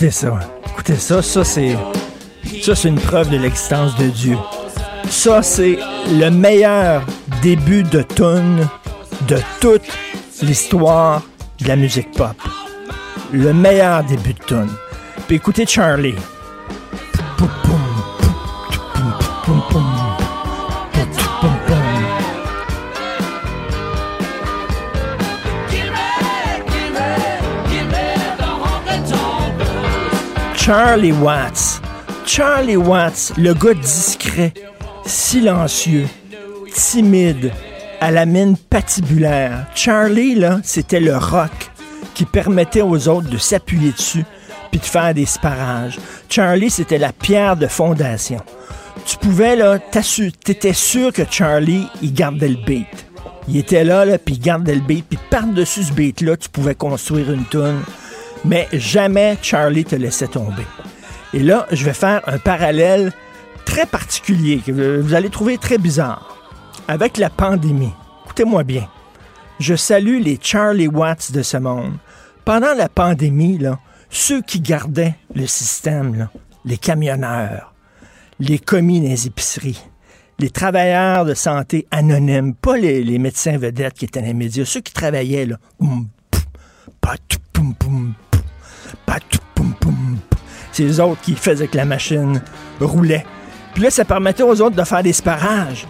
[0.00, 0.40] Écoutez ça.
[0.66, 1.20] Écoutez ça.
[1.20, 1.76] Ça, c'est.
[2.62, 4.38] Ça, c'est une preuve de l'existence de Dieu.
[5.10, 5.78] Ça, c'est
[6.10, 7.02] le meilleur
[7.42, 8.66] début de tune
[9.28, 9.82] de toute
[10.40, 11.20] l'histoire
[11.60, 12.34] de la musique pop.
[13.30, 14.70] Le meilleur début de tune.
[15.26, 16.14] Puis écoutez Charlie.
[30.72, 31.82] Charlie Watts.
[32.24, 34.54] Charlie Watts, le gars discret,
[35.04, 36.06] silencieux,
[36.72, 37.50] timide,
[38.00, 39.66] à la mine patibulaire.
[39.74, 41.50] Charlie, là, c'était le rock
[42.14, 44.24] qui permettait aux autres de s'appuyer dessus
[44.70, 45.98] puis de faire des sparages.
[46.28, 48.40] Charlie, c'était la pierre de fondation.
[49.04, 52.86] Tu pouvais, là, t'étais sûr que Charlie, il gardait le beat.
[53.48, 56.76] Il était là, là, puis il gardait le beat, puis par-dessus ce beat-là, tu pouvais
[56.76, 57.82] construire une tune.
[58.44, 60.66] Mais jamais Charlie te laissait tomber.
[61.32, 63.12] Et là, je vais faire un parallèle
[63.64, 66.36] très particulier que vous allez trouver très bizarre.
[66.88, 67.92] Avec la pandémie,
[68.24, 68.88] écoutez-moi bien,
[69.60, 71.92] je salue les Charlie Watts de ce monde.
[72.44, 73.60] Pendant la pandémie,
[74.08, 76.28] ceux qui gardaient le système,
[76.64, 77.74] les camionneurs,
[78.40, 79.80] les commis les épiceries,
[80.38, 84.80] les travailleurs de santé anonymes, pas les, médecins vedettes qui étaient dans les médias, ceux
[84.80, 86.08] qui travaillaient, là, poum,
[87.74, 88.14] poum,
[90.72, 92.40] c'est les autres qui faisaient que la machine
[92.80, 93.24] roulait.
[93.74, 95.86] Puis là, ça permettait aux autres de faire des sparages.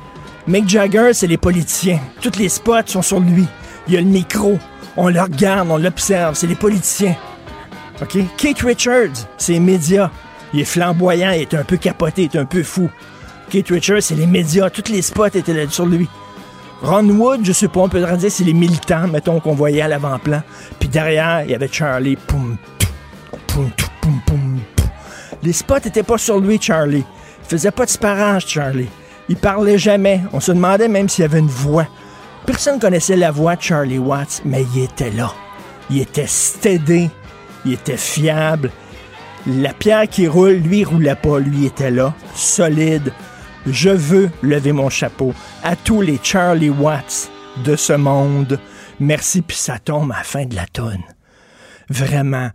[0.46, 2.00] Mick Jagger, c'est les politiciens.
[2.20, 3.46] Tous les spots sont sur lui.
[3.86, 4.58] Il y a le micro.
[4.96, 6.34] On le regarde, on l'observe.
[6.34, 7.16] C'est les politiciens.
[8.02, 8.18] OK?
[8.36, 10.10] Kate Richards, c'est les médias.
[10.52, 12.90] Il est flamboyant, il est un peu capoté, il est un peu fou.
[13.50, 14.70] Kate Richards, c'est les médias.
[14.70, 16.08] Tous les spots étaient sur lui.
[16.82, 19.88] Ron Wood, je sais pas, on peut dire c'est les militants, mettons, qu'on voyait à
[19.88, 20.42] l'avant-plan.
[20.78, 22.16] Puis derrière, il y avait Charlie.
[22.16, 22.56] Poum,
[25.42, 27.04] Les spots étaient pas sur lui, Charlie.
[27.44, 28.88] Il faisait pas de sparage, Charlie.
[29.28, 30.20] Il parlait jamais.
[30.32, 31.86] On se demandait même s'il avait une voix.
[32.46, 35.32] Personne connaissait la voix de Charlie Watts, mais il était là.
[35.88, 37.10] Il était stédé.
[37.64, 38.70] Il était fiable.
[39.46, 41.38] La pierre qui roule, lui, roulait pas.
[41.38, 43.12] Lui, était là, solide.
[43.66, 47.30] Je veux lever mon chapeau à tous les Charlie Watts
[47.64, 48.58] de ce monde.
[48.98, 51.02] Merci, puis ça tombe à la fin de la tonne.
[51.88, 52.50] Vraiment.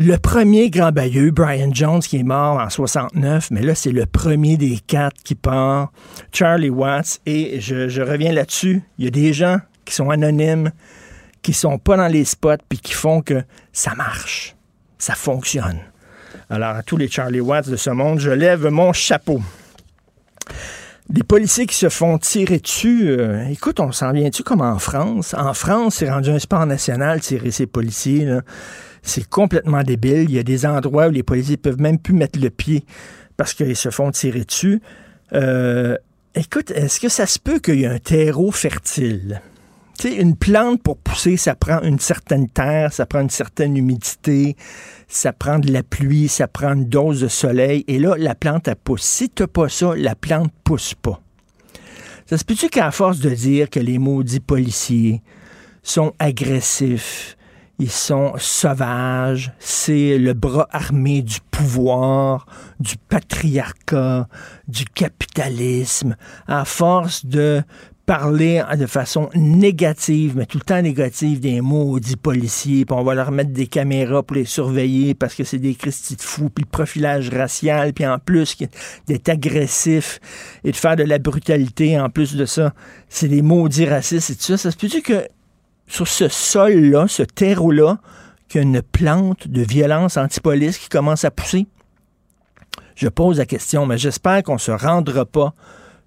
[0.00, 4.06] Le premier grand bailleux, Brian Jones, qui est mort en 69, mais là, c'est le
[4.06, 5.90] premier des quatre qui part,
[6.30, 8.84] Charlie Watts, et je, reviens là-dessus.
[8.98, 10.70] Il y a des gens qui sont anonymes,
[11.42, 13.42] qui sont pas dans les spots, puis qui font que
[13.72, 14.54] ça marche,
[14.98, 15.80] ça fonctionne.
[16.48, 19.42] Alors, à tous les Charlie Watts de ce monde, je lève mon chapeau.
[21.08, 23.08] Des policiers qui se font tirer dessus.
[23.08, 25.34] euh, écoute, on s'en vient-tu comme en France?
[25.36, 28.28] En France, c'est rendu un sport national, tirer ces policiers.
[29.08, 30.24] C'est complètement débile.
[30.24, 32.84] Il y a des endroits où les policiers peuvent même plus mettre le pied
[33.38, 34.82] parce qu'ils se font tirer dessus.
[35.32, 35.96] Euh,
[36.34, 39.40] écoute, est-ce que ça se peut qu'il y ait un terreau fertile?
[39.98, 43.76] Tu sais, une plante pour pousser, ça prend une certaine terre, ça prend une certaine
[43.76, 44.56] humidité,
[45.08, 47.84] ça prend de la pluie, ça prend une dose de soleil.
[47.88, 49.02] Et là, la plante, elle pousse.
[49.02, 51.20] Si tu pas ça, la plante pousse pas.
[52.26, 55.22] Ça se peut-tu qu'à force de dire que les maudits policiers
[55.82, 57.37] sont agressifs,
[57.78, 62.46] ils sont sauvages, c'est le bras armé du pouvoir,
[62.80, 64.28] du patriarcat,
[64.66, 66.16] du capitalisme,
[66.46, 67.62] à force de
[68.08, 73.14] parler de façon négative, mais tout le temps négative des maudits policiers, puis on va
[73.14, 76.64] leur mettre des caméras pour les surveiller parce que c'est des Christy de fous, puis
[76.64, 78.56] le profilage racial, puis en plus
[79.06, 80.20] d'être agressif
[80.64, 82.72] et de faire de la brutalité, en plus de ça,
[83.10, 84.56] c'est des maudits racistes et tout ça.
[84.56, 85.28] Ça se peut-tu que
[85.88, 87.98] sur ce sol-là, ce terreau-là,
[88.48, 91.66] qu'il y a plante de violence antipolice qui commence à pousser?
[92.94, 95.54] Je pose la question, mais j'espère qu'on se rendra pas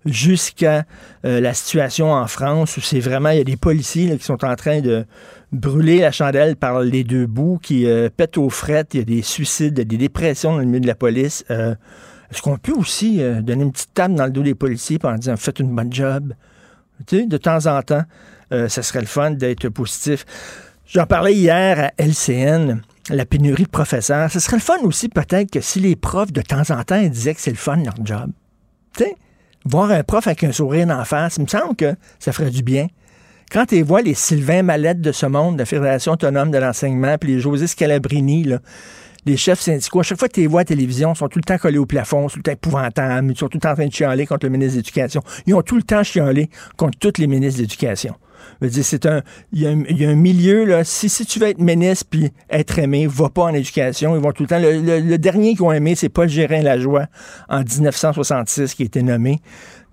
[0.05, 0.83] jusqu'à
[1.25, 4.43] euh, la situation en France où c'est vraiment, il y a des policiers qui sont
[4.43, 5.05] en train de
[5.51, 9.05] brûler la chandelle par les deux bouts, qui euh, pètent aux frettes, il y a
[9.05, 11.45] des suicides, des dépressions dans le milieu de la police.
[11.51, 11.75] Euh,
[12.31, 15.35] est-ce qu'on peut aussi donner une petite table dans le dos des policiers en disant
[15.35, 16.33] faites une bonne job?
[17.05, 18.03] Tu sais, de temps en temps,
[18.51, 20.25] ça serait le fun d'être positif.
[20.85, 24.29] J'en parlais hier à LCN la pénurie de professeurs.
[24.31, 27.33] Ce serait le fun aussi peut-être que si les profs de temps en temps disaient
[27.33, 28.31] que c'est le fun leur job.
[28.97, 29.15] Tu sais,
[29.65, 32.63] voir un prof avec un sourire en face, il me semble que ça ferait du
[32.63, 32.87] bien.
[33.51, 37.17] Quand tu vois les Sylvain Mallette de ce monde, de la Fédération autonome de l'enseignement,
[37.17, 38.47] puis les José Scalabrini,
[39.25, 41.27] les chefs syndicaux, à chaque fois que tu les vois à la télévision, ils sont
[41.27, 43.61] tout le temps collés au plafond, sont tout le temps épouvantables, ils sont tout le
[43.61, 45.21] temps en train de chialer contre le ministre de l'Éducation.
[45.47, 48.15] Ils ont tout le temps chialé contre tous les ministres d'éducation
[48.69, 49.21] c'est un,
[49.51, 49.67] il y,
[50.05, 53.43] a un, milieu, là, si, si tu veux être ministre puis être aimé, va pas
[53.43, 54.15] en éducation.
[54.15, 54.59] Ils vont tout le temps.
[54.59, 57.07] Le, dernier qu'ils ont aimé, c'est Paul Gérin Lajoie
[57.49, 59.39] en 1966 qui a été nommé.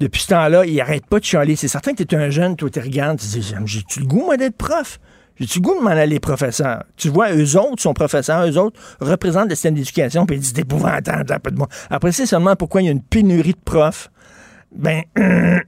[0.01, 1.57] Depuis ce temps-là, il arrête pas de chialer.
[1.57, 4.37] C'est certain que tu un jeune, toi, tu regardes, tu dis, j'ai-tu le goût, moi,
[4.37, 5.01] d'être prof?
[5.41, 6.85] J'ai-tu le goût de m'en aller professeur?
[6.97, 10.59] Tu vois, eux autres sont professeurs, eux autres représentent le système d'éducation, puis ils disent,
[10.59, 11.69] épouvantable, peu de moi.
[11.91, 14.11] Après, c'est seulement pourquoi il y a une pénurie de profs.
[14.75, 15.03] Ben,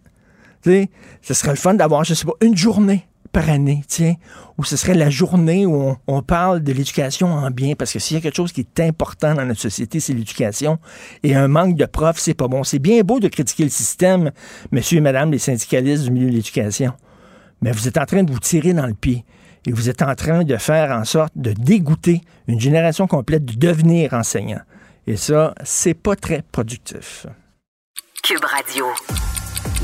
[0.65, 4.15] ce serait le fun d'avoir, je sais pas, une journée par année, tiens,
[4.59, 8.17] où ce serait la journée où on, parle de l'éducation en bien, parce que s'il
[8.17, 10.79] y a quelque chose qui est important dans notre société, c'est l'éducation.
[11.23, 12.65] Et un manque de profs, c'est pas bon.
[12.65, 14.33] C'est bien beau de critiquer le système,
[14.73, 16.93] monsieur et madame les syndicalistes du milieu de l'éducation,
[17.63, 19.25] mais vous êtes en train de vous tirer dans le pied.
[19.67, 23.55] Et vous êtes en train de faire en sorte de dégoûter une génération complète de
[23.55, 24.63] devenir enseignant.
[25.07, 27.27] Et ça, c'est pas très productif.
[28.23, 28.87] Cube Radio.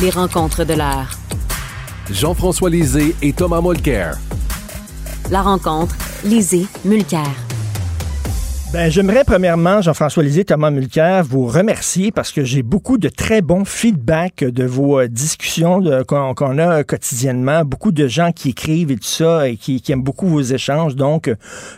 [0.00, 1.10] Les rencontres de l'heure.
[2.10, 4.18] Jean-François Lisée et Thomas Mulcair.
[5.30, 5.94] La rencontre,
[6.24, 7.26] Lisée, Mulcair.
[8.72, 13.40] Ben, j'aimerais premièrement, Jean-François Lisée, Thomas Mulcair, vous remercier parce que j'ai beaucoup de très
[13.40, 17.64] bons feedbacks de vos euh, discussions qu'on a quotidiennement.
[17.64, 20.96] Beaucoup de gens qui écrivent et tout ça et qui, aiment beaucoup vos échanges.
[20.96, 21.30] Donc,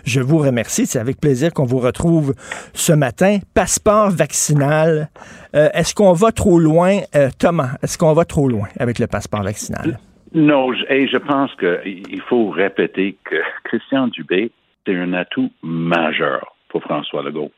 [0.06, 0.86] je vous remercie.
[0.86, 2.34] C'est avec plaisir qu'on vous retrouve
[2.72, 3.38] ce matin.
[3.54, 5.10] Passeport vaccinal.
[5.54, 7.72] Euh, est-ce qu'on va trop loin, euh, Thomas?
[7.82, 9.98] Est-ce qu'on va trop loin avec le passeport vaccinal?
[10.32, 14.50] Non, et je pense qu'il faut répéter que Christian Dubé,
[14.86, 17.52] c'est un atout majeur pour François Legault.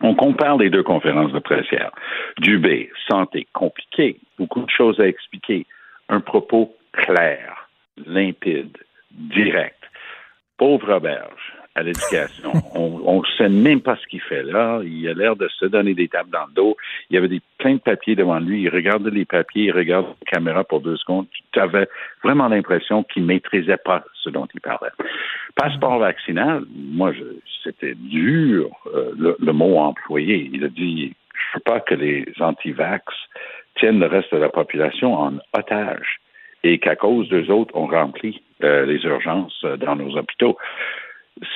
[0.00, 1.90] On compare les deux conférences de presse hier.
[2.38, 5.66] Dubé, santé, compliqué, beaucoup de choses à expliquer.
[6.08, 7.68] Un propos clair,
[8.06, 8.76] limpide,
[9.10, 9.78] direct.
[10.56, 12.52] Pauvre auberge à l'éducation.
[12.74, 14.80] on ne sait même pas ce qu'il fait là.
[14.84, 16.76] Il a l'air de se donner des tables dans le dos.
[17.10, 18.62] Il y avait des, plein de papiers devant lui.
[18.62, 21.26] Il regardait les papiers, il regardait la caméra pour deux secondes.
[21.52, 21.88] Tu avais
[22.22, 24.90] vraiment l'impression qu'il maîtrisait pas ce dont il parlait.
[25.54, 27.12] Passeport vaccinal, moi,
[27.62, 30.50] c'était dur euh, le, mot employé.
[30.52, 33.04] Il a dit, je veux pas que les anti-vax
[33.76, 36.20] tiennent le reste de la population en otage
[36.64, 40.56] et qu'à cause d'eux autres, on remplit euh, les urgences euh, dans nos hôpitaux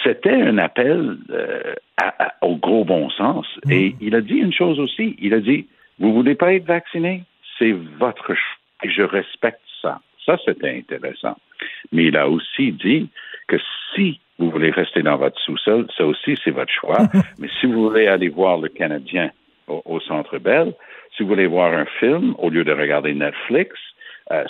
[0.02, 1.74] c'était un appel euh,
[2.42, 3.46] au gros bon sens.
[3.64, 3.72] Mm.
[3.72, 5.16] Et il a dit une chose aussi.
[5.18, 5.66] Il a dit,
[5.98, 7.24] vous voulez pas être vacciné?
[7.58, 8.56] C'est votre choix.
[8.82, 10.00] Et je respecte ça.
[10.24, 11.36] Ça, c'était intéressant.
[11.92, 13.08] Mais il a aussi dit
[13.48, 13.56] que
[13.94, 16.98] si vous voulez rester dans votre sous-sol, ça aussi, c'est votre choix.
[17.38, 19.30] Mais si vous voulez aller voir le Canadien
[19.66, 20.74] au, Centre Bell,
[21.16, 23.74] si vous voulez voir un film au lieu de regarder Netflix,
[24.30, 24.44] euh,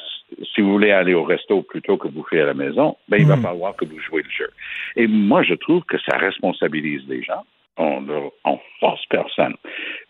[0.54, 3.36] si vous voulez aller au resto plutôt que bouffer à la maison, ben, il va
[3.36, 3.42] hmm.
[3.42, 4.50] falloir que vous jouez le jeu.
[4.96, 7.44] Et moi, je trouve que ça responsabilise les gens.
[7.78, 9.54] On ne force personne.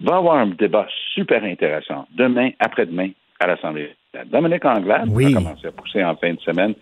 [0.00, 3.94] Il va y avoir un débat super intéressant demain, après-demain, à l'Assemblée.
[4.26, 6.75] Dominique Anglade a commencé à pousser en fin de semaine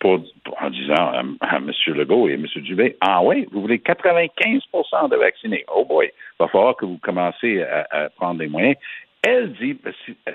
[0.00, 0.18] pour,
[0.60, 1.70] en disant à, M.
[1.88, 2.46] Legault et à M.
[2.56, 5.64] Dubé, ah oui, vous voulez 95% de vaccinés.
[5.72, 8.76] Oh boy, il va falloir que vous commencez à prendre des moyens.
[9.22, 10.32] Elle dit, euh,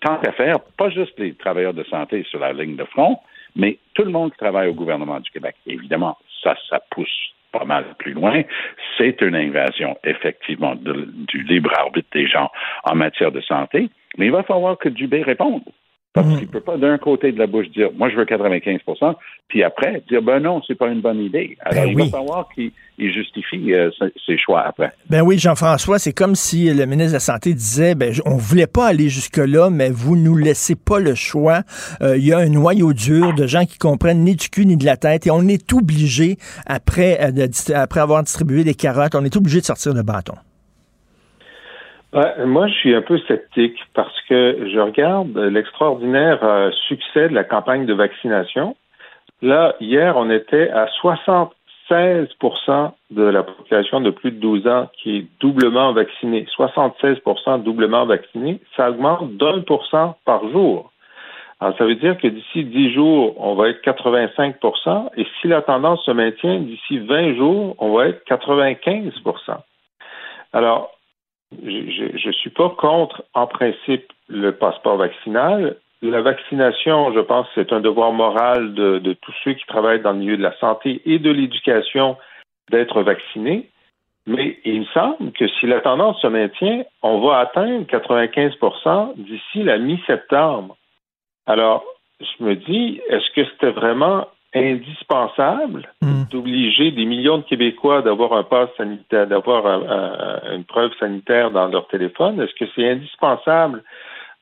[0.00, 3.18] tant qu'à faire, pas juste les travailleurs de santé sur la ligne de front,
[3.56, 7.64] Mais tout le monde qui travaille au gouvernement du Québec, évidemment, ça, ça pousse pas
[7.64, 8.42] mal plus loin.
[8.98, 12.50] C'est une invasion, effectivement, de- du libre arbitre des gens
[12.84, 13.88] en matière de santé.
[14.18, 15.62] Mais il va falloir que Dubé réponde.
[16.12, 16.38] Parce Mhm.
[16.38, 19.14] qu'il ne peut pas d'un côté de la bouche dire moi je veux 95%
[19.48, 21.56] puis après dire ben non, c'est pas une bonne idée.
[21.60, 22.10] Alors Ben il oui.
[22.10, 23.90] va falloir qu'il il justifie euh,
[24.26, 24.90] ses- choix après.
[25.10, 28.66] Ben oui, Jean-François, c'est comme si le ministre de la Santé disait, ben, on voulait
[28.66, 31.60] pas aller jusque-là, mais vous nous laissez pas le choix.
[32.02, 34.76] Euh, Il y a un noyau dur de gens qui comprennent ni du cul ni
[34.76, 36.36] de la tête et on est obligé,
[36.66, 40.34] après, euh, de après avoir distribué des carottes, on est obligé de sortir le bâton.
[42.12, 47.44] Moi, je suis un peu sceptique parce que je regarde l'extraordinaire euh, succès de la
[47.44, 48.76] campagne de vaccination.
[49.42, 50.88] Là, hier, on était à
[51.88, 56.46] 76 de la population de plus de 12 ans qui est doublement vaccinée.
[56.56, 60.92] 76% doublement vaccinée, ça augmente d'un pour cent par jour.
[61.60, 65.62] Alors, ça veut dire que d'ici 10 jours, on va être 85% et si la
[65.62, 69.12] tendance se maintient, d'ici 20 jours, on va être 95%
[70.52, 70.92] Alors,
[71.52, 75.76] je ne suis pas contre, en principe, le passeport vaccinal.
[76.00, 80.12] La vaccination, je pense, c'est un devoir moral de, de tous ceux qui travaillent dans
[80.12, 82.16] le milieu de la santé et de l'éducation
[82.70, 83.68] d'être vaccinés.
[84.26, 89.62] Mais il me semble que si la tendance se maintient, on va atteindre 95% d'ici
[89.64, 90.76] la mi-septembre.
[91.46, 91.82] Alors,
[92.20, 95.88] je me dis, est-ce que c'était vraiment indispensable
[96.30, 101.50] d'obliger des millions de Québécois d'avoir un pass sanitaire, d'avoir un- un- une preuve sanitaire
[101.50, 102.40] dans leur téléphone?
[102.40, 103.82] Est-ce que c'est indispensable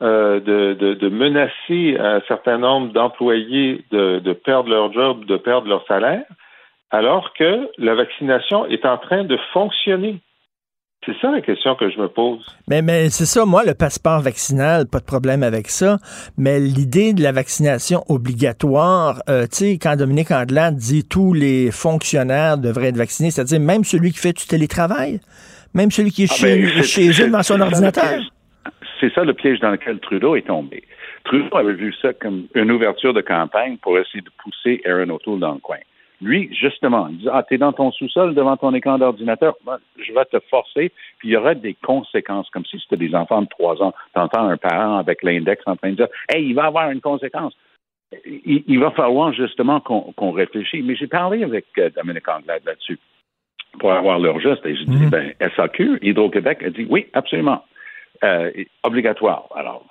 [0.02, 5.36] euh, de, de- de menacer un certain nombre d'employés de, de perdre leur job, de
[5.36, 6.24] perdre leur salaire,
[6.90, 10.20] alors que la vaccination est en train de fonctionner?
[11.04, 12.44] C'est ça la question que je me pose.
[12.68, 15.98] Mais, mais c'est ça, moi, le passeport vaccinal, pas de problème avec ça.
[16.36, 21.70] Mais l'idée de la vaccination obligatoire, euh, tu sais, quand Dominique Andelade dit tous les
[21.70, 25.20] fonctionnaires devraient être vaccinés, c'est-à-dire même celui qui fait du télétravail,
[25.74, 28.20] même celui qui est Ah chez, ben, eux devant son ordinateur.
[29.00, 30.82] C'est ça le piège dans lequel Trudeau est tombé.
[31.24, 35.40] Trudeau avait vu ça comme une ouverture de campagne pour essayer de pousser Aaron O'Toole
[35.40, 35.78] dans le coin.
[36.22, 40.12] Lui, justement, il dit Ah, t'es dans ton sous-sol devant ton écran d'ordinateur, Ben, je
[40.14, 43.48] vais te forcer, puis il y aura des conséquences, comme si c'était des enfants de
[43.48, 43.92] trois ans.
[44.14, 47.54] T'entends un parent avec l'index en train de dire Hey, il va avoir une conséquence.
[48.24, 50.84] Il, il va falloir justement qu'on qu'on réfléchisse.
[50.84, 52.98] Mais j'ai parlé avec euh, Dominique Anglade là-dessus
[53.78, 54.64] pour avoir leur geste.
[54.64, 55.10] Et je dis, Mhm.
[55.10, 57.62] ben, SAQ, Hydro-Québec a dit oui, absolument.
[58.24, 58.50] Euh,
[58.82, 59.48] obligatoire.
[59.54, 59.84] Alors,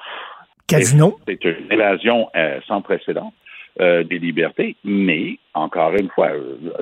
[0.67, 1.17] Casino?
[1.27, 3.34] c'est une évasion euh, sans précédent
[3.82, 6.32] euh, des libertés, mais encore une fois,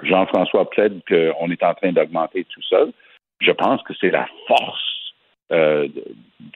[0.04, 2.92] Jean-François plaide qu'on est en train d'augmenter tout seul.
[3.42, 5.14] Je pense que c'est la force
[5.52, 5.88] euh,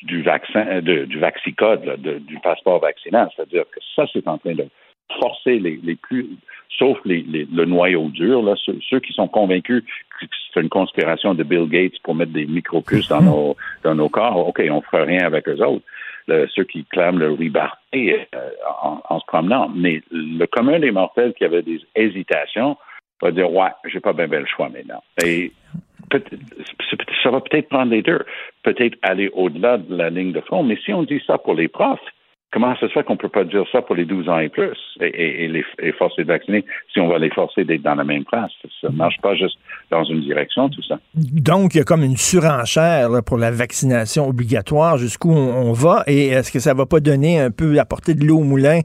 [0.03, 3.29] du vaccin, de- du vaccicode, là, de- du passeport vaccinal.
[3.35, 4.65] C'est-à-dire que ça, c'est en train de
[5.19, 6.27] forcer les, les plus,
[6.77, 9.83] sauf les, les- le noyau dur, là, ceux, ceux qui sont convaincus
[10.53, 14.47] c'est une conspiration de Bill Gates pour mettre des micropuces dans nos, dans nos corps.
[14.47, 15.85] OK, on fera rien avec eux autres.
[16.27, 18.49] Ceux qui clament le liberté euh,
[18.81, 19.69] en, se promenant.
[19.69, 22.77] Mais le commun des mortels qui avait des hésitations
[23.21, 25.01] va dire Ouais, j'ai pas bien ben le choix maintenant.
[25.23, 25.53] Et
[26.11, 28.25] ça va peut-être prendre les deux.
[28.63, 30.63] Peut-être aller au-delà de la ligne de front.
[30.63, 31.99] Mais si on dit ça pour les profs,
[32.51, 34.49] comment ça se fait qu'on ne peut pas dire ça pour les 12 ans et
[34.49, 36.63] plus et, et- et les, et forcer de vacciner
[36.93, 38.51] si on va les forcer d'être dans la même place?
[38.81, 39.57] Ça ne marche pas juste
[39.91, 40.97] dans une direction, tout ça.
[41.15, 45.73] Donc, il y a comme une surenchère là, pour la vaccination obligatoire, jusqu'où on, on
[45.73, 48.79] va, et est-ce que ça va pas donner un peu apporter de l'eau au moulin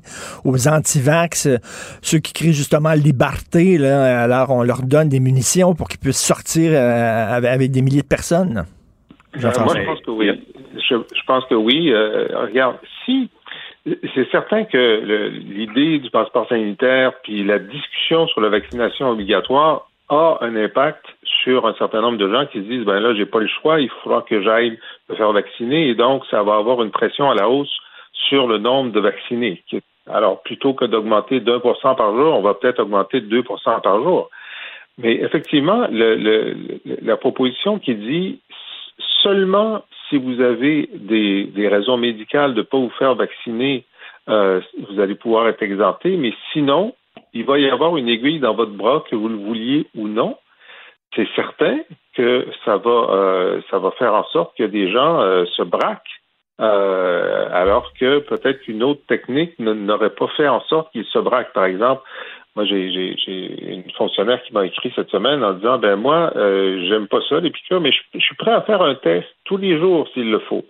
[0.44, 1.56] aux antivax, euh,
[2.02, 6.20] ceux qui crient justement liberté, là, alors on leur donne des munitions pour qu'ils puissent
[6.24, 8.64] sortir euh, avec, des milliers de personnes?
[9.36, 10.30] Euh, moi, je pense que oui.
[10.74, 11.90] Je, je pense que oui.
[11.92, 13.30] Euh, regarde, si
[13.84, 20.38] c'est certain que l'idée du passeport sanitaire puis la discussion sur la vaccination obligatoire a
[20.42, 21.04] un impact
[21.42, 23.80] sur un certain nombre de gens qui se disent ben là j'ai pas le choix,
[23.80, 27.34] il faudra que j'aille me faire vacciner et donc ça va avoir une pression à
[27.34, 27.74] la hausse
[28.28, 29.62] sur le nombre de vaccinés.
[30.10, 33.80] Alors plutôt que d'augmenter d'un pour cent par jour, on va peut-être augmenter de 2%
[33.82, 34.30] par jour.
[34.98, 36.56] Mais effectivement, le- le-
[37.02, 38.40] la proposition qui dit
[39.22, 43.84] seulement si vous avez des, raisons médicales de ne pas vous faire vacciner,
[44.28, 46.94] euh, vous allez pouvoir être exempté, mais sinon,
[47.32, 50.36] il va y avoir une aiguille dans votre bras, que vous le vouliez ou non.
[51.16, 51.78] C'est certain
[52.14, 56.20] que ça va, euh, ça va faire en sorte que des gens euh, se braquent,
[56.58, 61.52] alors que peut-être qu'une autre technique n'aurait pas fait en sorte qu'ils se braquent.
[61.54, 62.02] Par exemple,
[62.54, 66.32] moi, j'ai, j'ai, j'ai une fonctionnaire qui m'a écrit cette semaine en disant, ben moi,
[66.36, 69.26] euh, j'aime pas ça les piqûres, mais je, je suis prêt à faire un test
[69.44, 70.64] tous les jours s'il le faut.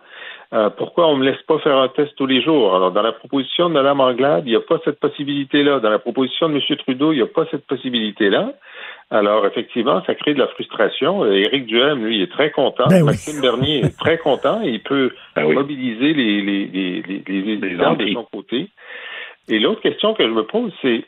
[0.52, 2.76] Euh, pourquoi on ne me laisse pas faire un test tous les jours?
[2.76, 5.80] Alors, dans la proposition de Mme Anglade, il n'y a pas cette possibilité-là.
[5.80, 6.76] Dans la proposition de M.
[6.76, 8.52] Trudeau, il n'y a pas cette possibilité-là.
[9.10, 11.24] Alors, effectivement, ça crée de la frustration.
[11.24, 12.84] Euh, Éric Duhem, lui, est très content.
[12.88, 13.06] Ben oui.
[13.06, 14.60] Maxime Bernier est très content.
[14.62, 15.54] Il peut Ben oui.
[15.54, 18.68] mobiliser les, les, les, les, les, les gens de son côté.
[19.48, 21.04] Et l'autre question que je me pose, c'est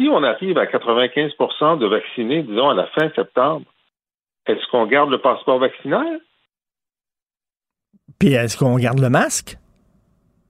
[0.00, 1.32] si on arrive à 95
[1.78, 3.66] de vaccinés, disons, à la fin septembre,
[4.46, 6.20] est-ce qu'on garde le passeport vaccinal?
[8.18, 9.56] Puis est-ce qu'on garde le masque?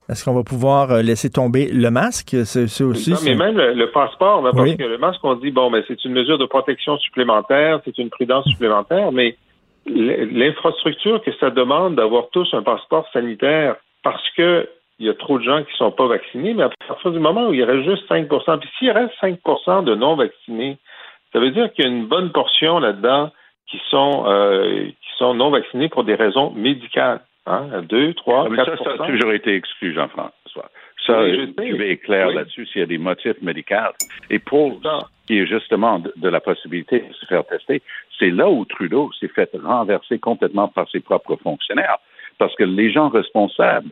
[0.09, 2.37] Est-ce qu'on va pouvoir euh, laisser tomber le masque?
[2.45, 3.11] C'est aussi.
[3.11, 4.76] Non, mais même le, le passeport, là, parce Oui.
[4.76, 8.11] que le masque, on dit, bon, mais c'est une mesure de protection supplémentaire, c'est une
[8.11, 9.37] prudence supplémentaire, mais
[9.87, 14.69] l'infrastructure que ça demande d'avoir tous un passeport sanitaire parce que
[15.00, 17.49] il y a trop de gens qui sont pas vaccinés, mais à partir du moment
[17.49, 20.76] où il reste juste 5% puis s'il reste 5% de non-vaccinés,
[21.33, 23.30] ça veut dire qu'il y a une bonne portion là-dedans
[23.66, 27.21] qui sont euh, qui sont non vaccinés pour des raisons médicales.
[27.47, 27.83] Hein?
[27.88, 30.71] 2, 3, Ah, mais 4 ça, ça a toujours été exclu, Jean-François.
[31.07, 32.35] Ça, Oui, je clair Oui.
[32.35, 33.75] là-dessus s'il y a des motifs médicaux.
[34.28, 37.80] Et pour ce qui est justement de, de la possibilité de se faire tester,
[38.19, 41.97] c'est là où Trudeau s'est fait renverser complètement par ses propres fonctionnaires.
[42.39, 43.91] Parce que les gens responsables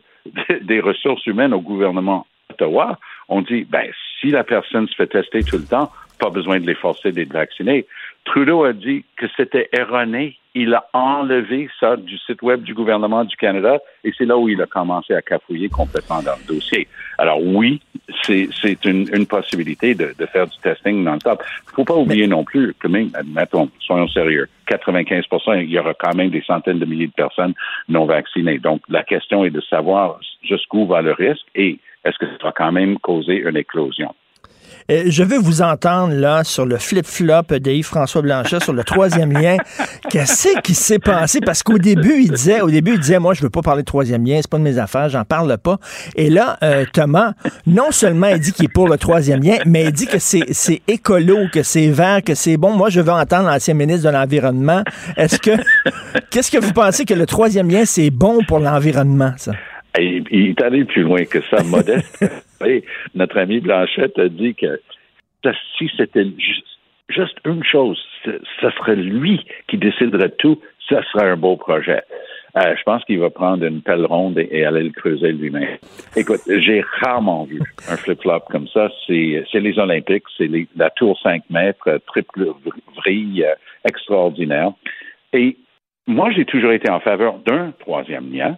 [0.61, 5.43] des- ressources humaines au gouvernement d'Ottawa ont dit, ben, si la personne se fait tester
[5.43, 7.85] tout le temps, pas besoin de les forcer d'être vaccinés.
[8.25, 10.37] Trudeau a dit que c'était erroné.
[10.55, 14.49] Il a enlevé ça du site web du gouvernement du Canada et c'est là où
[14.49, 16.87] il a commencé à cafouiller complètement dans le dossier.
[17.17, 17.81] Alors oui,
[18.23, 21.43] c'est c'est une, une possibilité de, de faire du testing non-stop.
[21.67, 25.93] Il faut pas oublier non plus que même, admettons, soyons sérieux, 95% il y aura
[25.93, 27.53] quand même des centaines de milliers de personnes
[27.87, 28.57] non vaccinées.
[28.57, 32.51] Donc la question est de savoir jusqu'où va le risque et est-ce que ça va
[32.51, 34.15] quand même causer une éclosion?
[34.89, 39.31] Euh, je veux vous entendre là sur le flip-flop de Yves-François Blanchet sur le troisième
[39.31, 39.57] lien.
[40.09, 41.39] Qu'est-ce qui s'est passé?
[41.41, 43.85] Parce qu'au début, il disait, au début, il disait, moi, je veux pas parler de
[43.85, 45.77] troisième lien, c'est pas de mes affaires, j'en parle pas.
[46.15, 47.33] Et là, euh, Thomas,
[47.67, 50.45] non seulement il dit qu'il est pour le troisième lien, mais il dit que c'est,
[50.51, 52.71] c'est écolo, que c'est vert, que c'est bon.
[52.75, 54.83] Moi, je veux entendre l'ancien ministre de l'Environnement.
[55.17, 55.51] Est-ce que,
[56.31, 59.51] qu'est-ce que vous pensez que le troisième lien, c'est bon pour l'environnement, ça?
[59.97, 62.23] Il est allé plus loin que ça, modeste.
[62.65, 62.83] Et
[63.15, 64.79] notre ami Blanchette a dit que
[65.77, 66.61] si c'était ju-
[67.09, 71.55] juste une chose, ce ce serait lui qui déciderait de tout, ça serait un beau
[71.55, 72.01] projet.
[72.57, 75.77] Euh, je pense qu'il va prendre une pelle ronde et, et aller le creuser lui-même.
[76.15, 78.89] Écoute, j'ai rarement vu un flip-flop comme ça.
[79.07, 82.47] C'est les Olympiques, c'est la tour 5 mètres, triple
[82.95, 83.53] vrille euh,
[83.87, 84.71] extraordinaire.
[85.31, 85.57] Et
[86.07, 88.57] moi, j'ai toujours été en faveur d'un troisième lien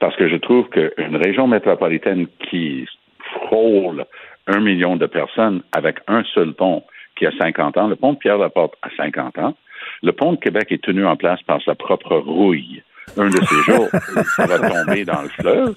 [0.00, 2.86] parce que je trouve qu'une région métropolitaine qui
[3.32, 4.04] frôle
[4.46, 6.82] un million de personnes avec un seul pont
[7.16, 9.56] qui a 50 ans, le pont de Pierre-Laporte a 50 ans,
[10.02, 12.82] le pont de Québec est tenu en place par sa propre rouille.
[13.16, 13.88] Un de ces jours,
[14.36, 15.74] ça va tomber dans le fleuve.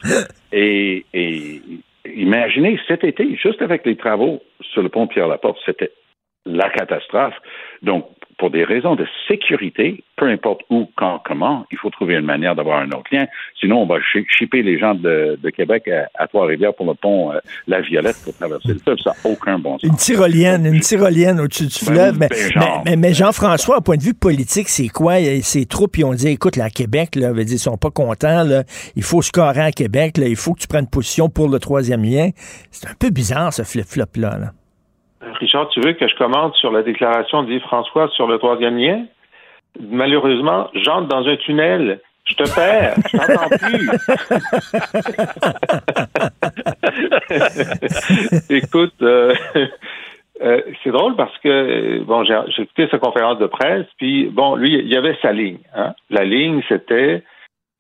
[0.52, 1.62] Et, et
[2.06, 5.92] imaginez cet été, juste avec les travaux sur le pont de Pierre-Laporte, c'était
[6.46, 7.36] la catastrophe.
[7.82, 8.06] Donc,
[8.42, 12.56] pour des raisons de sécurité, peu importe où, quand, comment, il faut trouver une manière
[12.56, 13.28] d'avoir un autre lien.
[13.60, 13.98] Sinon, on va
[14.36, 18.16] chipper les gens de, de Québec à, à Trois-Rivières pour le pont euh, La Violette
[18.24, 18.98] pour traverser le fleuve.
[19.04, 19.84] Ça n'a aucun bon sens.
[19.84, 22.18] Une tyrolienne, une tyrolienne au-dessus du Ben fleuve.
[22.20, 25.18] Mais, mais, mais- mais Jean-François, au point de vue politique, c'est quoi?
[25.44, 28.64] Ces troupes, ils ont dit, écoute, la Québec, là, ils sont pas contents, là,
[28.96, 32.04] il faut scorer à Québec, là, il faut que tu prennes position pour le troisième
[32.04, 32.30] lien.
[32.72, 34.38] C'est un peu bizarre, ce flip-flop-là.
[34.40, 34.52] là.
[35.40, 39.06] Richard, tu veux que je commente sur la déclaration d'Yves-François sur le troisième lien?
[39.80, 42.00] Malheureusement, j'entre dans un tunnel.
[42.26, 42.96] Je te perds.
[43.12, 43.90] Je t'entends plus.
[48.58, 49.34] Écoute, euh,
[50.42, 54.56] euh, c'est drôle parce que, bon, j'ai j'ai écouté sa conférence de presse, puis, bon,
[54.56, 55.60] lui, il y avait sa ligne.
[55.76, 55.94] hein.
[56.10, 57.24] La ligne, c'était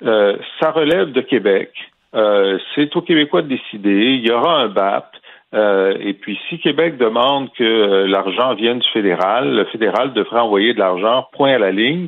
[0.03, 1.71] euh, ça relève de Québec.
[2.15, 4.15] Euh, c'est aux Québécois de décider.
[4.15, 5.15] Il y aura un BAP.
[5.53, 10.39] Euh, et puis, si Québec demande que euh, l'argent vienne du fédéral, le fédéral devrait
[10.39, 12.07] envoyer de l'argent, point à la ligne.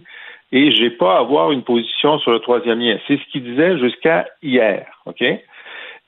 [0.52, 2.98] Et j'ai pas à avoir une position sur le troisième lien.
[3.08, 5.24] C'est ce qu'il disait jusqu'à hier, ok?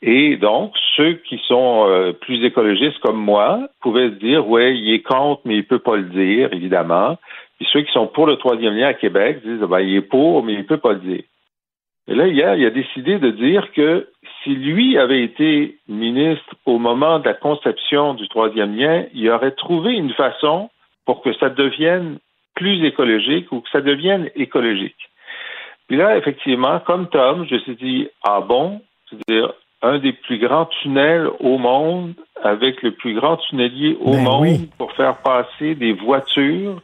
[0.01, 4.93] Et donc, ceux qui sont euh, plus écologistes comme moi pouvaient se dire, ouais, il
[4.93, 7.17] est contre, mais il peut pas le dire, évidemment.
[7.57, 10.43] Puis ceux qui sont pour le troisième lien à Québec disent, ben, il est pour,
[10.43, 11.23] mais il peut pas le dire.
[12.07, 14.07] Et là, hier, il a décidé de dire que
[14.45, 19.51] si lui avait été ministre au moment de la conception du troisième lien, il aurait
[19.51, 20.69] trouvé une façon
[21.05, 22.19] pour que ça devienne
[22.55, 24.95] plus écologique ou que ça devienne écologique.
[25.87, 30.37] Puis là, effectivement, comme Tom, je me suis dit, ah bon, c'est-à-dire un des plus
[30.39, 34.69] grands tunnels au monde avec le plus grand tunnelier au Ben monde oui.
[34.77, 36.81] pour faire passer des voitures.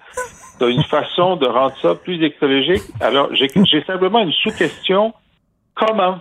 [0.60, 2.84] T'as une façon de rendre ça plus écologique.
[3.00, 5.14] Alors, j'ai simplement une sous-question.
[5.74, 6.20] Comment?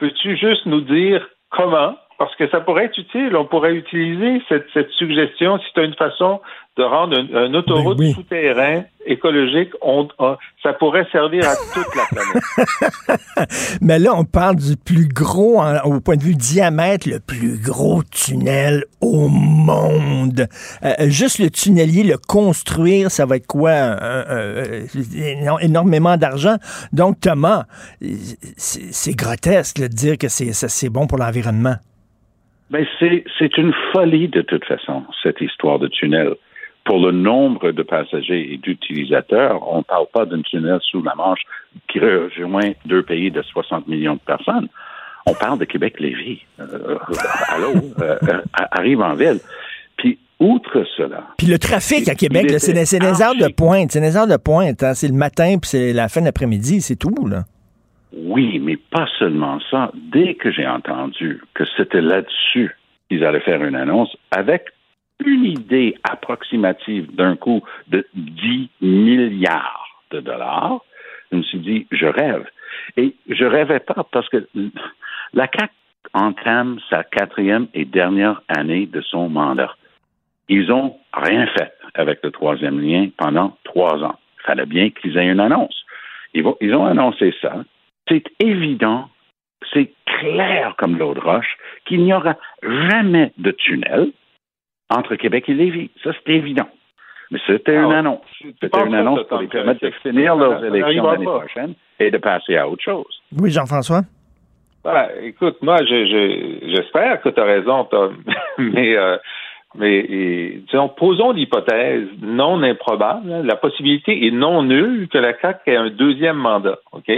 [0.00, 1.96] Peux-tu juste nous dire comment?
[2.18, 3.36] Parce que ça pourrait être utile.
[3.36, 6.40] On pourrait utiliser cette, cette suggestion si tu as une façon
[6.80, 8.12] de rendre un, un autoroute Ben oui.
[8.12, 9.70] souterrain écologique.
[9.82, 13.48] On, on- ça pourrait servir à toute la planète.
[13.82, 17.58] Mais là, on parle du plus gros, en- au point de vue diamètre, le plus
[17.62, 20.46] gros tunnel au monde.
[20.84, 23.96] Euh, juste le tunnelier, le construire, ça va être quoi?
[25.60, 26.56] Énormément d'argent.
[26.92, 27.64] Donc, Thomas,
[28.56, 31.76] c'est grotesque là, de dire que c'est bon pour l'environnement.
[32.72, 36.34] Mais c'est, c'est une folie de toute façon, cette histoire de tunnel.
[36.84, 41.14] Pour le nombre de passagers et d'utilisateurs, on ne parle pas d'un tunnel sous la
[41.14, 41.40] Manche
[41.88, 44.68] qui rejoint deux pays de 60 millions de personnes.
[45.26, 46.40] On parle de Québec-Lévis.
[46.58, 46.96] Euh,
[47.48, 48.40] allô, euh, euh,
[48.72, 49.38] arrive en ville.
[49.98, 53.92] Puis, outre cela, Puis le trafic à Québec, c'est des- heures de pointe.
[53.92, 54.82] C'est des heures de pointe.
[54.82, 54.94] hein.
[54.94, 57.26] C'est le matin, puis c'est la fin d'après-midi, c'est tout.
[57.28, 57.44] Là.
[58.16, 59.92] Oui, mais pas seulement ça.
[60.10, 62.74] Dès que j'ai entendu que c'était là-dessus
[63.08, 64.64] qu'ils allaient faire une annonce, avec
[65.24, 70.80] une idée approximative d'un coût de 10 milliards de dollars,
[71.30, 72.44] je me suis dit, je rêve.
[72.96, 74.48] Et je rêvais pas parce que
[75.32, 75.72] la CAQ
[76.14, 79.74] entame sa quatrième et dernière année de son mandat.
[80.48, 84.18] Ils ont rien fait avec le troisième lien pendant trois ans.
[84.40, 85.84] Il fallait bien qu'ils aient une annonce.
[86.34, 87.64] Ils, ils ont annoncé ça.
[88.08, 89.08] C'est évident,
[89.72, 94.10] c'est clair comme l'eau de roche, qu'il n'y aura jamais de tunnel
[94.90, 95.90] entre Québec et Lévis.
[96.02, 96.68] Ça, c'est évident.
[97.30, 97.94] Mais c'était Ah une ouais.
[97.96, 98.20] annonce.
[98.60, 101.38] C'était une annonce pour les permettre de finir leurs élections l'année pas?
[101.38, 103.22] prochaine et de passer à autre chose.
[103.38, 104.00] Oui, Jean-François?
[104.82, 108.16] Voilà, écoute, moi, je- je- j'espère que tu as raison, Tom,
[108.58, 109.16] mais, euh,
[109.76, 115.70] mais et, disons, posons l'hypothèse non improbable, la possibilité est non nulle que la CAQ
[115.70, 117.12] ait un deuxième mandat, OK?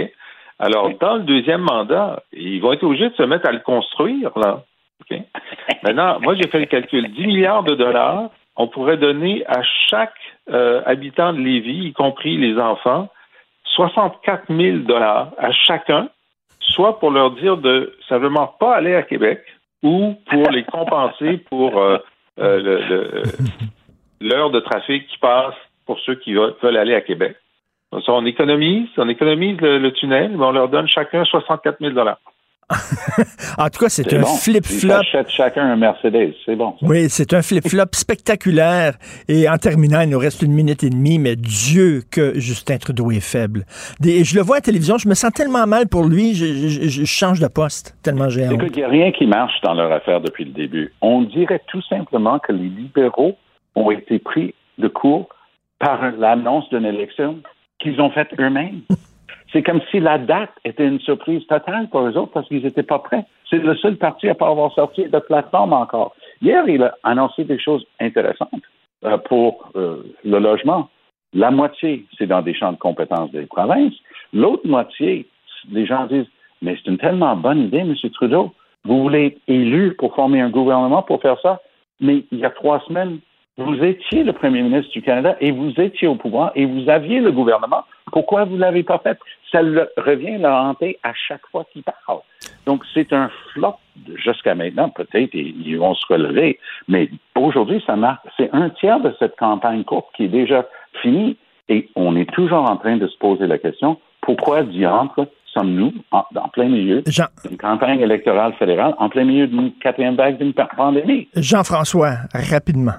[0.59, 4.31] Alors, dans le deuxième mandat, ils vont être obligés de se mettre à le construire,
[4.37, 4.63] là,
[5.83, 10.13] Maintenant, moi, j'ai fait le calcul, 10 milliards de dollars, on pourrait donner à chaque
[10.49, 13.09] euh, habitant de Lévis, y compris les enfants,
[13.75, 16.09] 64 000 dollars à chacun
[16.59, 19.41] soit pour leur dire de simplement pas aller à Québec
[19.81, 21.97] ou pour les compenser pour euh,
[22.39, 23.23] euh,
[24.21, 27.35] l'heure de trafic qui passe pour ceux qui veulent, aller à Québec.
[27.91, 31.93] On économise, on économise le, le tunnel, mais on leur donne chacun 64 000
[33.57, 34.27] En tout cas, c'est un bon.
[34.27, 34.93] flip-flop.
[35.13, 36.33] Ils chacun un Mercedes.
[36.45, 36.73] C'est bon.
[36.79, 36.85] ça.
[36.87, 38.95] Oui, c'est un flip-flop spectaculaire.
[39.27, 43.11] Et en terminant, il nous reste une minute et demie, mais Dieu que Justin Trudeau
[43.11, 43.65] est faible.
[43.99, 46.45] Des- je le vois à la télévision, je me sens tellement mal pour lui, je,
[46.67, 48.61] je- je change de poste, tellement j'ai honte.
[48.65, 50.93] Il n'y a rien qui marche dans leur affaire depuis le début.
[51.01, 53.35] On dirait tout simplement que les libéraux
[53.75, 55.29] ont été pris de court
[55.79, 57.37] par l'annonce d'une élection
[57.79, 58.81] qu'ils ont faite eux-mêmes.
[59.53, 62.81] C'est comme si la date était une surprise totale pour eux autres parce qu'ils n'étaient
[62.81, 63.23] pas prêts.
[63.49, 66.15] C'est le seul parti à pas avoir sorti de plateforme encore.
[66.41, 68.63] Hier, il a annoncé des choses intéressantes
[69.05, 70.89] euh, pour euh, le logement.
[71.33, 73.93] La moitié, c'est dans des champs de compétences des provinces.
[74.33, 75.27] L'autre moitié,
[75.71, 76.29] les gens disent,
[76.63, 77.95] mais c'est une tellement bonne idée, M.
[78.11, 78.53] Trudeau.
[78.85, 81.61] Vous voulez être élu pour former un gouvernement pour faire ça?
[81.99, 83.19] Mais il y a trois semaines,
[83.57, 87.19] vous étiez le premier ministre du Canada et vous étiez au pouvoir et vous aviez
[87.19, 87.83] le gouvernement.
[88.11, 89.17] Pourquoi vous ne l'avez pas fait?
[89.51, 92.19] Ça le- revient le hanter à chaque fois qu'il parle.
[92.65, 93.75] Donc, c'est un flop
[94.15, 94.89] jusqu'à maintenant.
[94.89, 96.59] Peut-être ils vont se relever.
[96.87, 98.25] Mais aujourd'hui, ça marque.
[98.37, 100.65] C'est un tiers de cette campagne courte qui est déjà
[101.01, 101.37] finie.
[101.69, 106.23] Et on est toujours en train de se poser la question pourquoi diantre sommes-nous en,
[106.35, 107.03] en plein milieu
[107.45, 111.27] d'une campagne électorale fédérale, en plein milieu d'une quatrième vague d'une pa- pandémie?
[111.35, 112.93] Jean-François, rapidement.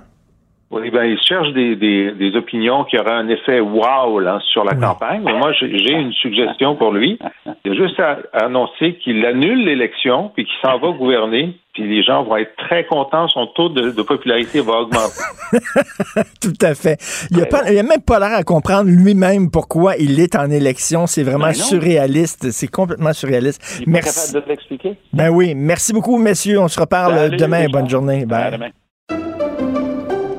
[0.70, 4.64] Oui, ben, ils cherchent des, des, des opinions qui auraient un effet wow là, sur
[4.64, 5.22] la campagne.
[5.22, 7.18] Moi, j'ai une suggestion pour lui.
[7.64, 11.56] Il a juste à, annoncer qu'il annule l'élection puis qu'il s'en va gouverner.
[11.74, 13.28] Puis les gens vont être très contents.
[13.28, 15.20] Son taux de, de popularité va augmenter.
[16.40, 16.98] Tout à fait.
[17.30, 20.50] Il a, pas, il a même pas l'air à comprendre lui-même pourquoi il est en
[20.50, 21.06] élection.
[21.06, 22.50] C'est vraiment Ben surréaliste.
[22.50, 23.80] C'est complètement surréaliste.
[23.80, 24.32] Il est Merci.
[24.32, 24.96] capable de l'expliquer?
[25.12, 26.60] Ben oui, merci beaucoup, messieurs.
[26.60, 27.66] On se reparle Salut, demain.
[27.68, 28.24] Bonne journée.
[28.24, 28.42] Bye.
[28.42, 28.70] À demain.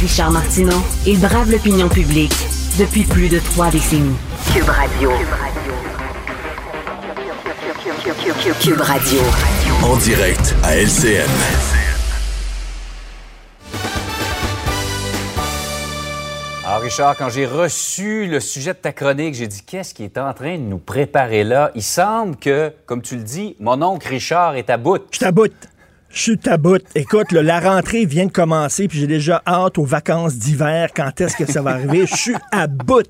[0.00, 2.32] Richard Martineau, il brave l'opinion publique
[2.78, 4.14] depuis plus de trois décennies.
[4.54, 5.10] Cube Radio.
[8.60, 9.20] Cube Radio.
[9.82, 11.28] En direct à LCN.
[16.64, 20.16] Alors Richard, quand j'ai reçu le sujet de ta chronique, j'ai dit qu'est-ce qui est
[20.16, 21.72] en train de nous préparer là?
[21.74, 25.02] Il semble que, comme tu le dis, mon oncle Richard est à bout.
[25.10, 25.68] Je t'aboute.
[26.18, 26.82] Je suis taboute.
[26.96, 30.88] Écoute, là, la rentrée vient de commencer, puis j'ai déjà hâte aux vacances d'hiver.
[30.92, 32.06] Quand est-ce que ça va arriver?
[32.10, 33.06] Je suis à bout.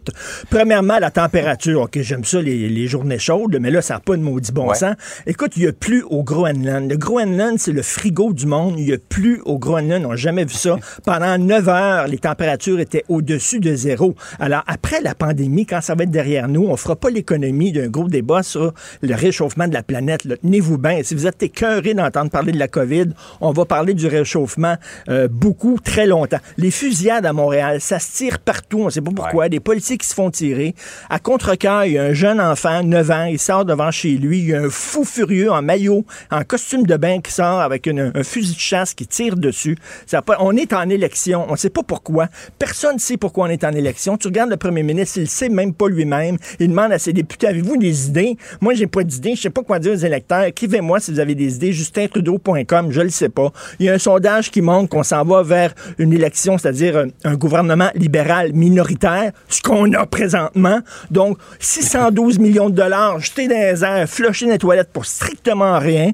[0.51, 1.81] Premièrement, la température.
[1.81, 4.69] OK, j'aime ça, les, les journées chaudes, mais là, ça n'a pas de maudit bon
[4.69, 4.75] Ouais.
[4.75, 4.95] sens.
[5.27, 6.91] Écoute, il n'y a plus au Groenland.
[6.91, 8.75] Le Groenland, c'est le frigo du monde.
[8.77, 10.05] Il n'y a plus au Groenland.
[10.05, 10.77] On n'a jamais vu ça.
[11.07, 14.17] Pendant 9 heures, les températures étaient au-dessus de zéro.
[14.39, 17.89] Alors, après la pandémie, quand ça va être derrière nous, on fera pas l'économie d'un
[17.89, 20.29] gros débat sur le réchauffement de la planète.
[20.43, 21.01] Tenez-vous bien.
[21.03, 22.98] Si vous êtes écœuré d'entendre parler de la COVID,
[23.41, 24.77] on va parler du réchauffement
[25.09, 26.39] euh, beaucoup, très longtemps.
[26.57, 28.81] Les fusillades à Montréal, ça se tire partout.
[28.81, 29.49] On ne sait pas pourquoi.
[29.49, 30.75] Des policiers qui se font tirer.
[31.11, 34.39] À contre-cœur, il y a un jeune enfant, 9 ans, il sort devant chez lui.
[34.41, 37.87] Il y a un fou furieux en maillot, en costume de bain qui sort avec
[37.87, 39.77] une- un fusil de chasse qui tire dessus.
[40.07, 41.47] Ça on est en élection.
[41.49, 42.29] On ne sait pas pourquoi.
[42.59, 44.17] Personne ne sait pourquoi on est en élection.
[44.17, 46.37] Tu regardes le premier ministre, il ne sait même pas lui-même.
[46.61, 48.37] Il demande à ses députés, avez-vous des idées?
[48.61, 49.35] Moi, j'ai pas d'idées.
[49.37, 50.43] Je sais pas quoi dire aux électeurs.
[50.45, 51.73] Écrivez-moi si vous avez des idées.
[51.73, 53.53] JustinTrudeau.com, je le sais pas.
[53.79, 57.09] Il y a un sondage qui montre qu'on s'en va vers une élection, c'est-à-dire un,
[57.25, 60.81] un gouvernement libéral minoritaire, ce qu'on a présentement.
[61.11, 65.79] Donc, 612 millions de dollars jetés dans les airs, flushés dans les toilettes pour strictement
[65.79, 66.13] rien.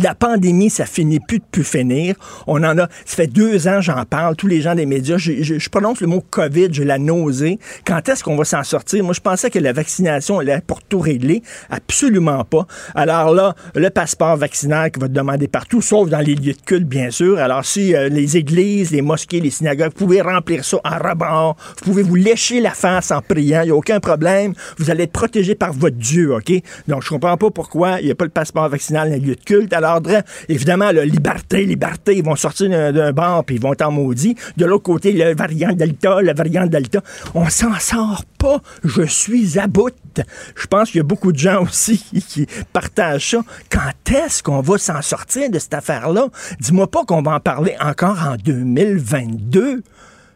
[0.00, 2.14] La pandémie, ça finit plus de plus finir.
[2.46, 5.18] On en a, ça fait deux ans, j'en parle, tous les gens des médias.
[5.18, 7.58] Je, je- je prononce le mot COVID, je la nausée.
[7.86, 9.04] Quand est-ce qu'on va s'en sortir?
[9.04, 11.42] Moi, je pensais que la vaccination allait pour tout régler.
[11.68, 12.66] Absolument pas.
[12.94, 16.60] Alors là, le passeport vaccinal qui va te demander partout, sauf dans les lieux de
[16.64, 17.38] culte, bien sûr.
[17.38, 21.56] Alors, si euh, les églises, les mosquées, les synagogues, vous pouvez remplir ça en rebord.
[21.80, 23.60] Vous pouvez vous lécher la face en priant.
[23.60, 24.54] Il n'y a aucun problème.
[24.78, 26.50] Vous allez être protégé par votre Dieu, OK?
[26.88, 29.34] Donc, je comprends pas pourquoi il n'y a pas le passeport vaccinal dans les lieux
[29.36, 29.70] de culte.
[30.48, 33.90] Évidemment, la liberté, liberté, ils vont sortir d'un- d'un bar puis ils vont être en
[33.90, 34.36] maudit.
[34.56, 37.00] De l'autre côté, le variant Delta, le variant Delta.
[37.34, 38.60] On s'en sort pas.
[38.84, 39.92] Je suis à bout.
[40.56, 43.38] Je pense qu'il y a beaucoup de gens aussi qui partagent ça.
[43.70, 46.28] Quand est-ce qu'on va s'en sortir de cette affaire-là?
[46.60, 49.82] Dis-moi pas qu'on va en parler encore en 2022.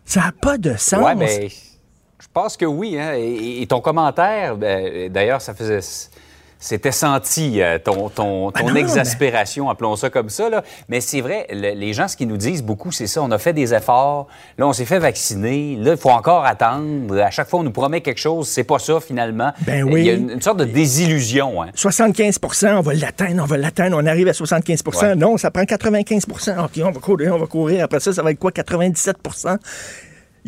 [0.04, 1.02] Ça n'a pas de sens.
[1.04, 2.98] Ouais, mais je pense que oui.
[2.98, 3.14] Hein?
[3.16, 5.80] Et, et ton commentaire, ben, d'ailleurs, ça faisait.
[6.58, 10.48] C'était senti, euh, ton, ton, Ben ton non, exaspération, appelons ça comme ça.
[10.48, 10.64] Là.
[10.88, 13.22] Mais c'est vrai, le- les gens, ce qu'ils nous disent beaucoup, c'est ça.
[13.22, 14.26] On a fait des efforts.
[14.56, 15.76] Là, on s'est fait vacciner.
[15.78, 17.20] Là, il faut encore attendre.
[17.20, 18.48] À chaque fois, on nous promet quelque chose.
[18.48, 19.52] C'est pas ça, finalement.
[19.66, 20.18] Ben Il y a oui.
[20.18, 21.62] une, une sorte de désillusion.
[21.62, 21.68] Hein?
[21.74, 25.14] 75% on va l'atteindre, on va l'atteindre, on arrive à 75 Ouais.
[25.14, 27.84] Non, ça prend 95% OK, on va courir, on va courir.
[27.84, 28.50] Après ça, ça va être quoi?
[28.50, 29.58] 97%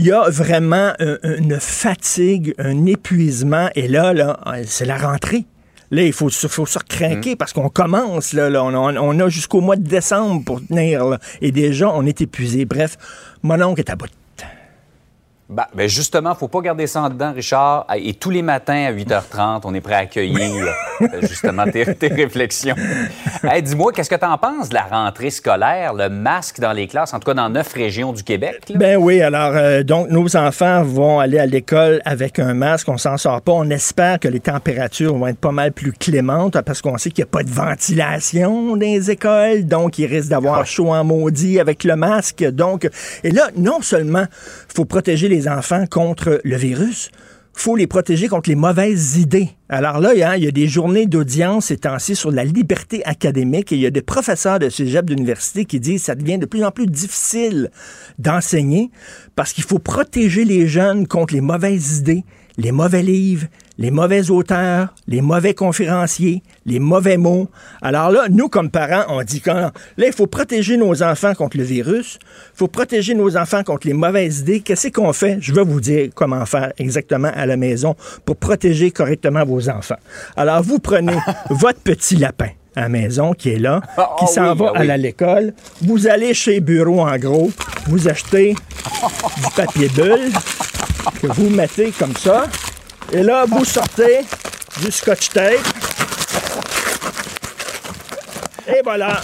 [0.00, 3.68] il y a vraiment un- une fatigue, un épuisement.
[3.74, 5.44] Et là, là, c'est la rentrée.
[5.90, 8.32] Là, il faut, se- faut se recraquer parce qu'on commence.
[8.34, 8.62] Là, là.
[8.62, 11.04] on, a- on a jusqu'au mois de décembre pour tenir.
[11.06, 11.18] là.
[11.40, 12.64] Et déjà, on est épuisé.
[12.66, 12.96] Bref,
[13.42, 14.06] mon oncle est à bout.
[15.50, 17.86] Ben, ben justement, faut pas garder ça en dedans, Richard.
[17.96, 20.66] Et tous les matins à 8h30, on est prêt à accueillir
[21.00, 22.74] euh, justement tes, tes réflexions.
[23.42, 26.86] Hey, Dis-moi, qu'est-ce que tu en penses de la rentrée scolaire, le masque dans les
[26.86, 28.68] classes, en tout cas dans neuf régions du Québec?
[28.68, 28.78] là?
[28.78, 32.98] Ben oui, alors euh, donc nos enfants vont aller à l'école avec un masque, on
[32.98, 33.52] s'en sort pas.
[33.52, 37.24] On espère que les températures vont être pas mal plus clémentes parce qu'on sait qu'il
[37.24, 41.58] n'y a pas de ventilation dans les écoles, donc il risque d'avoir chaud en maudit
[41.58, 42.44] avec le masque.
[42.50, 42.86] Donc,
[43.24, 44.26] et là, non seulement
[44.68, 47.10] faut protéger les enfants contre le virus,
[47.58, 49.50] faut les protéger contre les mauvaises idées.
[49.68, 53.74] Alors là, hein, il y a des journées d'audience ces sur la liberté académique et
[53.74, 56.64] il y a des professeurs de cégep d'université qui disent que ça devient de plus
[56.64, 57.70] en plus difficile
[58.18, 58.90] d'enseigner
[59.34, 62.24] parce qu'il faut protéger les jeunes contre les mauvaises idées,
[62.56, 63.46] les mauvais livres,
[63.78, 67.48] les mauvais auteurs, les mauvais conférenciers, les mauvais mots.
[67.80, 71.56] Alors là, nous, comme parents, on dit que là, il faut protéger nos enfants contre
[71.56, 72.18] le virus,
[72.54, 74.60] il faut protéger nos enfants contre les mauvaises idées.
[74.60, 75.38] Qu'est-ce qu'on fait?
[75.40, 79.98] Je vais vous dire comment faire exactement à la maison pour protéger correctement vos enfants.
[80.36, 81.16] Alors, vous prenez
[81.50, 84.72] votre petit lapin à la maison qui est là, Ah, qui ah s'en oui, va
[84.74, 85.52] ah à l'école.
[85.82, 87.50] Vous allez chez Bureau, en gros,
[87.86, 90.32] vous achetez du papier bulle
[91.22, 92.46] que vous mettez comme ça.
[93.12, 94.20] Et là, vous sortez
[94.82, 95.54] du scotch tape.
[98.66, 99.20] Et voilà.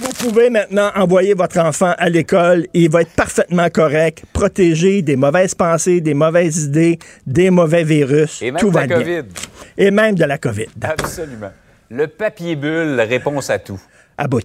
[0.00, 5.16] Vous pouvez maintenant envoyer votre enfant à l'école il va être parfaitement correct, protégé des
[5.16, 8.40] mauvaises pensées, des mauvaises idées, des mauvais virus.
[8.40, 8.96] Et même Tout de va la bien.
[8.98, 9.28] COVID.
[9.76, 10.68] Et même de la COVID.
[10.82, 11.50] Absolument.
[11.90, 13.80] Le papier bulle, réponse à tout.
[14.16, 14.40] À bout.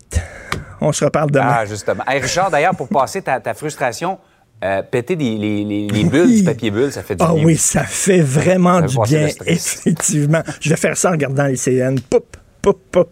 [0.81, 1.55] On se reparle demain.
[1.59, 2.03] Ah, justement.
[2.05, 4.19] Hey, Richard, d'ailleurs, pour passer ta, ta frustration,
[4.63, 7.43] euh, péter des- les, les- les bulles du papier bulle, ça fait du Ah bien.
[7.43, 10.41] oui, ça fait vraiment Ça du bien, effectivement.
[10.59, 11.95] Je vais faire ça en regardant les CN.
[12.09, 12.25] Poup,
[12.61, 13.09] poup, poup.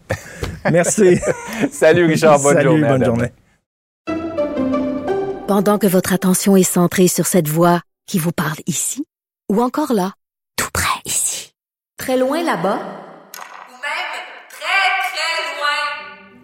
[0.71, 1.19] Merci.
[1.71, 2.39] Salut, Richard.
[2.39, 2.87] Bonne Salut, journée.
[2.87, 3.31] Bonne journée.
[5.47, 9.05] Pendant que votre attention est centrée sur cette voix qui vous parle ici,
[9.51, 10.13] ou encore là,
[10.55, 11.53] tout près ici,
[11.97, 14.13] très loin là-bas, Ou même
[14.49, 16.42] très, très loin.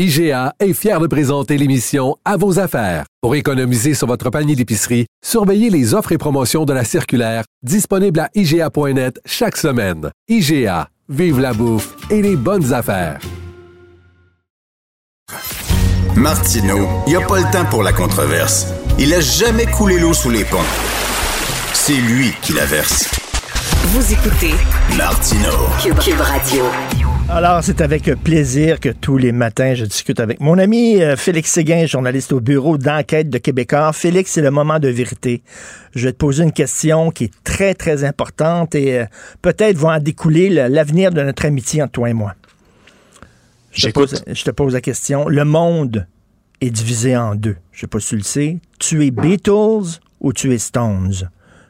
[0.00, 3.04] IGA est fier de présenter l'émission À vos affaires.
[3.20, 8.20] Pour économiser sur votre panier d'épicerie, surveillez les offres et promotions de la circulaire disponible
[8.20, 10.12] à IGA.net chaque semaine.
[10.28, 13.18] IGA, vive la bouffe et les bonnes affaires.
[16.14, 18.68] Martineau, il n'y a pas le temps pour la controverse.
[19.00, 20.58] Il a jamais coulé l'eau sous les ponts.
[21.72, 23.10] C'est lui qui la verse.
[23.86, 24.54] Vous écoutez
[24.96, 25.66] Martineau.
[25.82, 26.62] Cube, Cube Radio.
[27.30, 31.50] Alors, c'est avec plaisir que tous les matins, je discute avec mon ami euh, Félix
[31.52, 33.92] Séguin, journaliste au bureau d'enquête de Québécois.
[33.92, 35.42] Félix, c'est le moment de vérité.
[35.94, 39.04] Je vais te poser une question qui est très, très importante et euh,
[39.42, 42.34] peut-être va en découler le- l'avenir de notre amitié entre toi et moi.
[43.72, 45.28] Je te, pose, je te pose la question.
[45.28, 46.06] Le monde
[46.62, 47.56] est divisé en deux.
[47.72, 48.58] Je sais pas si tu le sais.
[48.78, 51.28] Tu es Beatles ou tu es Stones?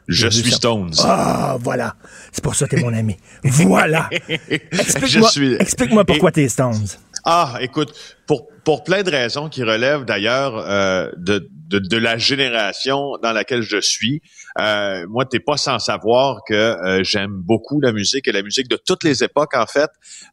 [0.09, 0.51] Je suis.
[0.51, 0.91] Stones.
[1.03, 1.95] Ah, voilà.
[2.31, 3.15] C'est pour ça que t'es mon ami.
[3.43, 4.09] Voilà.
[4.49, 6.85] Explique-moi suis- explique-moi pourquoi t'es Stones.
[7.25, 7.93] Ah, écoute,
[8.27, 13.33] pour, pour plein de raisons qui relèvent d'ailleurs euh, de, de, de la génération dans
[13.33, 14.21] laquelle je suis.
[14.59, 18.67] Euh, moi, t'es pas sans savoir que euh, j'aime beaucoup la musique et la musique
[18.69, 19.89] de toutes les époques, en fait.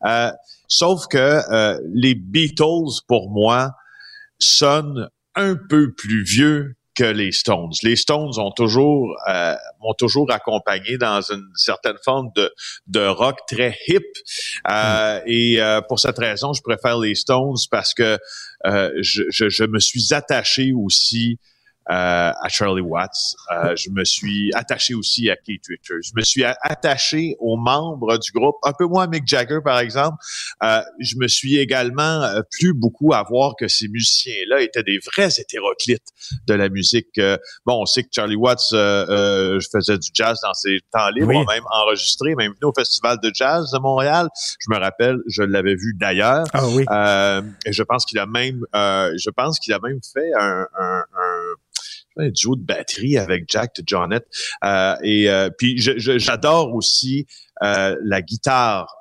[0.07, 0.31] Euh,
[0.69, 3.73] sauf que euh, les Beatles, pour moi,
[4.39, 7.73] sonnent un peu plus vieux que les Stones.
[7.83, 12.51] Les Stones ont toujours euh, m'ont toujours accompagné dans une certaine forme de,
[12.87, 14.03] de rock très hip.
[14.69, 18.19] Euh, Et euh, pour cette raison, je préfère les Stones parce que
[18.67, 21.39] euh, je, je, je me suis attaché aussi
[21.89, 23.35] à Charlie Watts.
[23.53, 26.03] Euh, je me suis attaché aussi à Keith Richards.
[26.03, 29.79] Je me suis attaché aux membres du groupe, un peu moins à Mick Jagger par
[29.79, 30.17] exemple.
[30.63, 34.99] Euh, je me suis également euh, plu beaucoup à voir que ces musiciens-là étaient des
[34.99, 36.07] vrais hétéroclites
[36.47, 37.19] de la musique.
[37.19, 41.09] Euh, bon, on sait que Charlie Watts euh, euh, faisait du jazz dans ses temps
[41.11, 41.45] libres, Oui.
[41.49, 44.29] même enregistré, même venu au Festival de jazz de Montréal.
[44.61, 46.47] Je me rappelle, je l'avais vu d'ailleurs.
[46.53, 46.85] Ah oui.
[46.91, 50.67] Euh, et je pense qu'il a même, euh, je pense qu'il a même fait un,
[50.79, 51.26] un, un,
[52.17, 54.27] un duo de batterie avec Jack de Jonette.
[54.65, 57.27] Euh, et euh, puis j'adore aussi
[57.63, 58.95] euh, la guitare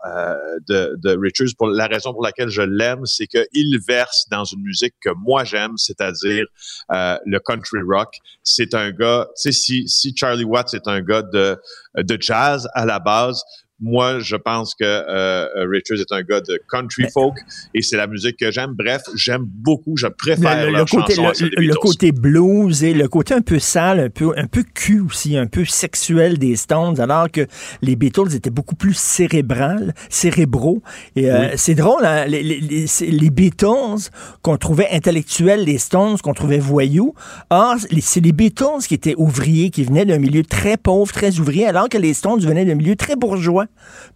[0.67, 1.56] de, de Richards.
[1.58, 5.43] Pour la raison pour laquelle je l'aime, c'est qu'il verse dans une musique que moi
[5.43, 6.45] j'aime, c'est-à-dire
[6.89, 8.17] le country rock.
[8.43, 11.58] C'est un gars, tu sais, si, si Charlie Watts est un gars de,
[11.97, 13.43] de jazz à la base,
[13.82, 17.36] moi, je pense que euh, Richards est un gars de country folk
[17.74, 18.72] et c'est la musique que j'aime.
[18.78, 21.16] Bref, j'aime beaucoup, je préfère Le, le- le côté,
[21.58, 25.38] le, côté blues et le côté un peu sale, un peu, un peu cul aussi,
[25.38, 27.48] un peu sexuel des Stones, alors que
[27.82, 30.82] les Beatles étaient beaucoup plus cérébrales, cérébraux.
[31.18, 31.48] Et euh, Oui.
[31.58, 34.10] c'est drôle, hein, les, les- les- c'est les Beatles
[34.42, 37.14] qu'on trouvait intellectuels, les Stones qu'on trouvait voyous.
[37.50, 41.40] Or, les- c'est les Beatles qui étaient ouvriers, qui venaient d'un milieu très pauvre, très
[41.40, 43.64] ouvrier, alors que les Stones venaient d'un milieu très bourgeois,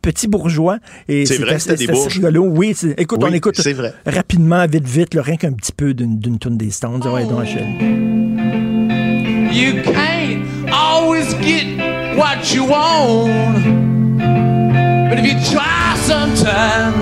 [0.02, 0.78] petit bourgeois.
[1.08, 2.16] Et C'est vrai, assez- c'était des bourges.
[2.16, 2.46] rigolo.
[2.46, 3.94] Oui, c'est- écoute, Oui, on écoute c'est vrai.
[4.06, 7.02] rapidement, vite, vite, là, rien qu'un petit peu d'une d'une tune des Stones.
[7.08, 7.46] Ouais, donc.
[9.52, 11.66] You can't always get
[12.16, 13.30] what you want.
[15.10, 16.94] But if you try sometime,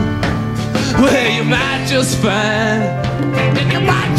[0.99, 2.83] well, you might just find
[3.53, 4.16] that you what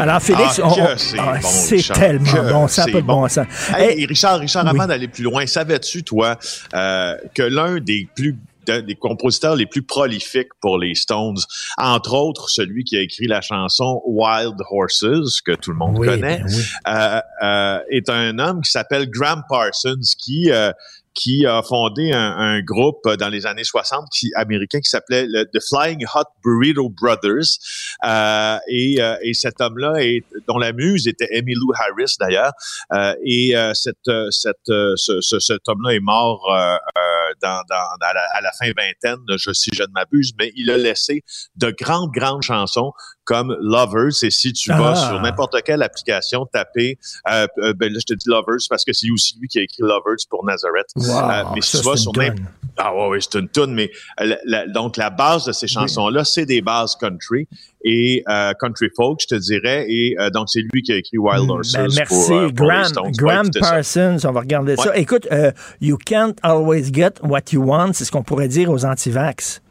[0.00, 3.28] Alors, Félix, Ah, on- c'est ah, bon, tellement que bon, ça n'a pas de bon
[3.28, 3.46] sens.
[3.76, 4.70] Hey, Hey, Richard, Richard, oui.
[4.70, 6.38] avant d'aller plus loin, savais-tu, toi,
[6.74, 8.36] euh, que l'un des plus
[8.66, 11.38] des compositeurs les plus prolifiques pour les Stones,
[11.76, 16.06] entre autres celui qui a écrit la chanson Wild Horses, que tout le monde Oui,
[16.06, 16.62] connaît, ben oui.
[16.86, 20.70] euh, euh, est un homme qui s'appelle Graham Parsons, qui, euh,
[21.14, 25.44] qui a fondé un, un groupe dans les années 60 qui, américain qui s'appelait le
[25.44, 27.58] The Flying Hot Burrito Brothers.
[28.04, 32.52] Euh, et, euh, et cet homme-là, est, dont la muse était Emmylou Harris d'ailleurs,
[32.92, 37.19] euh, et euh, cette, euh, cette, euh, ce, ce- cet homme-là est mort euh, euh,
[37.42, 40.70] dans, dans, à, la, à la fin vingtaine, je, si je ne m'abuse, mais il
[40.70, 41.22] a laissé
[41.56, 42.92] de grandes, grandes chansons
[43.24, 44.22] comme Lovers.
[44.22, 45.08] Et si tu vas Ah.
[45.08, 46.98] sur n'importe quelle application, taper,
[47.30, 49.62] euh, euh, ben là, je te dis Lovers parce que c'est aussi lui qui a
[49.62, 50.88] écrit Lovers pour Nazareth.
[50.96, 52.46] Wow, Euh, mais si tu vas sur une n'im- toune.
[52.82, 55.66] Ah ouais, ouais, c'est une tune, mais euh, la- la- donc la base de ces
[55.68, 57.46] chansons-là, c'est des bases country
[57.84, 59.86] et euh, country folk, je te dirais.
[59.88, 62.66] Et euh, donc c'est lui qui a écrit Wild Horses Ben, merci, pour, euh, pour
[62.66, 63.10] Graham, Stones.
[63.12, 63.70] Graham écoutez ça.
[63.70, 64.16] Parsons.
[64.24, 64.90] On va regarder ça.
[64.90, 65.00] Ouais.
[65.00, 68.84] Écoute, euh, you can't always get what you want, c'est ce qu'on pourrait dire aux
[68.84, 69.62] anti-vax.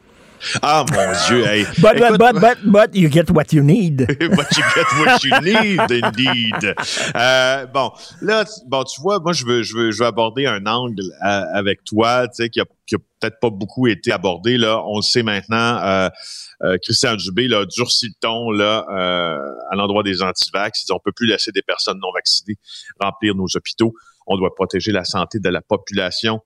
[0.62, 1.66] Ah mon Dieu, hey.
[1.80, 3.98] But, but, Écoute, but, but, but, you get what you need.
[4.08, 6.76] But you get what you need, indeed.
[7.16, 10.46] Euh, bon, là, tu- bon, tu vois, moi, je veux, je veux, je veux aborder
[10.46, 14.12] un angle euh, avec toi, tu sais, qui a, qui a peut-être pas beaucoup été
[14.12, 14.58] abordé.
[14.58, 15.78] Là, on le sait maintenant.
[15.84, 16.10] Euh,
[16.64, 20.86] euh, Christian Dubé là, a durci le ton là, euh, à l'endroit des antivax.
[20.92, 22.58] On peut plus laisser des personnes non vaccinées
[23.00, 23.94] remplir nos hôpitaux.
[24.28, 26.42] On doit protéger la santé de la population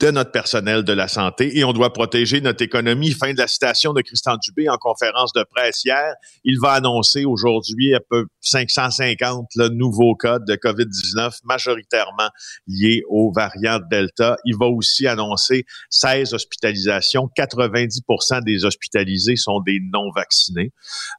[0.00, 3.12] de notre personnel de la santé et on doit protéger notre économie.
[3.12, 6.14] Fin de la citation de Christian Dubé en conférence de presse hier.
[6.42, 12.28] Il va annoncer aujourd'hui à peu 550 là, nouveaux cas de COVID-19 majoritairement
[12.66, 14.36] liés au variant Delta.
[14.44, 17.30] Il va aussi annoncer 16 hospitalisations.
[17.38, 20.72] 90% des hospitalisés sont des non-vaccinés.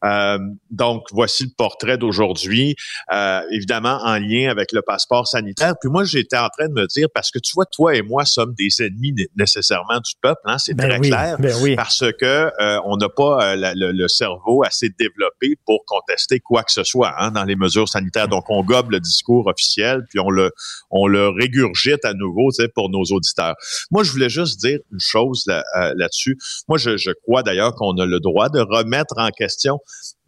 [0.03, 0.37] Euh,
[0.69, 2.75] donc, voici le portrait d'aujourd'hui,
[3.11, 5.75] euh, évidemment en lien avec le passeport sanitaire.
[5.79, 8.25] Puis moi, j'étais en train de me dire, parce que tu vois, toi et moi
[8.25, 11.75] sommes des ennemis né- nécessairement du peuple, hein, c'est Ben très oui, clair, ben oui.
[11.75, 16.39] parce que euh, on n'a pas euh, la- le, le cerveau assez développé pour contester
[16.39, 18.27] quoi que ce soit hein, dans les mesures sanitaires.
[18.27, 20.51] Donc, on gobe le discours officiel, puis on le,
[20.91, 23.55] on le régurgite à nouveau pour nos auditeurs.
[23.91, 26.37] Moi, je voulais juste dire une chose là, euh, là-dessus.
[26.67, 29.79] Moi, je, je crois d'ailleurs qu'on a le droit de remettre en question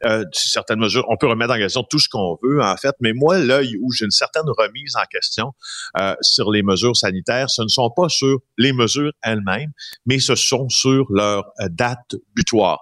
[0.05, 1.05] euh, certaines mesures.
[1.09, 3.91] On peut remettre en question tout ce qu'on veut, en fait, mais moi, là où
[3.91, 5.53] j'ai une certaine remise en question
[5.99, 9.71] euh, sur les mesures sanitaires, ce ne sont pas sur les mesures elles-mêmes,
[10.05, 12.81] mais ce sont sur leur euh, date butoir.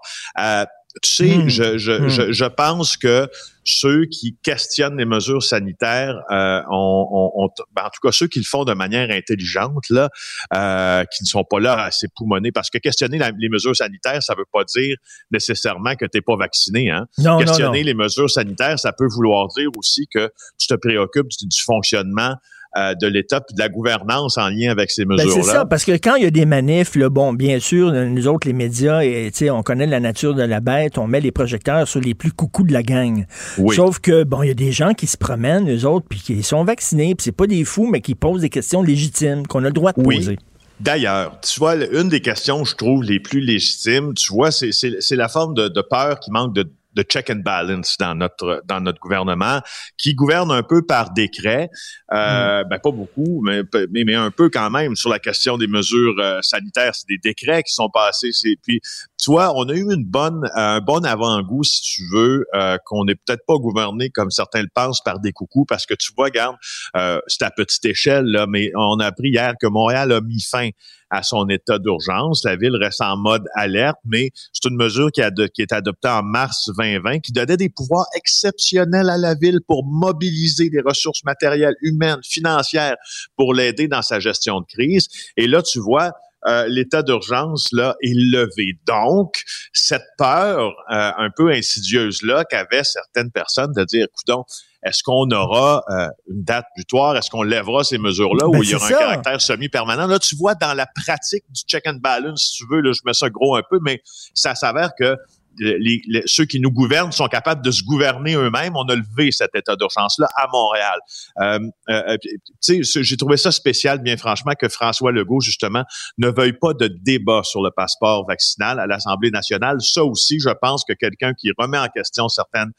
[1.03, 1.49] Tu sais, Hmm.
[1.49, 2.07] je, je, Hmm.
[2.09, 3.27] je, je pense que
[3.65, 8.63] ceux qui questionnent les mesures sanitaires, euh, ben, en tout cas ceux qui le font
[8.63, 10.09] de manière intelligente, là,
[10.53, 14.21] euh, qui ne sont pas là à s'époumoner, parce que questionner la- les mesures sanitaires,
[14.23, 14.95] ça veut pas dire
[15.31, 16.89] nécessairement que tu n'es pas vacciné.
[16.91, 17.07] Hein?
[17.17, 17.85] Non, non, questionner non.
[17.85, 22.35] les mesures sanitaires, ça peut vouloir dire aussi que tu te préoccupes du, du fonctionnement
[22.75, 25.43] de l'État puis de la gouvernance en lien avec ces Ben, mesures-là.
[25.43, 28.27] c'est ça, parce que quand il y a des manifs, là, bon, bien sûr, nous
[28.27, 31.87] autres, les médias, et, on connaît la nature de la bête, on met les projecteurs
[31.87, 33.25] sur les plus coucous de la gang.
[33.57, 33.75] Oui.
[33.75, 36.43] Sauf que, bon, il y a des gens qui se promènent, eux autres, puis qui
[36.43, 39.67] sont vaccinés, puis c'est pas des fous, mais qui posent des questions légitimes, qu'on a
[39.67, 40.17] le droit de Oui.
[40.17, 40.37] poser.
[40.81, 44.71] D'ailleurs, tu vois, une des questions, je trouve, les plus légitimes, tu vois, c'est,
[45.11, 48.81] la forme de, de peur qui manque de, de check and balance dans notre dans
[48.81, 49.61] notre gouvernement,
[49.97, 51.69] qui gouverne un peu par décret,
[52.13, 55.67] euh, ben pas beaucoup, mais, mais mais un peu quand même sur la question des
[55.67, 56.95] mesures euh, sanitaires.
[56.95, 58.31] C'est des décrets qui sont passés.
[58.31, 58.81] C'est puis
[59.17, 63.05] tu vois, on a eu une bonne un bon avant-goût, si tu veux, euh, qu'on
[63.05, 66.25] n'est peut-être pas gouverné comme certains le pensent par des coucous, parce que tu vois,
[66.25, 66.55] regarde,
[66.95, 70.41] euh, c'est à petite échelle là, mais on a appris hier que Montréal a mis
[70.41, 70.69] fin
[71.15, 72.43] à son état d'urgence.
[72.43, 76.23] La ville reste en mode alerte, mais c'est une mesure qui, a est adoptée en
[76.23, 81.75] mars 2020 qui donnait des pouvoirs exceptionnels à la ville pour mobiliser des ressources matérielles,
[81.81, 82.97] humaines, financières
[83.37, 85.07] pour l'aider dans sa gestion de crise.
[85.37, 86.11] Et là, tu vois,
[86.47, 88.77] euh, l'état d'urgence là est levé.
[88.85, 89.41] Donc,
[89.73, 94.43] cette peur euh, un peu insidieuse là qu'avaient certaines personnes de dire, écoutons,
[94.85, 97.17] est-ce qu'on aura euh, une date butoir?
[97.17, 100.05] Est-ce qu'on lèvera ces mesures-là Ben, où il y aura un caractère semi-permanent?
[100.05, 103.01] Là, tu vois, dans la pratique du check and balance, si tu veux, là, je
[103.03, 104.03] mets ça gros un peu, mais
[104.35, 105.17] ça s'avère que
[105.59, 108.75] les, les- ceux qui nous gouvernent sont capables de se gouverner eux-mêmes.
[108.75, 110.99] On a levé cet état d'urgence-là à Montréal.
[111.41, 112.17] Euh, euh,
[112.61, 115.83] tu sais, j'ai trouvé ça spécial, bien franchement, que François Legault, justement,
[116.17, 119.81] ne veuille pas de débat sur le passeport vaccinal à l'Assemblée nationale.
[119.81, 122.71] Ça aussi, je pense que quelqu'un qui remet en question certaines,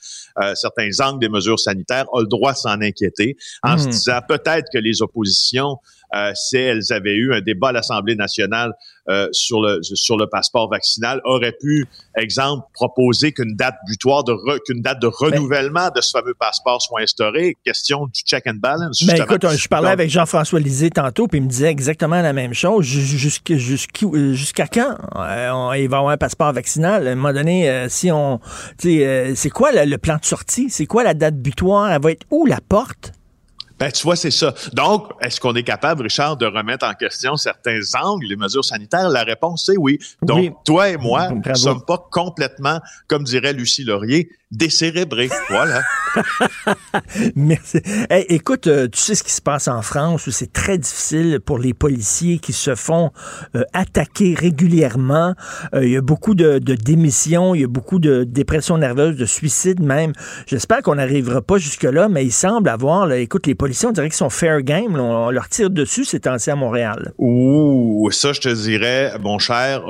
[0.43, 3.91] euh, certains angles des mesures sanitaires a le droit de s'en inquiéter en se Hmm.
[3.91, 5.79] disant peut-être que les oppositions,
[6.15, 8.73] euh, si elles avaient eu un débat à l'Assemblée nationale
[9.09, 11.87] euh, sur le sur le passeport vaccinal, auraient pu,
[12.17, 16.83] exemple, proposer qu'une date butoir de re- qu'une date de renouvellement de ce fameux passeport
[16.83, 17.57] soit instaurée.
[17.65, 19.03] Question du check and balance.
[19.05, 19.25] Ben justement.
[19.37, 22.53] écoute, je parlais Donc, avec Jean-François Lisée tantôt, puis il me disait exactement la même
[22.55, 22.85] chose.
[22.85, 27.07] Jus- jusqu'- jusqu'- Jusqu'à quand euh, on- il va avoir un passeport vaccinal?
[27.07, 28.41] À un moment donné, euh, si on.
[28.79, 30.69] c'est quoi le, le plan de sortie?
[30.71, 31.91] C'est quoi la date butoir?
[31.93, 33.13] Elle va être où la porte?
[33.79, 34.55] Ben, tu vois, c'est ça.
[34.73, 39.11] Donc, est-ce qu'on est capable, Richard, de remettre en question certains angles, les mesures sanitaires?
[39.11, 39.99] La réponse, c'est oui.
[40.23, 45.29] Donc, toi et moi, nous ne sommes pas complètement, comme dirait Lucie Laurier, décérébrés.
[45.51, 45.83] Voilà.
[47.37, 47.81] Merci.
[48.29, 51.59] écoute, euh, tu sais ce qui se passe en France où c'est très difficile pour
[51.59, 53.11] les policiers qui se font
[53.55, 55.35] euh, attaquer régulièrement.
[55.75, 59.27] Euh, il y a beaucoup de, démissions, il y a beaucoup de dépression nerveuse, de
[59.27, 60.13] suicides même.
[60.47, 64.17] J'espère qu'on n'arrivera pas jusque-là, mais il semble avoir, écoute, les policiers, on dirait qu'ils
[64.17, 64.99] sont fair game.
[64.99, 67.13] on, leur tire dessus ces temps-ci à Montréal.
[67.19, 69.83] Ouh, ça, je te dirais, mon cher,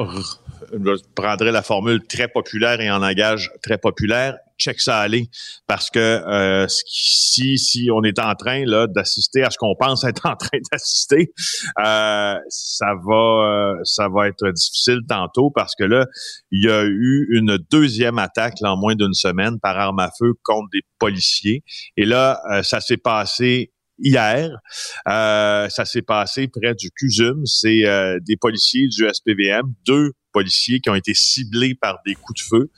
[0.84, 5.28] je prendrais la formule très populaire et en langage très populaire, check ça aller
[5.66, 10.04] parce que euh, si si on est en train là d'assister à ce qu'on pense
[10.04, 11.32] être en train d'assister,
[11.78, 16.06] euh, ça va euh, ça va être difficile tantôt parce que là
[16.50, 20.32] il y a eu une deuxième attaque en moins d'une semaine par arme à feu
[20.42, 21.62] contre des policiers
[21.96, 24.50] et là ça s'est passé hier.
[25.06, 27.44] ça s'est passé près du CUSUM.
[27.46, 27.84] C'est
[28.26, 32.70] des policiers du SPVM, deux policiers qui ont été ciblés par des coups de feu.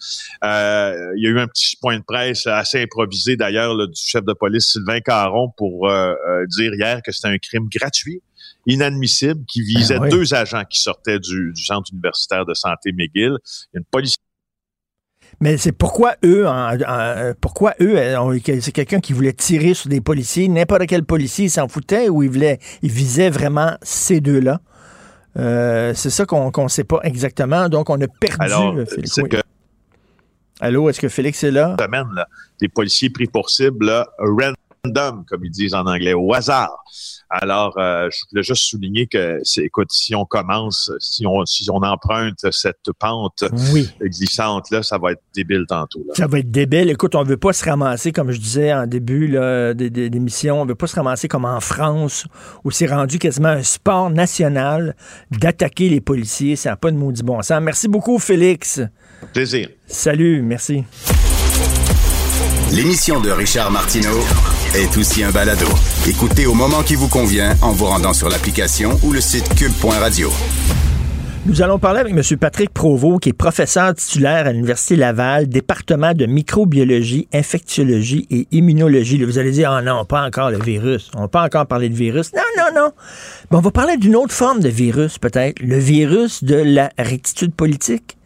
[0.45, 4.25] Euh, il y a eu un petit point de presse assez improvisé d'ailleurs du chef
[4.25, 8.23] de police Sylvain Caron pour euh, euh, dire hier que c'était un crime gratuit
[8.67, 13.39] inadmissible qui visait ah deux agents qui sortaient du, centre universitaire de santé McGill.
[13.43, 14.15] Il y a une police
[15.41, 16.47] mais c'est pourquoi eux,
[17.41, 17.97] pourquoi eux,
[18.61, 22.31] c'est quelqu'un qui voulait tirer sur des policiers, n'importe quel policier s'en foutait ou il
[22.31, 24.61] voulait, il visait vraiment ces deux-là.
[25.39, 27.69] Euh, c'est ça qu'on ne sait pas exactement.
[27.69, 29.21] Donc, on a perdu euh, Félix.
[30.61, 31.77] Allô, est-ce que Félix est là?
[31.79, 32.27] Semaine, là,
[32.61, 34.05] des policiers pris pour cible,
[34.85, 36.85] random, comme ils disent en anglais, au hasard.
[37.31, 41.83] Alors, euh, je voulais juste souligner que, écoute, si on commence, si on, si on
[41.83, 43.45] emprunte cette pente
[44.01, 46.05] glissante là, ça va être débile tantôt.
[46.15, 46.89] Ça va être débile.
[46.89, 49.29] Écoute, on veut pas se ramasser, comme je disais en début
[49.75, 52.27] d'émission, on veut pas se ramasser comme en France,
[52.65, 54.97] où c'est rendu quasiment un sport national
[55.31, 56.57] d'attaquer les policiers.
[56.57, 57.61] Ça n'a pas de maudit bon sens.
[57.61, 58.81] Merci beaucoup, Félix.
[59.33, 59.69] Plaisir.
[59.87, 60.85] Salut, merci.
[62.73, 64.21] L'émission de Richard Martineau
[64.75, 65.67] est aussi un balado.
[66.07, 70.31] Écoutez au moment qui vous convient en vous rendant sur l'application ou le site cube.radio.
[71.47, 72.39] Nous allons parler avec M.
[72.39, 79.25] Patrick Provost, qui est professeur titulaire à l'Université Laval, département de microbiologie, infectiologie et immunologie.
[79.25, 81.11] vous allez dire, ah non, pas encore le virus.
[81.17, 82.33] On va pas encore parler de virus.
[82.35, 82.91] Non, non, non.
[83.51, 85.61] on va parler d'une autre forme de virus, peut-être.
[85.61, 88.18] Le virus de la rectitude politique.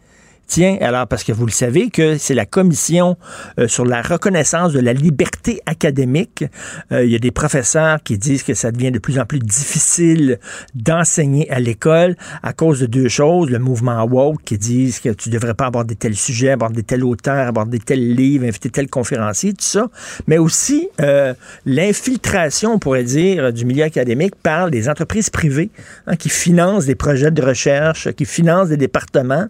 [0.61, 3.17] Alors parce que vous le savez que c'est la commission
[3.59, 6.45] euh, sur la reconnaissance de la liberté académique.
[6.91, 9.39] Euh, il y a des professeurs qui disent que ça devient de plus en plus
[9.39, 10.39] difficile
[10.75, 13.49] d'enseigner à l'école à cause de deux choses.
[13.49, 17.47] Le mouvement woke qui disent que tu devrais pas aborder tel sujet, aborder tel auteur,
[17.47, 19.87] aborder tel livre, inviter tel conférencier, tout ça.
[20.27, 21.33] Mais aussi euh,
[21.65, 25.71] l'infiltration, on pourrait dire, du milieu académique par les entreprises privées
[26.05, 29.47] hein, qui financent des projets de recherche, qui financent des départements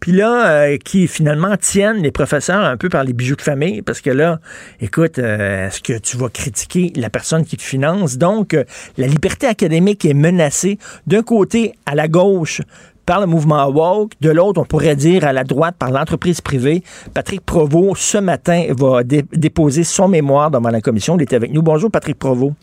[0.00, 3.82] puis là, euh, qui finalement tiennent les professeurs un peu par les bijoux de famille,
[3.82, 4.40] parce que là,
[4.80, 8.16] écoute, euh, est-ce que tu vas critiquer la personne qui te finance?
[8.16, 8.64] Donc, euh,
[8.96, 12.62] la liberté académique est menacée d'un côté à la gauche
[13.04, 16.82] par le mouvement woke, de l'autre, on pourrait dire à la droite par l'entreprise privée.
[17.12, 21.16] Patrick Provost, ce matin, va déposer son mémoire devant la commission.
[21.16, 21.62] Il est avec nous.
[21.62, 22.54] Bonjour, Patrick Provost.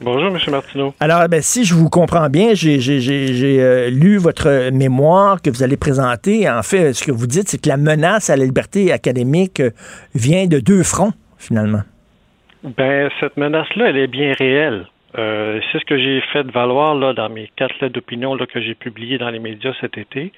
[0.00, 0.38] Bonjour, M.
[0.50, 0.94] Martineau.
[1.00, 2.78] Alors, ben, si je vous comprends bien, j'ai
[3.60, 6.48] euh, lu votre mémoire que vous allez présenter.
[6.48, 9.70] En fait, ce que vous dites, c'est que la menace à la liberté académique euh,
[10.14, 11.82] vient de deux fronts, finalement.
[12.62, 14.86] Ben, cette menace-là, elle est bien réelle.
[15.18, 18.76] Euh, c'est ce que j'ai fait valoir là, dans mes quatre lettres d'opinion que j'ai
[18.76, 20.32] publiées dans les médias cet été.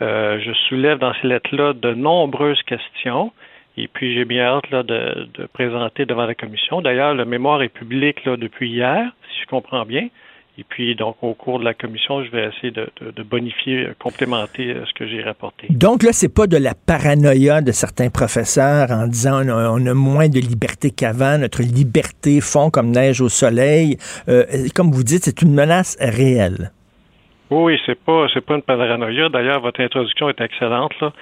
[0.00, 3.32] je soulève dans ces lettres-là de nombreuses questions
[3.78, 6.80] et puis, j'ai bien hâte là, de, présenter devant la commission.
[6.80, 10.08] D'ailleurs, le mémoire est public là, depuis hier, si je comprends bien.
[10.60, 14.70] Et puis, donc, au cours de la commission, je vais essayer de, bonifier, euh, complémenter
[14.70, 15.68] euh, ce que j'ai rapporté.
[15.70, 20.28] Donc, là, c'est pas de la paranoïa de certains professeurs en disant on a, moins
[20.28, 23.98] de liberté qu'avant, notre liberté fond comme neige au soleil.
[24.28, 26.72] Euh, comme vous dites, c'est une menace réelle.
[27.50, 29.28] Oui, c'est pas c'est pas une paranoïa.
[29.28, 30.92] D'ailleurs, votre introduction est excellente.
[31.00, 31.12] Là.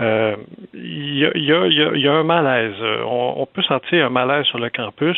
[0.00, 0.36] Euh,
[0.74, 2.74] il y, a, un malaise.
[2.80, 5.16] Euh, on, peut sentir un malaise sur le campus.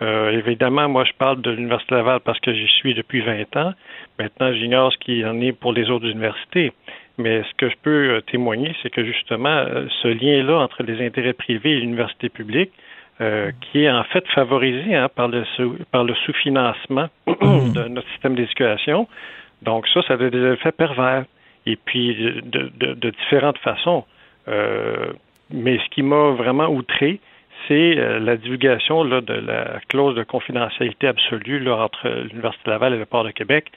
[0.00, 3.72] Euh, évidemment, moi, je parle de l'Université Laval parce que j'y suis depuis 20 ans.
[4.18, 6.72] Maintenant, j'ignore ce qu'il en est pour les autres universités.
[7.18, 9.64] Mais ce que je peux témoigner, c'est que justement,
[10.02, 12.72] ce lien-là entre les intérêts privés et l'université publique,
[13.60, 15.44] qui est en fait favorisé hein, par le,
[15.92, 19.06] par le sous-financement de notre système d'éducation.
[19.60, 21.24] Donc ça, ça a des effets pervers.
[21.66, 24.04] Et puis, de différentes façons.
[24.48, 25.12] Euh,
[25.50, 27.20] mais ce qui m'a vraiment outré,
[27.68, 33.06] c'est euh, la divulgation de la clause de confidentialité absolue entre l'Université Laval et le
[33.06, 33.70] Port de Québec.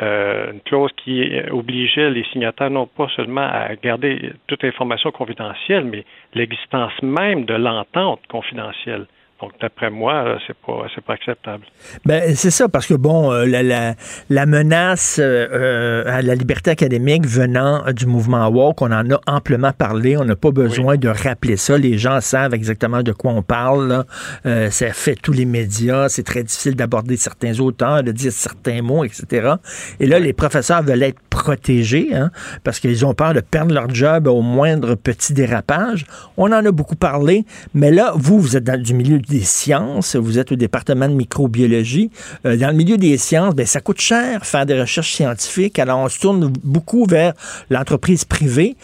[0.00, 5.84] Euh, une clause qui obligeait les signataires non pas seulement à garder toute information confidentielle,
[5.84, 6.04] mais
[6.34, 9.06] l'existence même de l'entente confidentielle.
[9.42, 11.64] Donc, d'après moi, c'est pas, c'est pas acceptable.
[12.06, 13.94] Ben, c'est ça, parce que, bon, euh, la, la,
[14.30, 19.72] la, menace euh, à la liberté académique venant du mouvement woke, on en a amplement
[19.72, 20.16] parlé.
[20.16, 21.76] On n'a pas besoin de rappeler ça.
[21.76, 24.04] Les gens savent exactement de quoi on parle.
[24.46, 26.08] Euh, ça fait tous les médias.
[26.08, 29.54] C'est très difficile d'aborder certains auteurs, de dire certains mots, etc.
[29.98, 32.30] Et là, les professeurs veulent être protégés hein,
[32.62, 36.06] parce qu'ils ont peur de perdre leur job au moindre petit dérapage.
[36.36, 40.14] On en a beaucoup parlé, mais là, vous, vous êtes dans du milieu des sciences,
[40.14, 42.10] vous êtes au département de microbiologie.
[42.46, 45.78] Euh, dans le milieu des sciences, ben, ça coûte cher faire des recherches scientifiques.
[45.78, 47.32] Alors, on se tourne beaucoup vers
[47.70, 48.76] l'entreprise privée.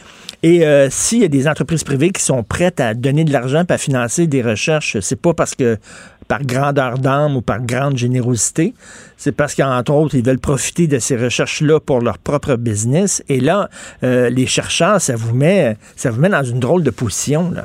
[0.42, 3.64] Et euh, s'il y a des entreprises privées qui sont prêtes à donner de l'argent
[3.64, 5.78] pour financer des recherches, c'est pas parce que
[6.28, 8.74] par grandeur d'âme ou par grande générosité,
[9.16, 13.22] c'est parce qu'entre autres, ils veulent profiter de ces recherches-là pour leur propre business.
[13.28, 13.68] Et là,
[14.04, 17.50] euh, les chercheurs, ça vous met, ça vous met dans une drôle de position.
[17.50, 17.64] Là.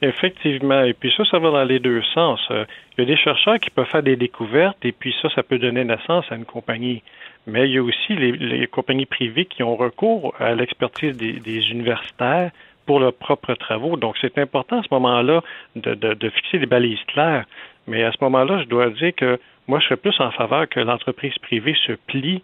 [0.00, 0.84] Effectivement.
[0.84, 2.40] Et puis ça, ça va dans les deux sens.
[2.50, 2.64] Euh,
[2.96, 5.58] il y a des chercheurs qui peuvent faire des découvertes et puis ça, ça peut
[5.58, 7.02] donner naissance à une compagnie.
[7.46, 12.50] Mais il y a aussi les, compagnies privées qui ont recours à l'expertise des, universitaires
[12.86, 13.96] pour leurs propres travaux.
[13.96, 15.42] Donc, c'est important à ce moment-là
[15.74, 17.44] de, de, fixer des balises claires.
[17.86, 20.80] Mais à ce moment-là, je dois dire que moi, je serais plus en faveur que
[20.80, 22.42] l'entreprise privée se plie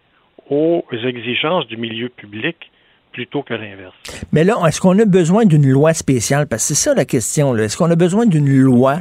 [0.51, 2.71] aux exigences du milieu public
[3.15, 3.95] plutôt que l'inverse.
[4.33, 6.47] Mais là, est-ce qu'on a besoin d'une loi spéciale?
[6.47, 7.57] Parce que c'est ça la question.
[7.57, 8.97] Est-ce qu'on a besoin d'une loi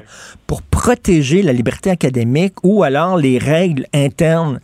[0.48, 4.60] pour protéger la liberté académique ou alors les règles internes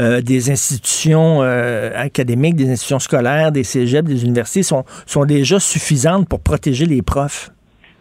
[0.00, 5.60] euh, des institutions euh, académiques, des institutions scolaires, des cégeps, des universités sont, sont déjà
[5.60, 7.50] suffisantes pour protéger les profs?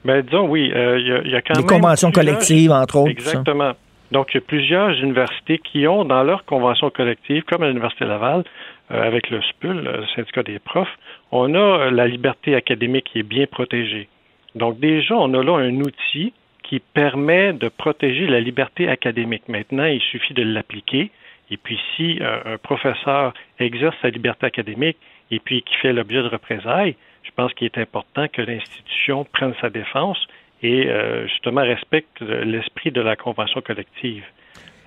[0.06, 0.72] Ben, disons, oui.
[0.74, 1.64] Euh, il y, a quand même...
[1.64, 3.12] Les conventions collectives, entre autres.
[3.12, 3.74] Exactement.
[4.12, 8.06] Donc, il y a plusieurs universités qui ont dans leur convention collective, comme à l'Université
[8.06, 8.44] Laval,
[8.90, 10.98] avec le SPUL, le syndicat des profs,
[11.32, 14.08] on a euh, la liberté académique qui est bien protégée.
[14.56, 19.48] Donc déjà, on a là un outil qui permet de protéger la liberté académique.
[19.48, 21.12] Maintenant, il suffit de l'appliquer.
[21.50, 24.98] Et puis, si euh, un professeur exerce sa liberté académique
[25.32, 29.54] et puis qui fait l'objet de représailles, je pense qu'il est important que l'institution prenne
[29.62, 30.18] sa défense
[30.62, 30.88] et
[31.26, 34.24] justement respecte l'esprit de la convention collective.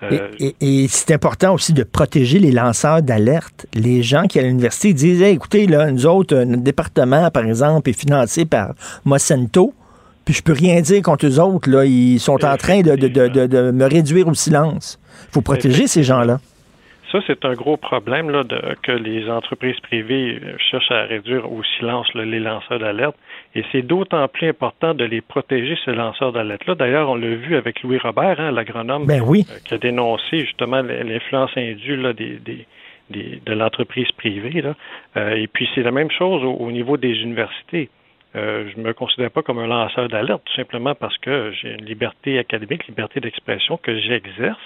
[0.03, 3.65] Euh, et, c'est important aussi de protéger les lanceurs d'alerte.
[3.73, 7.89] Les gens qui à l'université disent écoutez, là, nous autres, euh, notre département, par exemple,
[7.89, 8.73] est financé par
[9.05, 9.73] Mocento,
[10.23, 11.69] puis je peux rien dire contre eux autres.
[11.69, 14.99] Là, ils sont en train de, de, me réduire au silence.
[15.29, 16.39] Il faut protéger ces gens-là.
[17.11, 21.63] Ça, c'est un gros problème là, de, que les entreprises privées cherchent à réduire au
[21.77, 23.15] silence les lanceurs d'alerte.
[23.57, 26.75] Et c'est d'autant plus important de les protéger, ces lanceurs d'alerte-là.
[26.75, 29.47] D'ailleurs, on l'a vu avec Louis Robert, hein, l'agronome, ben oui.
[29.49, 32.39] Euh, qui a dénoncé justement l'influence indue là, des,
[33.09, 34.61] des, de l'entreprise privée.
[34.61, 34.75] Là.
[35.17, 37.89] Euh, et puis, c'est la même chose au, niveau des universités.
[38.35, 41.71] Euh, je ne me considère pas comme un lanceur d'alerte, tout simplement parce que j'ai
[41.71, 44.61] une liberté académique, liberté d'expression que j'exerce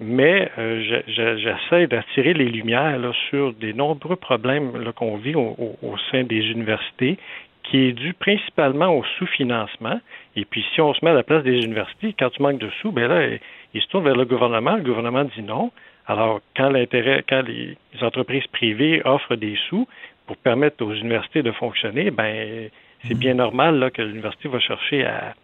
[0.00, 6.50] mais euh, j'essaie d'attirer les lumières sur des nombreux problèmes qu'on vit au, sein des
[6.50, 7.18] universités,
[7.70, 10.00] qui est dû principalement au sous-financement.
[10.36, 12.70] Et puis, si on se met à la place des universités, quand tu manques de
[12.80, 13.36] sous, ben là,
[13.74, 14.76] ils se tournent vers le gouvernement.
[14.76, 15.70] Le gouvernement dit non.
[16.06, 19.86] Alors, quand l'intérêt, quand les entreprises privées offrent des sous
[20.26, 22.70] pour permettre aux universités de fonctionner, ben
[23.06, 25.34] c'est bien normal là, que l'université va chercher à,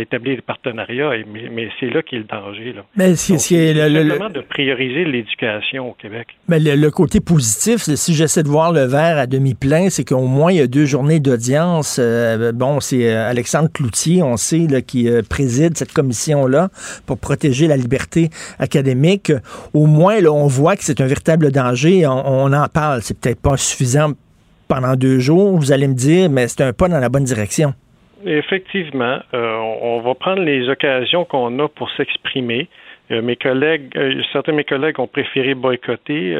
[0.00, 2.72] établir des partenariats, mais, c'est là qu'est le danger.
[2.72, 2.84] Là.
[2.96, 6.28] Mais c'est simplement de prioriser l'éducation au Québec.
[6.48, 10.26] Mais le, côté positif, si j'essaie de voir le verre à demi plein, c'est qu'au
[10.26, 11.98] moins il y a deux journées d'audience.
[12.00, 16.68] Euh, bon, c'est euh, Alexandre Cloutier, on sait, là, qui euh, préside cette commission-là
[17.06, 19.32] pour protéger la liberté académique.
[19.74, 22.06] Au moins, là, on voit que c'est un véritable danger.
[22.06, 23.02] On, on en parle.
[23.02, 24.12] C'est peut-être pas suffisant
[24.72, 27.74] pendant deux jours, vous allez me dire, mais c'est un pas dans la bonne direction.
[28.24, 32.68] Effectivement, euh, on va prendre les occasions qu'on a pour s'exprimer.
[33.10, 36.34] Euh, mes collègues, euh, certains de mes collègues ont préféré boycotter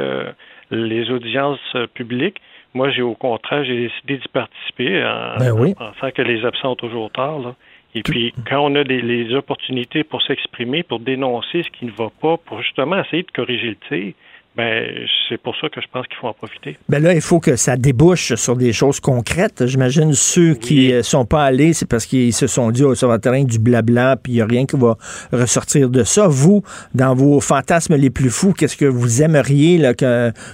[0.71, 2.41] les audiences publiques.
[2.73, 6.77] Moi, j'ai au contraire, j'ai décidé d'y participer en, ben pensant que les absents ont
[6.77, 7.55] toujours tard.
[7.95, 11.91] Et puis, quand on a des, les opportunités pour s'exprimer, pour dénoncer ce qui ne
[11.91, 14.15] va pas, pour justement essayer de corriger le tir,
[14.55, 16.77] ben, c'est pour ça que je pense qu'il faut en profiter.
[16.89, 19.67] Ben là, il faut que ça débouche sur des choses concrètes.
[19.67, 23.07] J'imagine ceux qui qui sont pas allés, c'est parce qu'ils se sont dit, oh, ça
[23.07, 24.97] va être du blabla, puis il n'y a rien qui va
[25.33, 26.27] ressortir de ça.
[26.29, 26.63] Vous,
[26.95, 29.81] dans vos fantasmes les plus fous, qu'est-ce que vous aimeriez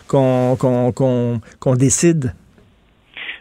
[0.07, 2.33] qu'on qu'on décide?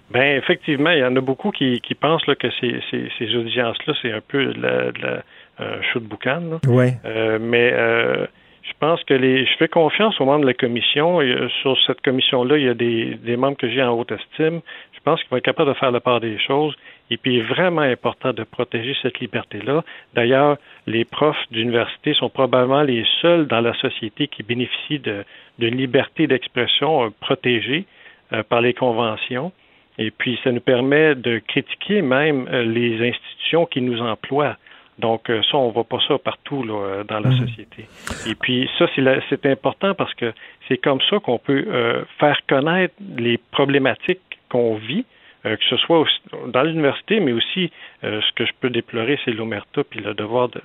[0.09, 3.35] Ben effectivement, il y en a beaucoup qui, qui pensent là, que ces, ces, ces
[3.35, 5.23] audiences-là, c'est un peu de la, de la
[5.59, 6.41] euh, shoot boucan.
[6.49, 6.59] là.
[6.71, 6.93] Ouais.
[7.05, 8.25] Euh, mais euh,
[8.67, 9.17] je pense que.
[9.17, 11.19] Je fais confiance aux membres de la commission.
[11.61, 14.61] Sur cette commission-là, il y a des, membres que j'ai en haute estime.
[14.93, 16.75] Je pense qu'ils vont être capables de faire la part des choses.
[17.09, 19.83] Et puis, il est vraiment important de protéger cette liberté-là.
[20.13, 25.23] D'ailleurs, les profs d'université sont probablement les seuls dans la société qui bénéficient de-
[25.59, 27.85] liberté d'expression euh, protégée
[28.33, 29.53] euh, par les conventions.
[29.97, 34.57] Et puis, ça nous permet de critiquer même euh, les institutions qui nous emploient.
[34.99, 37.85] Donc, euh, ça, on voit pas ça partout là, euh, dans la société.
[38.27, 38.87] Et puis, ça,
[39.29, 40.33] c'est important parce que
[40.67, 45.05] c'est comme ça qu'on peut euh, faire connaître les problématiques qu'on vit,
[45.45, 47.71] euh, que ce soit aussi dans l'université, mais aussi,
[48.03, 50.61] euh, ce que je peux déplorer, c'est l'omerta puis le devoir de,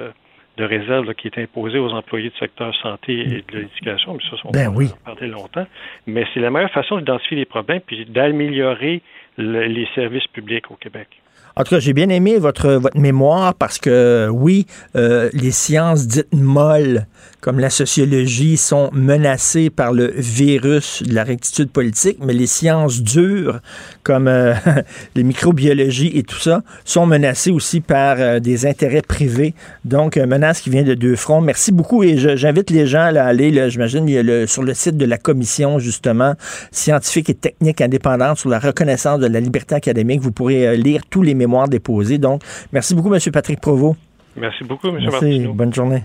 [0.57, 4.15] de réserve là, qui est imposé aux employés du secteur santé et de l'éducation.
[4.15, 4.87] Mais ça, on Ben peut oui.
[5.03, 5.67] en parler longtemps.
[6.07, 9.03] Mais c'est la meilleure façon d'identifier les problèmes puis d'améliorer
[9.37, 11.09] le- les services publics au Québec.
[11.57, 16.07] En tout cas, j'ai bien aimé votre, votre mémoire parce que, oui, euh, les sciences
[16.07, 17.07] dites molles,
[17.41, 23.03] comme la sociologie, sont menacées par le virus de la rectitude politique, mais les sciences
[23.03, 23.61] dures,
[24.03, 24.55] comme euh,
[25.15, 29.55] les microbiologies et tout ça, sont menacées aussi par euh, des intérêts privés.
[29.85, 31.41] Donc, une menace qui vient de deux fronts.
[31.41, 35.79] Merci beaucoup et j'invite les gens à aller, j'imagine, sur le site de la commission,
[35.79, 36.35] justement,
[36.71, 40.21] scientifique et technique indépendante sur la reconnaissance de la liberté académique.
[40.21, 41.69] Vous pourrez euh, lire tous les mémoires.
[41.69, 43.21] Donc, merci beaucoup, M.
[43.33, 43.97] Patrick Provost.
[44.37, 44.95] Merci beaucoup, M.
[45.01, 45.11] Merci.
[45.11, 45.55] Martineau.
[45.55, 46.05] Bonne journée.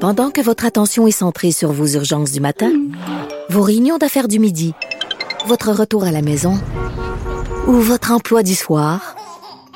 [0.00, 2.72] Pendant que votre attention est centrée sur vos urgences du matin,
[3.50, 4.72] vos réunions d'affaires du midi,
[5.46, 6.54] votre retour à la maison
[7.66, 9.14] ou votre emploi du soir,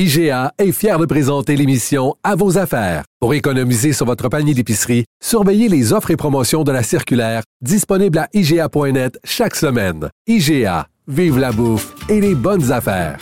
[0.00, 3.02] IGA est fier de présenter l'émission À vos affaires.
[3.18, 8.18] Pour économiser sur votre panier d'épicerie, surveillez les offres et promotions de la circulaire disponible
[8.18, 10.08] à IGA.net chaque semaine.
[10.28, 13.18] IGA, vive la bouffe et les bonnes affaires.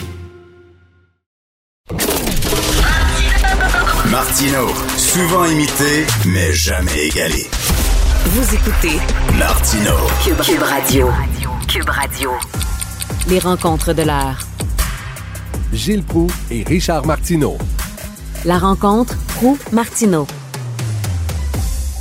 [4.11, 4.68] Martino,
[4.99, 7.47] souvent imité, mais jamais égalé.
[8.27, 8.99] Vous écoutez
[9.39, 9.95] Martino.
[10.22, 11.09] Cube, Cube Radio.
[11.68, 12.33] Cube Radio.
[13.31, 14.41] Les rencontres de l'heure.
[15.72, 17.54] Gilles Proux et Richard Martineau.
[18.46, 20.26] La rencontre Proux-Martineau.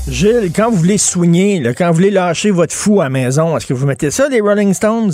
[0.10, 3.58] Gilles, quand vous voulez soigner, là, quand vous voulez lâcher votre fou à la maison,
[3.58, 5.12] est-ce que vous mettez ça, des Rolling Stones?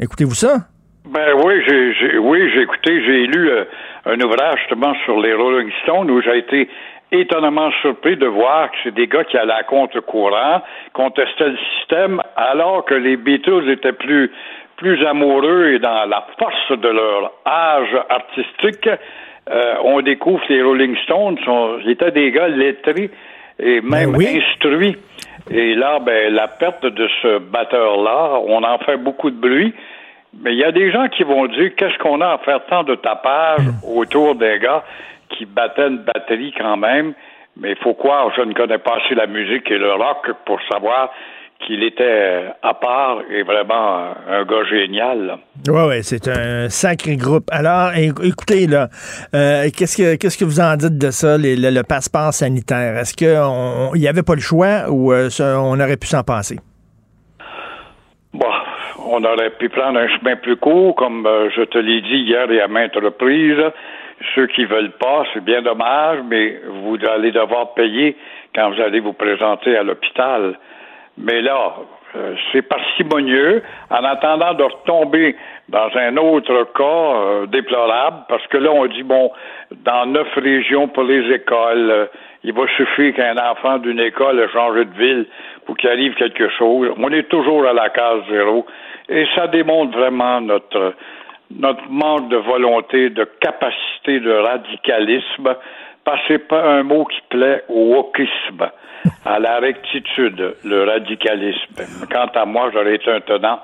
[0.00, 0.66] Écoutez-vous ça?
[1.08, 3.64] Ben oui, j'ai, j'ai- oui, j'ai écouté, j'ai lu euh,
[4.06, 6.68] un ouvrage justement sur les Rolling Stones où j'ai été
[7.10, 10.60] étonnamment surpris de voir que c'est des gars qui allaient à contre-courant,
[10.92, 14.30] contestaient le système, alors que les Beatles étaient plus
[14.78, 18.88] plus amoureux et dans la force de leur âge artistique.
[19.50, 23.10] Euh, on découvre que les Rolling Stones sont, étaient des gars lettrés
[23.58, 24.96] et même instruits.
[25.50, 29.74] Et là, ben, la perte de ce batteur-là, on en fait beaucoup de bruit.
[30.42, 32.84] Mais il y a des gens qui vont dire qu'est-ce qu'on a à faire tant
[32.84, 34.84] de tapage autour des gars
[35.30, 37.14] qui battaient une batterie quand même?
[37.56, 40.60] Mais il faut croire, je ne connais pas assez la musique et le rock pour
[40.70, 41.10] savoir
[41.66, 45.38] qu'il était à part et vraiment un gars génial.
[45.68, 47.48] Oui, oui, c'est un sacré groupe.
[47.50, 48.88] Alors, écoutez, là,
[49.34, 52.96] euh, qu'est-ce que qu'est-ce que vous en dites de ça, les- le, le passeport sanitaire?
[52.96, 56.58] Est-ce qu'il n'y avait pas le choix ou euh, ça, on aurait pu s'en passer?
[58.32, 58.46] Bon,
[59.10, 62.50] on aurait pu prendre un chemin plus court, comme euh, je te l'ai dit hier
[62.50, 63.62] et à maintes reprises.
[64.34, 68.16] Ceux qui veulent pas, c'est bien dommage, mais vous allez devoir payer
[68.54, 70.58] quand vous allez vous présenter à l'hôpital.
[71.18, 71.74] Mais là,
[72.16, 75.36] euh, c'est parcimonieux, en attendant de retomber
[75.68, 79.30] dans un autre cas euh, déplorable, parce que là, on dit, bon,
[79.84, 82.06] dans neuf régions pour les écoles, euh,
[82.44, 85.26] il va suffire qu'un enfant d'une école ait changé de ville
[85.66, 86.90] pour qu'il arrive quelque chose.
[86.96, 88.64] On est toujours à la case zéro.
[89.10, 90.94] Et ça démontre vraiment notre,
[91.50, 95.56] notre manque de volonté, de capacité de radicalisme.
[96.08, 98.64] Parce que pas un mot qui plaît au wokisme,
[99.26, 101.76] à la rectitude, le radicalisme.
[102.10, 103.58] Quant à moi, j'aurais été un tenant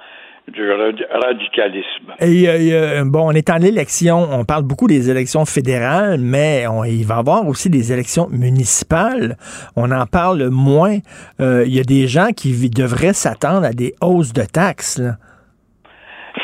[0.52, 2.12] du rad- radicalisme.
[2.20, 6.66] Et, euh, euh, bon, on est en élection, on parle beaucoup des élections fédérales, mais
[6.66, 9.36] on- il va y avoir aussi des élections municipales.
[9.74, 10.98] On en parle moins.
[11.40, 14.98] Euh, Il y a des gens qui devraient s'attendre à des hausses de taxes.
[14.98, 15.12] là.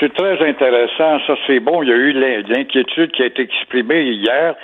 [0.00, 1.18] c'est très intéressant.
[1.26, 1.82] Ça, c'est bon.
[1.82, 2.12] Il y a eu
[2.48, 4.54] l'inquiétude qui a été exprimée hier.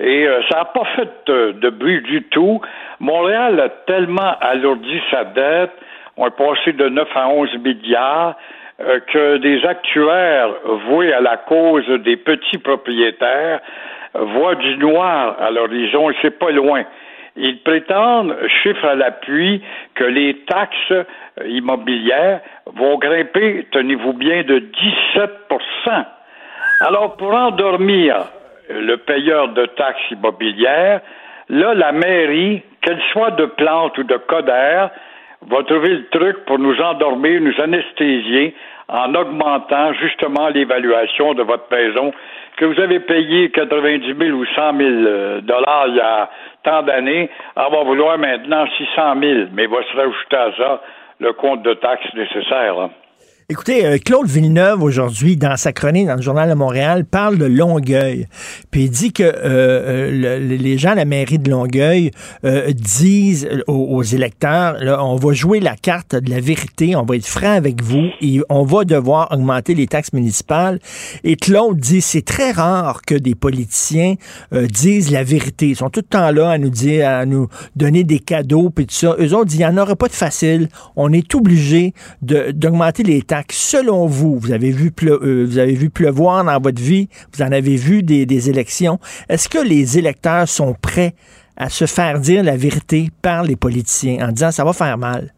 [0.00, 2.60] Et euh, ça n'a pas fait de, de, bruit du tout.
[3.00, 5.72] Montréal a tellement alourdi sa dette.
[6.16, 8.34] On est passé de 9 à 11 milliards
[8.80, 10.48] euh, que des actuaires
[10.88, 13.60] voués à la cause des petits propriétaires
[14.14, 16.82] voient du noir à l'horizon et c'est pas loin.
[17.36, 19.62] Ils prétendent, chiffre à l'appui,
[19.94, 21.06] que les taxes
[21.46, 22.40] immobilières
[22.74, 26.04] vont grimper, tenez-vous bien, de 17%
[26.80, 28.16] Alors, pour endormir
[28.70, 31.00] le payeur de taxes immobilières,
[31.48, 34.90] là, la mairie, qu'elle soit de plante ou de codère,
[35.48, 38.54] va trouver le truc pour nous endormir, nous anesthésier
[38.88, 42.12] en augmentant justement l'évaluation de votre maison
[42.56, 46.28] que vous avez payé 90 000 ou 100 000 euh, dollars il y a
[46.62, 50.82] tant d'années, elle va vouloir maintenant 600 000, mais il va se rajouter à ça
[51.20, 52.90] le compte de taxes nécessaire.
[53.50, 57.46] Écoutez, euh, Claude Villeneuve, aujourd'hui, dans sa chronique dans le Journal de Montréal, parle de
[57.46, 58.28] Longueuil.
[58.70, 62.12] Puis il dit que euh, euh, les gens à la mairie de Longueuil
[62.44, 67.26] disent aux, électeurs, là, on va jouer la carte de la vérité, on va être
[67.26, 70.78] franc avec vous et on va devoir augmenter les taxes municipales.
[71.24, 74.14] Et Claude dit, c'est très rare que des politiciens
[74.52, 75.70] disent la vérité.
[75.70, 78.86] Ils sont tout le temps là à nous dire, à nous donner des cadeaux, puis
[78.86, 79.16] tout ça.
[79.18, 80.68] Eux autres disent, il n'y en aura pas de facile.
[80.94, 85.90] On est obligé d'augmenter les taxes selon vous, vous avez vu, euh, vous avez vu
[85.90, 88.98] pleuvoir dans votre vie, vous en avez vu des, élections.
[89.28, 91.12] Est-ce que les électeurs sont prêts
[91.56, 95.30] à se faire dire la vérité par les politiciens en disant ça va faire mal?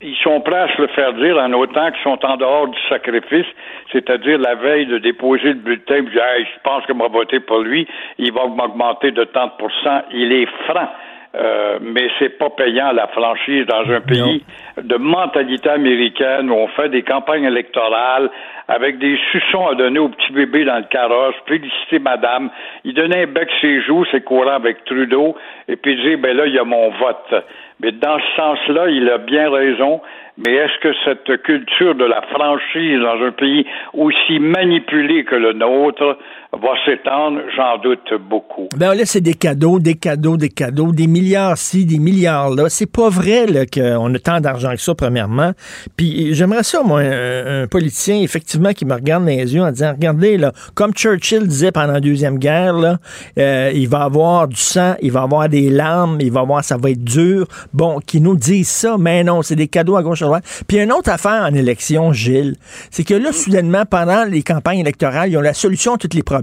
[0.00, 2.78] Ils sont prêts à se le faire dire en autant qu'ils sont en dehors du
[2.88, 3.46] sacrifice,
[3.92, 7.86] c'est-à-dire la veille de déposer le bulletin, je pense que m'a voté pour lui,
[8.18, 10.88] il va m'augmenter de 30% Il est franc.
[11.34, 14.42] Euh, mais c'est pas payant la franchise dans un pays
[14.82, 18.30] de mentalité américaine où on fait des campagnes électorales
[18.66, 22.48] avec des suçons à donner au petit bébé dans le carrosse, féliciter madame,
[22.84, 25.36] il donnait un bec ses joues, c'est courant avec Trudeau,
[25.68, 27.34] et puis dire ben là, il y a mon vote.
[27.80, 30.00] Mais dans ce sens-là, il a bien raison.
[30.38, 35.52] Mais est-ce que cette culture de la franchise dans un pays aussi manipulé que le
[35.52, 36.16] nôtre
[36.52, 38.68] va s'étendre, j'en doute beaucoup.
[38.74, 42.70] Ben là, c'est des cadeaux, des cadeaux, des cadeaux, des milliards ci, des milliards là.
[42.70, 45.52] C'est pas vrai qu'on a tant d'argent que ça, premièrement.
[45.96, 49.92] Puis j'aimerais ça, moi, un, politicien, effectivement, qui me regarde dans les yeux en disant,
[49.92, 52.96] regardez, là, comme Churchill disait pendant la Deuxième Guerre, là,
[53.38, 56.78] euh, il va avoir du sang, il va avoir des larmes, il va avoir, ça
[56.78, 57.46] va être dur.
[57.74, 60.64] Bon, qui nous disent ça, mais non, c'est des cadeaux à gauche à droite.
[60.66, 62.56] Puis une autre affaire en élection, Gilles,
[62.90, 66.22] c'est que là, soudainement, pendant les campagnes électorales, ils ont la solution à tous les
[66.22, 66.37] problèmes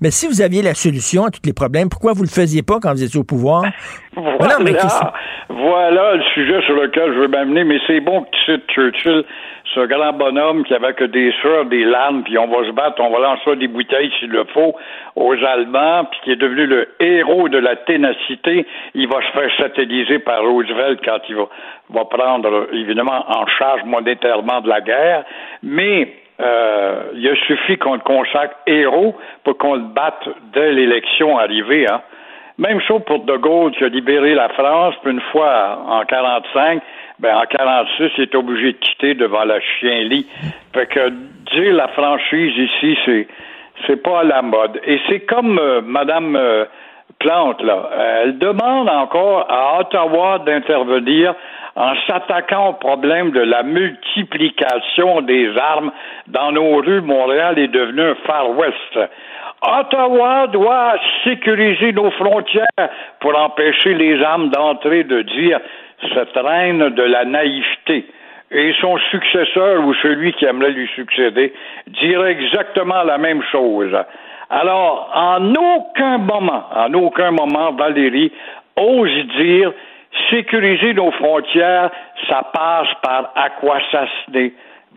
[0.00, 2.78] mais si vous aviez la solution à tous les problèmes, pourquoi vous le faisiez pas
[2.80, 3.64] quand vous étiez au pouvoir?
[4.16, 4.56] Voilà,
[5.50, 9.24] voilà le sujet sur lequel je veux m'amener, mais c'est bon que tu cites Churchill,
[9.74, 13.00] ce grand bonhomme qui avait que des sueurs, des larmes, puis on va se battre,
[13.00, 14.74] on va lancer des bouteilles s'il le faut
[15.16, 18.66] aux Allemands, puis qui est devenu le héros de la ténacité.
[18.94, 21.48] Il va se faire satelliser par Roosevelt quand il va,
[21.90, 25.24] va prendre évidemment en charge monétairement de la guerre,
[25.62, 26.10] mais
[26.40, 31.86] euh, il a suffi qu'on le consacre héros pour qu'on le batte dès l'élection arrivée.
[31.90, 32.02] Hein.
[32.58, 36.82] Même chose pour De Gaulle qui a libéré la France, puis une fois en 45,
[37.18, 40.26] ben en 46, il est obligé de quitter devant la chien-lit.
[40.74, 41.10] Fait que
[41.54, 43.28] dire la franchise ici, c'est
[43.86, 44.80] c'est pas à la mode.
[44.86, 46.64] Et c'est comme euh, Madame euh,
[47.18, 47.90] Plante là,
[48.22, 51.34] elle demande encore à Ottawa d'intervenir
[51.76, 55.92] en s'attaquant au problème de la multiplication des armes
[56.26, 57.02] dans nos rues.
[57.02, 58.98] Montréal est devenu un Far West.
[59.62, 62.88] Ottawa doit sécuriser nos frontières
[63.20, 65.60] pour empêcher les armes d'entrer, de dire
[66.14, 68.06] cette reine de la naïveté.
[68.50, 71.52] Et son successeur ou celui qui aimerait lui succéder
[71.88, 73.94] dirait exactement la même chose.
[74.48, 78.30] Alors, en aucun moment, en aucun moment, Valérie
[78.76, 79.72] ose dire
[80.30, 81.90] Sécuriser nos frontières,
[82.28, 84.54] ça passe par aquassassiner.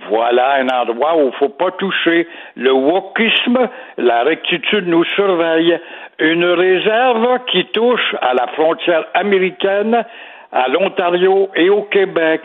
[0.08, 2.28] Voilà un endroit où il ne faut pas toucher.
[2.56, 3.68] Le wokisme,
[3.98, 5.78] la rectitude nous surveille.
[6.20, 10.06] Une réserve qui touche à la frontière américaine,
[10.52, 12.42] à l'Ontario et au Québec.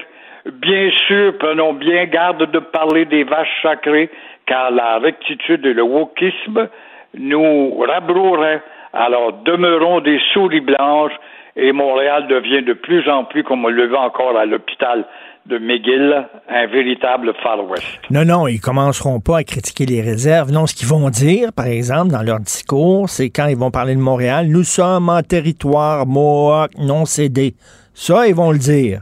[0.47, 4.11] Bien sûr, prenons bien garde de parler des vaches sacrées,
[4.47, 6.69] car la rectitude et le wokisme
[7.17, 8.63] nous rabroueraient.
[8.93, 11.15] Alors demeurons des souris blanches
[11.57, 15.05] et Montréal devient de plus en plus, comme on le voit encore à l'hôpital
[15.47, 18.01] de McGill, un véritable Far West.
[18.11, 20.51] Non, non, ils commenceront pas à critiquer les réserves.
[20.51, 23.95] Non, ce qu'ils vont dire, par exemple, dans leur discours, c'est quand ils vont parler
[23.95, 27.53] de Montréal, nous sommes en territoire Mohawk non cédé.
[27.93, 29.01] Ça, ils vont le dire.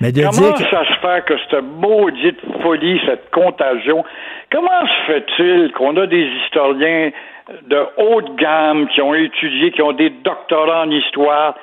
[0.00, 4.04] Mais de comment dire que- ça se fait que cette maudite folie, cette contagion,
[4.52, 7.10] comment se fait-il qu'on a des historiens
[7.68, 11.56] de haute gamme qui ont étudié, qui ont des doctorats en histoire?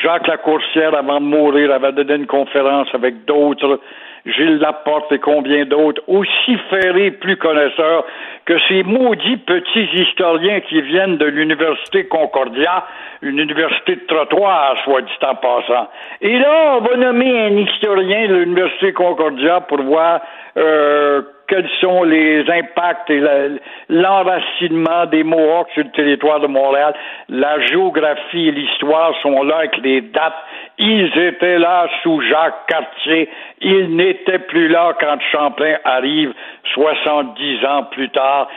[0.00, 3.80] Jacques Lacourcière, avant de mourir, avait donné une conférence avec d'autres.
[4.24, 8.04] Gilles Laporte et combien d'autres, aussi ferrés, plus connaisseurs
[8.44, 12.84] que ces maudits petits historiens qui viennent de l'Université Concordia,
[13.20, 15.88] une université de trottoir, soit dit en passant.
[16.20, 20.20] Et là, on va nommer un historien de l'Université Concordia pour voir
[20.56, 21.22] euh,
[21.52, 23.20] quels sont les impacts et
[23.90, 26.94] l'enracinement des Mohawks sur le territoire de Montréal.
[27.28, 30.32] La géographie et l'histoire sont là avec les dates.
[30.78, 33.28] Ils étaient là sous Jacques Cartier.
[33.60, 36.32] Ils n'étaient plus là quand Champlain arrive
[36.72, 38.48] 70 ans plus tard,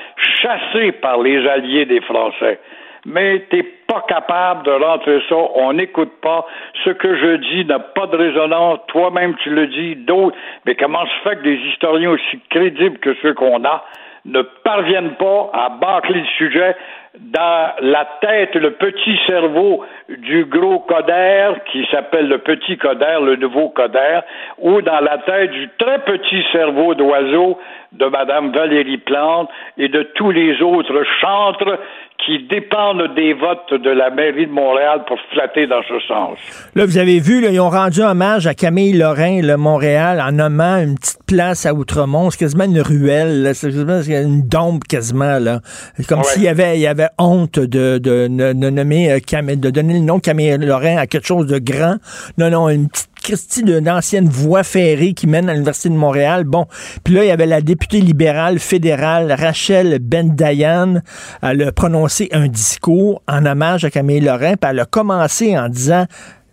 [0.42, 2.60] chassé par les alliés des Français.
[3.06, 5.36] Mais t'es pas capable de rentrer ça.
[5.56, 6.46] On n'écoute pas.
[6.84, 8.80] Ce que je dis n'a pas de résonance.
[8.88, 9.96] Toi-même, tu le dis.
[9.96, 10.36] D'autres.
[10.66, 13.86] Mais comment se fait que des historiens aussi crédibles que ceux qu'on a
[14.26, 16.76] ne parviennent pas à bâcler le sujet
[17.20, 23.36] dans la tête, le petit cerveau du gros Coder, qui s'appelle le petit Coder, le
[23.36, 24.22] nouveau Coder,
[24.58, 27.58] ou dans la tête du très petit cerveau d'oiseau
[27.94, 31.80] de Madame Valérie Plante et de tous les autres chantres
[32.24, 36.38] qui dépendent des votes de la mairie de Montréal pour flatter dans ce sens.
[36.74, 40.32] Là, vous avez vu, là, ils ont rendu hommage à Camille Lorrain, le Montréal, en
[40.32, 42.30] nommant une petite place à Outremont.
[42.32, 45.40] C'est quasiment une ruelle, c'est quasiment une dombe quasiment.
[45.40, 45.60] Là.
[46.08, 46.26] Comme Ouais.
[46.26, 49.20] s'il y avait, il y avait honte de, de, de, de nommer euh,
[49.56, 51.96] de donner le nom Camille Lorrain à quelque chose de grand.
[52.38, 56.44] Non, non, une petite Christie d'une ancienne voie ferrée qui mène à l'Université de Montréal.
[56.44, 56.68] Bon,
[57.04, 61.02] puis là, il y avait la députée libérale fédérale Rachel Bendayan.
[61.42, 65.70] Elle a prononcé un discours en hommage à Camille Lorrain, puis elle a commencé en
[65.70, 66.06] disant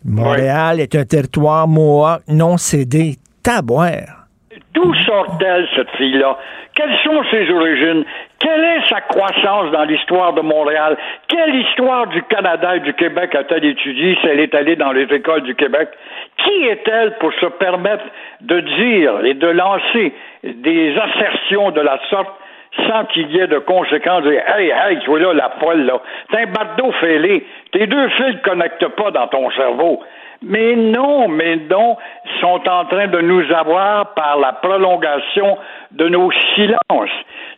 [0.06, 3.18] Montréal est un territoire mohawk non cédé.
[3.42, 4.28] Taboire.
[4.72, 6.38] D'où sort-elle, cette fille-là?
[6.74, 8.04] Quelles sont ses origines?
[8.38, 10.96] Quelle est sa croissance dans l'histoire de Montréal?
[11.28, 15.04] Quelle histoire du Canada et du Québec a-t-elle étudié si elle est allée dans les
[15.04, 15.90] écoles du Québec?
[16.38, 18.04] Qui est-elle pour se permettre
[18.40, 20.12] de dire et de lancer
[20.42, 22.32] des assertions de la sorte
[22.88, 24.24] sans qu'il y ait de conséquences?
[24.24, 26.00] Et, hey, hey, tu vois là, la folle, là.
[26.30, 27.46] T'es un bardeau fêlé.
[27.72, 30.02] Tes deux fils ne connectent pas dans ton cerveau.
[30.42, 31.96] Mais non, mais non,
[32.40, 35.56] sont en train de nous avoir par la prolongation
[35.92, 37.10] de nos silences.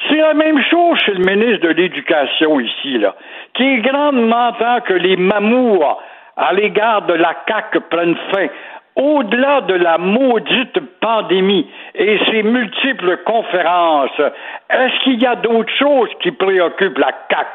[0.08, 3.14] C'est la même chose chez le ministre de l'Éducation ici, là,
[3.54, 6.02] qui est grandement temps que les mamours
[6.36, 8.48] à l'égard de la CAQ prennent fin.
[8.96, 14.20] Au-delà de la maudite pandémie et ses multiples conférences,
[14.70, 17.48] est-ce qu'il y a d'autres choses qui préoccupent la CAQ?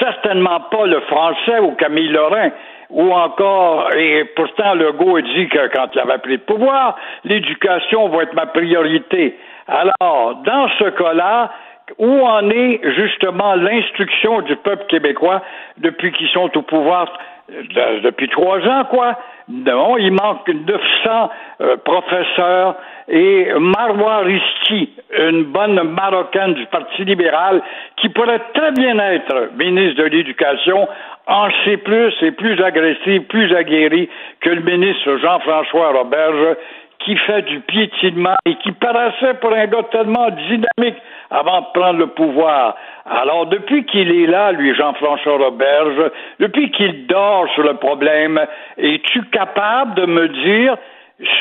[0.00, 2.50] Certainement pas le français ou Camille Lorrain
[2.90, 8.22] ou encore, et pourtant Legault dit que quand il avait pris le pouvoir, l'éducation va
[8.24, 9.36] être ma priorité.
[9.68, 11.50] Alors, dans ce cas-là,
[11.98, 15.42] où en est justement l'instruction du peuple québécois
[15.78, 17.12] depuis qu'ils sont au pouvoir
[17.48, 19.18] de- depuis trois ans, quoi?
[19.50, 21.30] Non, il manque 900
[21.60, 22.76] euh, professeurs
[23.06, 27.60] et Marwa Riski, une bonne marocaine du Parti libéral,
[27.96, 30.88] qui pourrait très bien être ministre de l'Éducation,
[31.26, 31.78] en C+,
[32.22, 34.08] et plus agressive, plus aguerrie
[34.40, 36.56] que le ministre Jean-François Roberge,
[37.04, 40.96] qui fait du piétinement et qui paraissait pour un gars tellement dynamique
[41.30, 42.76] avant de prendre le pouvoir.
[43.04, 46.10] Alors, depuis qu'il est là, lui, Jean-François Roberge,
[46.40, 48.40] depuis qu'il dort sur le problème,
[48.78, 50.76] es-tu capable de me dire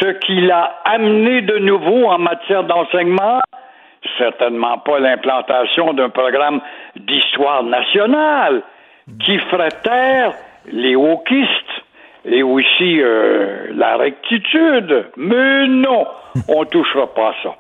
[0.02, 3.40] ce qu'il a amené de nouveau en matière d'enseignement?
[4.18, 6.60] Certainement pas l'implantation d'un programme
[6.98, 8.64] d'histoire nationale
[9.20, 9.40] qui
[10.72, 11.84] les wokistes
[12.26, 15.08] et aussi euh, la rectitude.
[15.18, 16.06] Mais non,
[16.48, 17.56] on touchera pas à ça.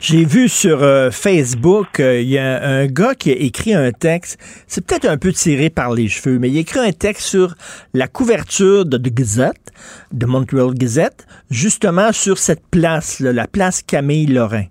[0.00, 3.90] J'ai vu sur euh, Facebook, euh, il y a un gars qui a écrit un
[3.90, 7.28] texte, c'est peut-être un peu tiré par les cheveux, mais il a écrit un texte
[7.28, 7.54] sur
[7.94, 9.72] la couverture de Gazette,
[10.12, 14.64] de Montreal Gazette, justement sur cette place, là, la place Camille Lorrain.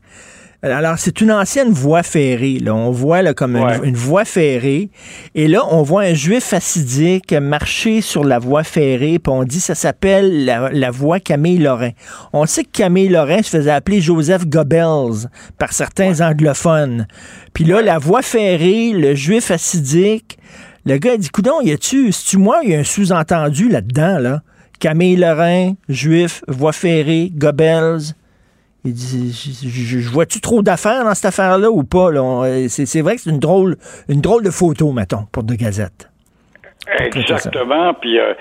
[0.64, 2.60] Alors, c'est une ancienne voie ferrée.
[2.60, 2.76] Là.
[2.76, 4.92] On voit là, comme une, une voie ferrée.
[5.34, 9.18] Et là, on voit un juif facidique marcher sur la voie ferrée.
[9.18, 11.92] Puis on dit ça s'appelle la, la voie Camille Lorrain.
[12.32, 17.08] On sait que Camille Lorrain se faisait appeler Joseph Goebbels par certains anglophones.
[17.54, 20.38] Puis là, la voie ferrée, le juif facidique,
[20.86, 23.68] le gars a dit, coudon, y a-tu, si tu moi, il y a un sous-entendu
[23.68, 24.42] là-dedans, là?
[24.80, 28.16] Camille Lorrain, juif, voie ferrée, Goebbels.
[28.84, 32.10] Il dit, je, vois-tu trop d'affaires dans cette affaire-là ou pas?
[32.10, 33.76] euh, C'est vrai que c'est une drôle,
[34.10, 36.10] une drôle de photo, mettons, pour de Gazette.
[37.00, 37.94] Exactement.
[37.94, 38.34] Puis euh,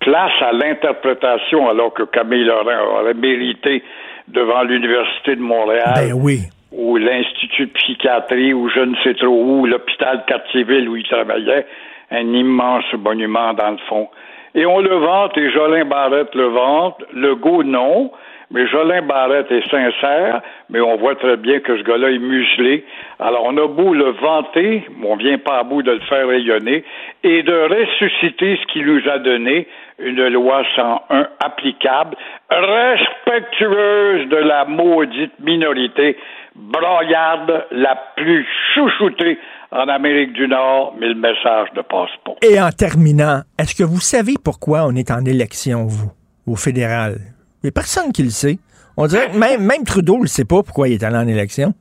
[0.00, 3.82] place à l'interprétation, alors que Camille Laurent aurait mérité
[4.28, 5.94] devant l'Université de Montréal.
[5.96, 6.40] Ben oui.
[6.72, 11.66] Ou l'Institut de psychiatrie, ou je ne sais trop où, l'hôpital Quartier-Ville où il travaillait,
[12.10, 14.08] un immense monument dans le fond.
[14.54, 18.10] Et on le vante, et Jolin Barrette le vante, le go non,
[18.50, 20.40] mais Jolin Barrette est sincère,
[20.70, 22.84] mais on voit très bien que ce gars-là est muselé.
[23.18, 26.28] Alors, on a beau le vanter, mais on vient pas à bout de le faire
[26.28, 26.84] rayonner
[27.24, 29.66] et de ressusciter ce qu'il nous a donné,
[29.98, 32.16] une loi 101 applicable,
[32.50, 36.16] respectueuse de la maudite minorité,
[36.54, 39.38] broyarde la plus chouchoutée
[39.72, 42.34] en Amérique du Nord, mais le message ne passe pas.
[42.42, 46.12] Et en terminant, est-ce que vous savez pourquoi on est en élection, vous,
[46.46, 47.35] au fédéral?
[47.66, 48.58] Il a personne qui le sait.
[48.96, 51.74] On dirait que même, Trudeau ne sait pas pourquoi il est allé en élection.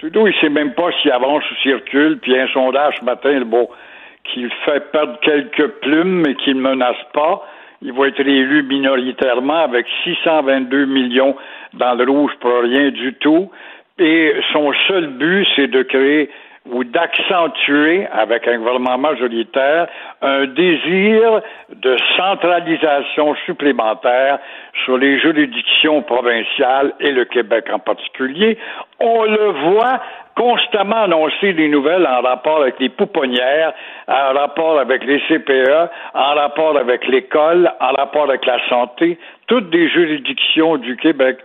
[0.00, 3.40] Trudeau, il sait même pas s'il avance ou s'il recule, puis un sondage ce matin,
[3.46, 3.68] bon,
[4.24, 7.46] qu'il fait perdre quelques plumes, mais qu'il ne menace pas.
[7.80, 11.36] Il va être élu minoritairement avec 622 millions
[11.74, 13.52] dans le rouge pour rien du tout.
[14.00, 16.28] Et son seul but, c'est de créer
[16.70, 19.88] ou d'accentuer avec un gouvernement majoritaire
[20.22, 21.40] un désir
[21.74, 24.38] de centralisation supplémentaire
[24.84, 28.58] sur les juridictions provinciales et le Québec en particulier.
[29.00, 30.00] On le voit
[30.36, 33.72] constamment annoncer des nouvelles en rapport avec les pouponnières,
[34.06, 39.70] en rapport avec les CPE, en rapport avec l'école, en rapport avec la santé, toutes
[39.70, 41.38] des juridictions du Québec.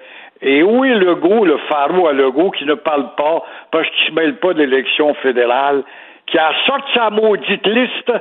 [0.43, 4.19] Et où est Legault, le pharaon à Legault, qui ne parle pas parce qu'il ne
[4.19, 5.83] se mêle pas de l'élection fédérale,
[6.27, 8.11] qui a sorti sa maudite liste,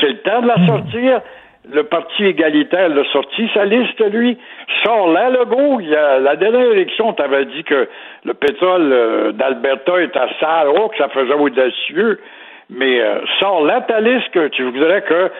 [0.00, 1.20] c'est le temps de la sortir.
[1.72, 4.36] Le Parti égalitaire l'a sorti, sa liste, lui.
[4.84, 5.80] Sors-la, Legault.
[5.80, 7.88] Il y a, la dernière élection, tu avais dit que
[8.24, 10.68] le pétrole euh, d'Alberta est à sale.
[10.76, 12.20] Oh, que ça faisait audacieux.
[12.70, 15.30] Mais euh, sors-la ta liste que tu voudrais que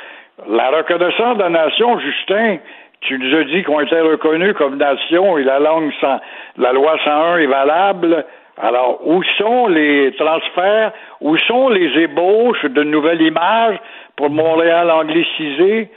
[0.48, 2.58] la reconnaissance de la nation, Justin,
[3.02, 6.20] tu nous as dit qu'on était reconnus comme nation et la langue sans,
[6.56, 8.24] la loi 101 est valable.
[8.60, 10.92] Alors, où sont les transferts?
[11.20, 13.78] Où sont les ébauches de nouvelles images
[14.16, 15.90] pour Montréal anglicisé?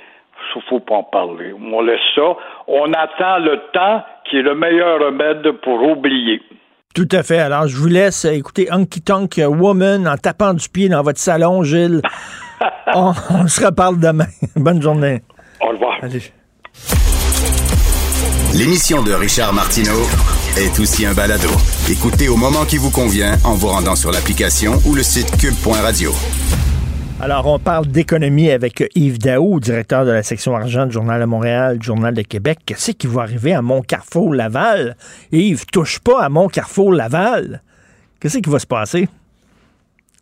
[0.55, 1.53] Il faut pas en parler.
[1.53, 2.35] On laisse ça.
[2.67, 6.41] On attend le temps qui est le meilleur remède pour oublier.
[6.95, 7.39] Tout à fait.
[7.39, 11.63] Alors, je vous laisse écouter Honky Tonk Woman en tapant du pied dans votre salon,
[11.63, 12.01] Gilles.
[12.93, 14.27] on, on, se reparle demain.
[14.55, 15.19] Bonne journée.
[15.61, 15.97] Au revoir.
[16.01, 16.31] Allez.
[18.53, 20.01] L'émission de Richard Martineau
[20.57, 21.49] est aussi un balado.
[21.91, 26.11] Écoutez au moment qui vous convient en vous rendant sur l'application ou le site cube.radio.
[27.21, 31.25] Alors, on parle d'économie avec Yves Daou, directeur de la section argent du Journal de
[31.25, 32.59] Montréal, du Journal de Québec.
[32.65, 34.95] Qu'est-ce qui va arriver à Mont-Carrefour-Laval?
[35.31, 37.61] Yves, touche pas à Mont-Carrefour-Laval.
[38.19, 39.07] Qu'est-ce qui va se passer?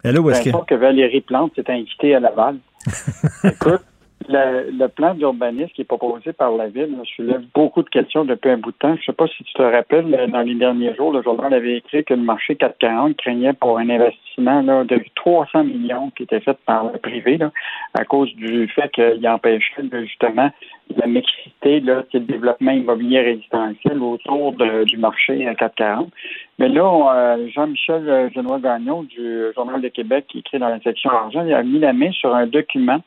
[0.04, 0.66] Hello, est-ce que...
[0.66, 2.58] que Valérie Plante s'est invitée à Laval.
[3.44, 3.84] Écoute,
[4.30, 8.26] le, le, plan d'urbanisme qui est proposé par la ville je soulève beaucoup de questions
[8.26, 8.96] depuis un bout de temps.
[8.96, 11.78] Je ne sais pas si tu te rappelles, dans les derniers jours, le journal avait
[11.78, 16.40] écrit que le marché 440 craignait pour un investissement là, de 300 millions qui était
[16.40, 17.52] fait par le privé là,
[17.94, 20.52] à cause du fait qu'il empêchait justement
[20.98, 26.12] la mixité, là, développement immobilier résidentiel autour de, du marché 440.
[26.60, 31.44] Mais là, euh, Jean-Michel Genois-Gagnon du Journal de Québec, qui écrit dans la section argent,
[31.46, 33.02] il a mis la main sur un document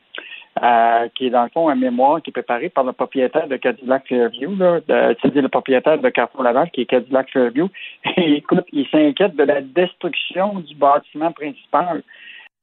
[0.63, 3.57] euh, qui est dans le fond un mémoire qui est préparé par le propriétaire de
[3.57, 7.69] Cadillac Fairview, là, c'est-à-dire le propriétaire de Carrefour Laval, qui est Cadillac Fairview.
[8.17, 12.03] Et écoute, il s'inquiète de la destruction du bâtiment principal.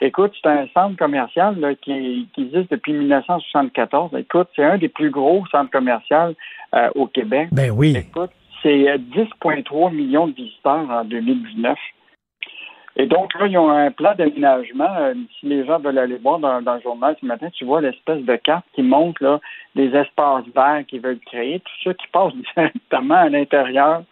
[0.01, 4.11] Écoute, c'est un centre commercial là, qui, qui, existe depuis 1974.
[4.17, 6.35] Écoute, c'est un des plus gros centres commerciaux
[6.73, 7.49] euh, au Québec.
[7.51, 7.95] Ben oui.
[7.95, 8.31] Écoute,
[8.61, 11.77] c'est 10,3 millions de visiteurs en 2019.
[12.95, 14.95] Et donc là, ils ont un plan d'aménagement.
[14.99, 18.23] Euh, si les gens veulent aller voir dans, le journal ce matin, tu vois l'espèce
[18.23, 19.39] de carte qui montre là,
[19.75, 24.03] des espaces verts qu'ils veulent créer, tout ça qui passe directement à l'intérieur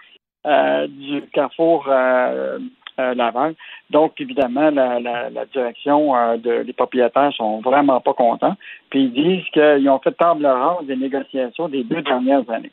[0.48, 2.58] euh, du carrefour euh,
[3.00, 3.54] euh, Laval.
[3.92, 8.56] Donc, évidemment, la, la, la direction euh, de les propriétaires sont vraiment pas contents.
[8.90, 12.72] Puis ils disent qu'ils ont fait table rase des négociations des deux dernières années.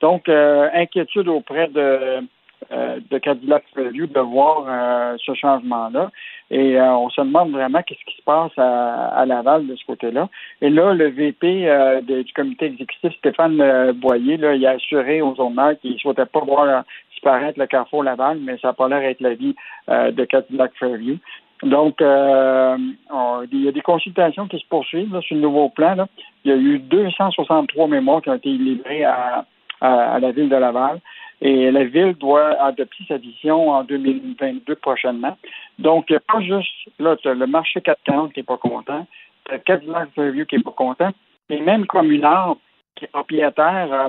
[0.00, 2.20] Donc, inquiétude auprès de
[2.70, 6.10] de Cadillac Fairview de voir euh, ce changement-là.
[6.50, 10.28] Et euh, on se demande vraiment qu'est-ce qui se passe à, Laval de ce côté-là.
[10.60, 11.68] Et là, le VP
[12.02, 16.40] du comité exécutif, Stéphane Boyer, là, il a assuré aux journal qu'il ne souhaitait pas
[16.40, 19.54] voir disparaître le Carrefour Laval, mais ça n'a pas l'air d'être l'avis
[19.88, 21.18] de Cadillac Fairview.
[21.62, 25.94] Donc, il y a des consultations qui se poursuivent sur le nouveau plan.
[25.94, 26.08] Là.
[26.44, 29.44] Il y a eu 263 mémoires qui ont été livrées à,
[29.80, 31.00] à la ville de Laval.
[31.42, 35.36] Et la ville doit adopter sa vision en 2022 prochainement.
[35.78, 39.06] Donc, pas juste, là, le marché 440 qui n'est pas content,
[39.50, 41.10] le Cadillac Fairview qui n'est pas content,
[41.48, 42.56] les mêmes communards
[42.94, 44.08] qui sont propriétaires euh,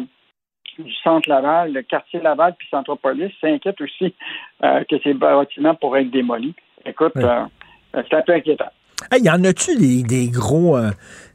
[0.78, 4.14] du centre Laval, le quartier Laval puis Centropolis s'inquiètent aussi
[4.64, 6.56] euh, que ces bâtiments pourraient être démolis.
[6.86, 7.46] Écoute, euh,
[7.94, 8.72] c'est un peu inquiétant.
[9.10, 10.92] Hey, y en a-tu des, des gros euh,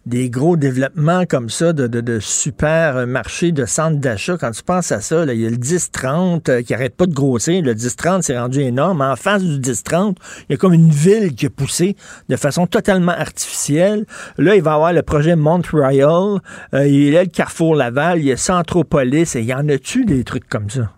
[0.06, 4.36] des gros développements comme ça de, de, de super marchés de centres d'achat?
[4.38, 7.06] Quand tu penses à ça, là, il y a le 10-30 euh, qui arrête pas
[7.06, 7.62] de grossir.
[7.62, 9.00] Le 10-30 c'est rendu énorme.
[9.02, 10.14] En face du 10-30,
[10.48, 11.96] il y a comme une ville qui a poussé
[12.28, 14.06] de façon totalement artificielle.
[14.38, 16.40] Là, il va y avoir le projet Montreal.
[16.72, 18.20] Euh, il y a le Carrefour Laval.
[18.20, 19.34] Il y a Centropolis.
[19.34, 20.95] Et y en a-tu des trucs comme ça?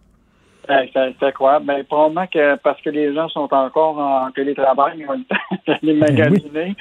[0.69, 1.65] Ouais, C'est incroyable.
[1.67, 5.57] Ben, probablement que parce que les gens sont encore en télétravail, ils ont le temps
[5.67, 6.75] d'aller magasiner.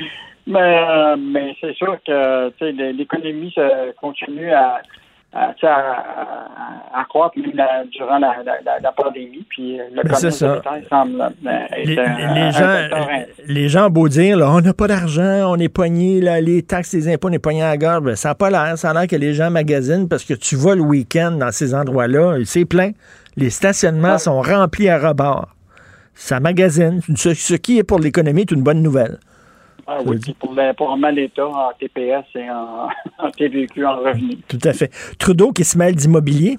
[0.45, 2.51] Mais, euh, mais c'est sûr que
[2.91, 3.53] l'économie
[3.99, 4.81] continue à,
[7.09, 9.45] croître même la- durant la, la, la, la pandémie.
[9.49, 10.43] Puis euh, le Ben, commerce
[10.89, 14.73] semble euh, être Les, un- les gens, les gens ont beau dire, là, on n'a
[14.73, 17.77] pas d'argent, on est pogné, là, les taxes, les impôts, on est pogné à la
[17.77, 18.01] gorge.
[18.03, 18.77] Ben, ça n'a pas l'air.
[18.77, 21.73] Ça a l'air que les gens magasinent parce que tu vas le week-end dans ces
[21.75, 22.91] endroits-là, c'est plein.
[23.37, 25.47] Les stationnements sont remplis à rebord.
[26.15, 27.01] Ça magasine.
[27.15, 29.19] Ce, ce qui est pour l'économie est une bonne nouvelle.
[29.85, 32.89] Ah oui, puis pour, le- pour mal l'État en TPS et en,
[33.19, 34.35] en TVQ en revenu.
[34.49, 34.89] Tout à fait.
[35.17, 36.57] Trudeau qui se mêle d'immobilier.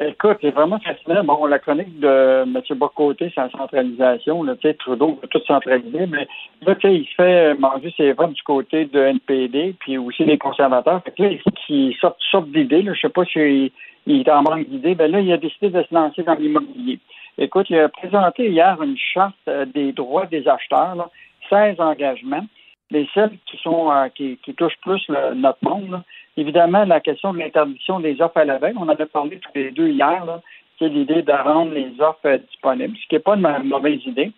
[0.00, 1.22] Écoute, c'est vraiment fascinant.
[1.22, 2.60] Bon, la chronique de M.
[2.76, 4.42] Bocoté, c'est la centralisation.
[4.42, 6.26] Là, Trudeau veut tout centraliser, mais
[6.66, 10.24] là, tu sais, il se fait manger ses votes du côté de NPD, puis aussi
[10.24, 11.00] des conservateurs.
[11.04, 12.82] Fait que là, il faut qu'il sorte, sorte d'idées.
[12.82, 12.92] là.
[12.94, 13.70] Je sais pas s'il
[14.06, 14.94] il est en manque d'idées.
[14.94, 16.98] Ben là, il a décidé de se lancer dans l'immobilier.
[17.38, 21.08] Écoute, il a présenté hier une charte euh, des droits des acheteurs, là,
[21.50, 22.44] 16 engagements.
[22.90, 26.02] Les celles qui sont euh, qui, touchent plus notre monde, là.
[26.36, 29.50] évidemment, la question de l'interdiction des offres à la veille, on en a parlé tous
[29.54, 30.40] les deux hier, là,
[30.78, 34.04] c'est l'idée de rendre les offres euh, disponibles, ce qui n'est pas une ma- mauvaise
[34.06, 34.30] idée.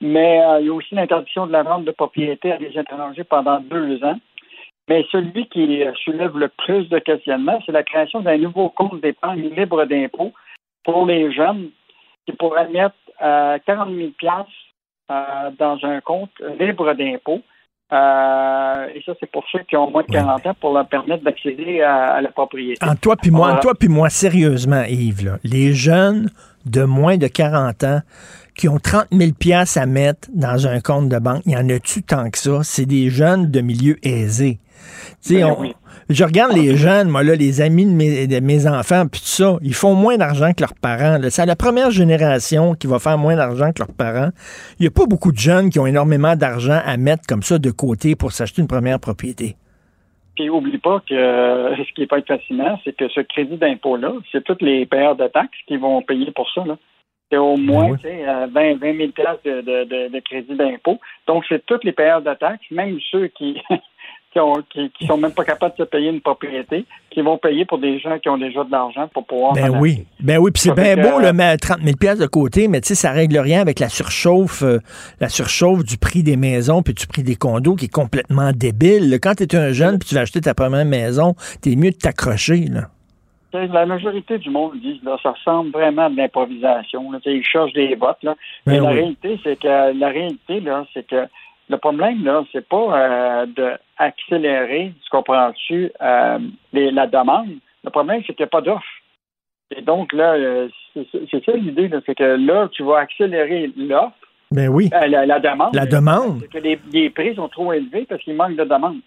[0.00, 3.60] Mais il y a aussi l'interdiction de la vente de propriété à des étrangers pendant
[3.60, 4.18] deux ans.
[4.88, 9.00] Mais celui qui euh, soulève le plus de questionnements, c'est la création d'un nouveau compte
[9.00, 10.32] d'épargne libre d'impôt
[10.84, 11.70] pour les jeunes
[12.26, 14.50] qui pourraient mettre euh, 40 000 piastres,
[15.10, 17.40] euh, dans un compte libre d'impôt.
[17.92, 21.22] Euh, et ça, c'est pour ceux qui ont moins de 40 ans pour leur permettre
[21.22, 22.84] d'accéder à, à la propriété.
[22.84, 26.30] En toi puis moi, en toi puis moi, sérieusement, Yves, là, les jeunes
[26.70, 28.00] de moins de 40 ans
[28.56, 31.68] qui ont 30 000 piastres à mettre dans un compte de banque, il y en
[31.68, 32.60] a-tu tant que ça?
[32.62, 34.60] C'est des jeunes de milieu aisé.
[35.22, 35.74] Tu sais, Ben on- oui.
[36.08, 39.26] Je regarde les jeunes, moi, là, les amis de mes, de mes enfants, puis tout
[39.26, 41.18] ça, ils font moins d'argent que leurs parents.
[41.30, 44.30] C'est la première génération qui va faire moins d'argent que leurs parents.
[44.78, 47.58] Il n'y a pas beaucoup de jeunes qui ont énormément d'argent à mettre comme ça
[47.58, 49.56] de côté pour s'acheter une première propriété.
[50.36, 54.12] Puis oublie pas que euh, ce qui peut être fascinant, c'est que ce crédit d'impôt-là,
[54.30, 56.64] c'est tous les payeurs de taxes qui vont payer pour ça.
[56.64, 56.76] là.
[57.30, 61.00] C'est au moins sais, euh, 20, 20 000 piastres de, de, de, de crédit d'impôt.
[61.26, 63.60] Donc, c'est tous les payeurs de taxes, même ceux qui,
[64.36, 67.38] qui, ont, qui, qui sont même pas capables de se payer une propriété, qui vont
[67.38, 70.38] payer pour des gens qui ont déjà de l'argent pour pouvoir Ben en oui, ben
[70.38, 72.88] oui, puis c'est bien beau euh, le mettre 30 000 pièces de côté, mais tu
[72.88, 74.80] sais ça règle rien avec la surchauffe, euh,
[75.20, 79.18] la surchauffe du prix des maisons puis du prix des condos qui est complètement débile.
[79.22, 81.96] Quand tu es un jeune puis tu vas acheter ta première maison, t'es mieux de
[81.96, 82.82] t'accrocher là.
[83.54, 87.10] La majorité du monde dit là, ça ressemble vraiment à de l'improvisation.
[87.24, 88.22] Ils cherchent des votes.
[88.22, 88.34] Là.
[88.66, 91.26] Ben Et la réalité, c'est que la réalité, là, c'est que
[91.70, 96.38] le problème, là, c'est pas euh, de accélérer, tu comprends-tu, euh,
[96.72, 97.48] la demande.
[97.84, 98.84] Le problème, c'est qu'il n'y a pas d'offre.
[99.76, 104.14] Et donc, là, euh, c'est ça l'idée, c'est que là, tu vas accélérer l'offre,
[104.50, 104.90] Ben oui.
[104.94, 105.74] euh, la, la demande.
[105.74, 106.40] La demande.
[106.42, 108.98] C'est que les, les prix sont trop élevés parce qu'il manque de demande.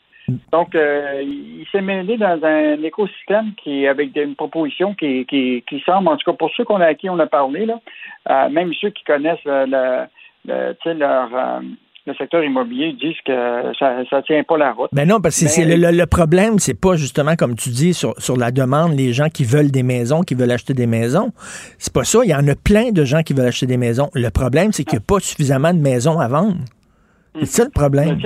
[0.52, 5.64] Donc, euh, il s'est mêlé dans un écosystème qui, avec des- une proposition qui, qui,
[5.68, 7.80] qui semble, en tout cas pour ceux qu'on a, à qui on a parlé, là,
[8.30, 9.66] euh, même ceux qui connaissent le,
[10.46, 11.30] le, leur,
[12.10, 13.32] le secteur immobilier, disent que
[13.80, 14.90] ça ne tient pas la route.
[14.92, 17.94] Ben non, parce que c'est le, le- le problème, c'est pas justement comme tu dis
[17.94, 21.32] sur, sur la demande, les gens qui veulent des maisons, qui veulent acheter des maisons.
[21.78, 22.20] C'est pas ça.
[22.24, 24.10] Il y en a plein de gens qui veulent acheter des maisons.
[24.14, 26.58] Le problème, c'est qu'il n'y a pas suffisamment de maisons à vendre.
[27.40, 28.18] C'est ça le problème.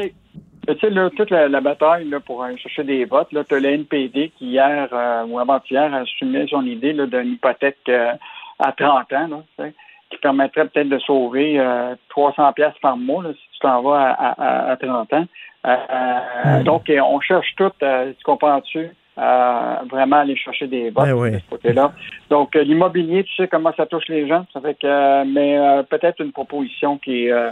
[0.65, 3.53] Tu sais, là, toute la, la bataille là, pour aller chercher des votes, là, tu
[3.53, 8.13] as le NPD qui, hier euh, ou avant-hier, a assumé son idée d'une hypothèque euh,
[8.59, 9.27] à 30 ans,
[9.59, 9.65] là,
[10.13, 14.11] qui permettrait peut-être de sauver euh, 300 pièces par mois là, si tu t'en vas
[14.11, 15.25] à, à, à 30 ans.
[15.65, 20.89] Euh, euh, Donc, euh, on cherche tout, euh, tu comprends-tu, euh, vraiment aller chercher des
[20.89, 21.31] votes Ben oui.
[21.31, 21.91] de ce côté-là.
[22.29, 24.45] Donc, euh, l'immobilier, tu sais comment ça touche les gens.
[24.53, 27.51] Ça fait que, euh, mais euh, peut-être une proposition qui euh,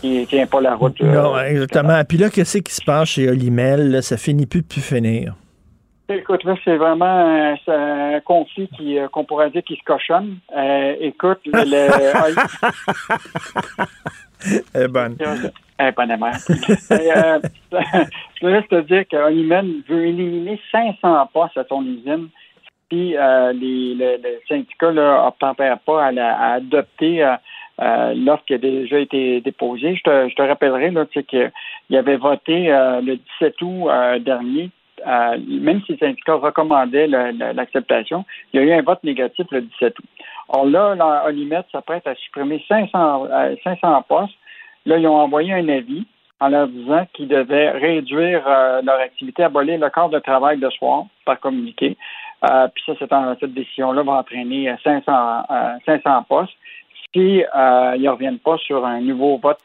[0.00, 1.00] qui tient pas la route.
[1.00, 2.02] euh, Non, exactement.
[2.08, 3.90] Puis là, qu'est-ce qui se passe chez Olimel?
[3.92, 4.02] là?
[4.02, 5.34] Ça finit plus de plus finir.
[6.08, 10.38] Écoute, là, c'est vraiment un, un conflit qui, euh, qu'on pourrait dire qui se cochonne.
[10.56, 12.34] Euh, écoute, le, le-
[14.74, 15.16] Elle est bonne.
[15.80, 16.36] Eh, mère.
[16.90, 17.38] Et, euh,
[18.40, 22.28] je voulais te dire qu'Olimen veut éliminer 500 postes à son usine
[22.90, 27.34] si euh, les, le, le syndicat n'obtempère pas à, la- à adopter euh,
[27.80, 29.96] euh, l'offre qui a déjà été déposée.
[29.96, 31.50] Je te, je te rappellerai là, qu'il
[31.96, 34.70] avait voté euh, le 17 août euh, dernier,
[35.04, 39.46] même si le syndicat recommandait le- le- l'acceptation, il y a eu un vote négatif
[39.50, 40.04] le 17 août.
[40.48, 44.34] Or là, Olimet s'apprête à supprimer 500, euh, 500 postes.
[44.86, 46.06] Là, ils ont envoyé un avis
[46.38, 50.68] en leur disant qu'ils devaient réduire euh, leur activité, abolir le corps de travail de
[50.70, 51.96] soir par communiqué.
[52.48, 56.52] Euh, puis ça, c'est en- cette décision-là va entraîner euh, 500, euh, 500 postes
[57.14, 59.58] si euh, ils ne reviennent pas sur un nouveau vote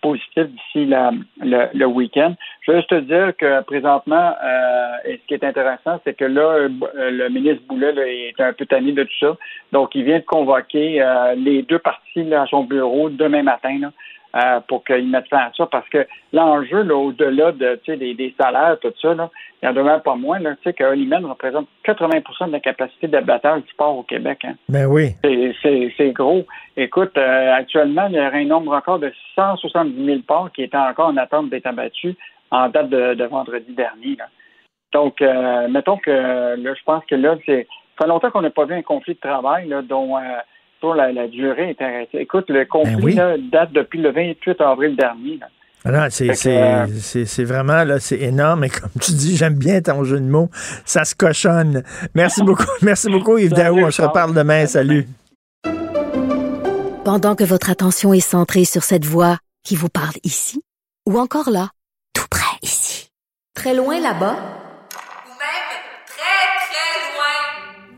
[0.00, 2.34] positif d'ici le, le week-end.
[2.62, 6.24] Je veux juste te dire que présentement, euh, et ce qui est intéressant, c'est que
[6.24, 6.68] là, euh,
[7.10, 9.36] le ministre Boulet là, est un peu tanné de tout ça.
[9.72, 13.78] Donc, il vient de convoquer euh, les deux parties là, à son bureau demain matin
[13.80, 13.92] là,
[14.36, 15.66] euh, pour qu'ils mettent fin à ça.
[15.66, 19.30] Parce que l'enjeu, là, au-delà de, des, des salaires, tout ça, là,
[19.62, 20.38] il y en demeure pas moins.
[20.38, 24.40] Là, tu sais, que Hollyman représente 80% de la capacité d'abattage du sport au Québec.
[24.44, 24.54] Hein.
[24.68, 25.10] Ben oui.
[25.22, 26.46] C'est- gros.
[26.76, 30.76] Écoute, euh, actuellement, il y aurait un nombre record de 170 000 porcs qui étaient
[30.76, 32.14] encore en attente d'être abattus
[32.50, 34.16] en date de, de vendredi dernier.
[34.16, 34.26] là.
[34.92, 37.66] Donc, euh, mettons que là, je pense que là, c'est.
[37.98, 40.16] Ça fait longtemps qu'on n'a pas vu un conflit de travail là, dont
[40.80, 42.20] pour la, la durée est arrêtée.
[42.20, 43.14] Écoute, le conflit Ben oui.
[43.14, 45.38] là, date depuis le 28 avril dernier.
[45.38, 45.46] là.
[45.84, 48.64] Ah non, c'est Fait que, c'est- euh, c'est- c'est vraiment là, c'est énorme.
[48.64, 50.50] Et comme tu dis, j'aime bien ton jeu de mots.
[50.84, 51.82] Ça se cochonne.
[52.14, 52.64] Merci beaucoup.
[52.82, 53.78] Merci beaucoup, Yves Daou.
[53.86, 54.66] On se reparle demain.
[54.66, 55.06] Salut.
[57.04, 60.62] Pendant que votre attention est centrée sur cette voix qui vous parle ici,
[61.08, 61.70] ou encore là,
[62.12, 63.10] tout près ici,
[63.54, 64.36] très loin là-bas,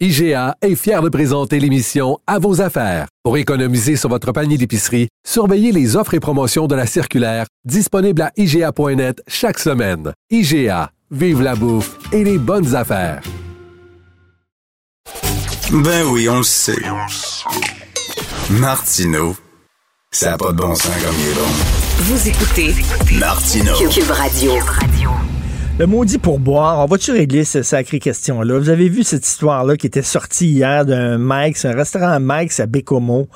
[0.00, 3.08] IGA est fier de présenter l'émission À vos affaires.
[3.24, 8.22] Pour économiser sur votre panier d'épicerie, surveillez les offres et promotions de la circulaire disponible
[8.22, 10.12] à IGA.net chaque semaine.
[10.30, 13.22] IGA, vive la bouffe et les bonnes affaires.
[15.72, 16.76] Ben oui, on le sait.
[18.50, 19.34] Martineau,
[20.12, 21.50] ça n'a pas de bon sens comme il est bon.
[22.04, 22.72] Vous écoutez
[23.18, 23.74] Martineau.
[23.90, 24.52] Cube Radio.
[25.78, 28.58] Le maudit pourboire, on va-tu régler cette sacrée question-là?
[28.58, 32.66] Vous avez vu cette histoire-là qui était sortie hier d'un Mike's, un restaurant Mike's à
[32.66, 33.28] Bécomo.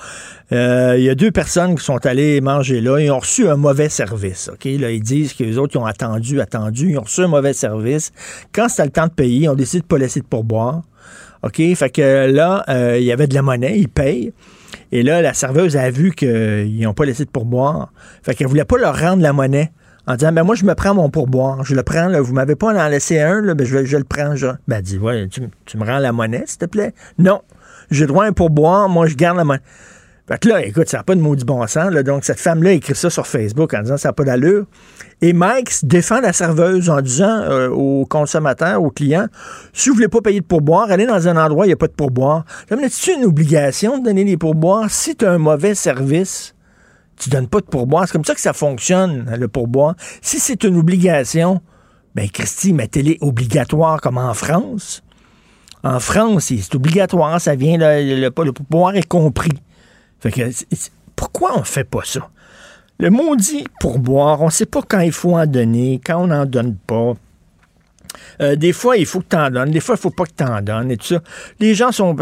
[0.51, 2.99] Euh, Il y a deux personnes qui sont allées manger là.
[2.99, 4.51] Ils ont reçu un mauvais service.
[4.53, 4.65] OK?
[4.65, 6.91] Là, ils disent que les autres ils ont attendu, attendu.
[6.91, 8.11] Ils ont reçu un mauvais service.
[8.53, 10.83] Quand c'était le temps de payer, ils ont décidé de pas laisser de pourboire.
[11.45, 11.63] OK?
[11.77, 14.33] Fait que là, euh, il y avait de la monnaie, ils payent.
[14.91, 17.93] Et là, la serveuse a vu qu'ils n'ont pas laissé de pourboire.
[18.25, 19.71] Fait qu'elle voulait pas leur rendre la monnaie
[20.07, 22.57] en disant ben moi je me prends mon pourboire, je le prends là, vous m'avez
[22.57, 24.49] pas en laissé un là, ben je, le prends je.
[24.69, 26.95] Ben dit ouais, tu, tu me rends la monnaie s'il te plaît?
[27.19, 27.43] Non,
[27.91, 29.63] j'ai droit à un pourboire, moi je garde la monnaie.
[30.29, 31.93] Fait que là, écoute, ça n'a pas de maudit bon sens.
[31.93, 32.05] Là.
[32.05, 34.67] Donc, cette femme-là écrit ça sur Facebook en disant ça n'a pas d'allure.
[35.21, 39.27] Et Mike défend la serveuse en disant euh, aux consommateurs, aux clients,
[39.73, 41.77] si vous voulez pas payer de pourboire, allez dans un endroit où il n'y a
[41.77, 42.45] pas de pourboire.
[42.89, 46.55] C'est une obligation de donner des pourboires si tu as un mauvais service
[47.17, 48.07] tu donnes pas de pourboire.
[48.07, 49.95] C'est comme ça que ça fonctionne, le pourboire.
[50.21, 51.61] Si c'est une obligation,
[52.15, 55.03] ben Christy, mettez-les obligatoire comme en France.
[55.85, 59.51] En France, c'est obligatoire, ça vient, le, le- pourboire est compris.
[61.17, 62.29] Pourquoi on fait pas ça?
[62.99, 66.77] Le maudit pourboire, on sait pas quand il faut en donner, quand on n'en donne
[66.77, 67.15] pas.
[68.41, 69.71] Euh, des fois, il faut que tu en donnes.
[69.71, 71.21] Des fois, il faut pas que tu en donnes et tout ça.
[71.61, 72.15] Les gens sont,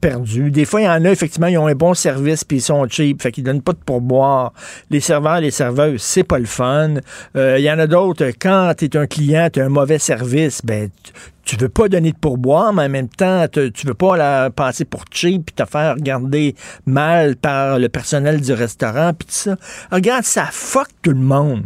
[0.00, 0.50] perdus.
[0.50, 2.86] Des fois, il y en a, effectivement, ils ont un bon service puis ils sont
[2.88, 3.22] cheap.
[3.22, 4.52] Fait qu'ils donnent pas de pourboire.
[4.90, 6.94] Les serveurs, les serveuses, c'est pas le fun.
[7.36, 9.98] Euh, il y en a d'autres, quand tu es un client, tu as un mauvais
[9.98, 11.12] service, ben, tu-
[11.44, 14.48] tu veux pas donner de pourboire, mais en même temps, te- tu veux pas la
[14.50, 16.54] passer pour cheap puis te faire regarder
[16.86, 19.56] mal par le personnel du restaurant puis tout ça.
[19.92, 21.64] Regarde, ça fuck tout le monde.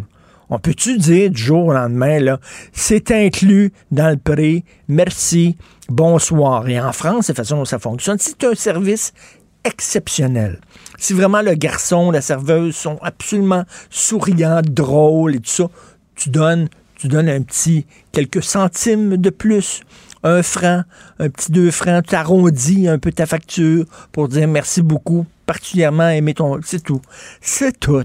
[0.50, 2.40] On peut-tu dire du jour au lendemain, là,
[2.72, 5.58] c'est inclus dans le prix, merci,
[5.90, 6.66] bonsoir.
[6.68, 8.16] Et en France, c'est la façon dont ça fonctionne.
[8.18, 9.12] C'est un service
[9.64, 10.60] exceptionnel.
[10.96, 15.68] Si vraiment le garçon, la serveuse sont absolument souriants, drôles et tout ça,
[16.14, 19.82] tu donnes, tu donnes un petit quelques centimes de plus,
[20.22, 20.82] un franc,
[21.18, 26.08] un petit deux francs, tu arrondis un peu ta facture pour dire merci beaucoup, particulièrement
[26.08, 26.58] aimer ton.
[26.64, 27.02] C'est tout.
[27.40, 28.02] C'est tout.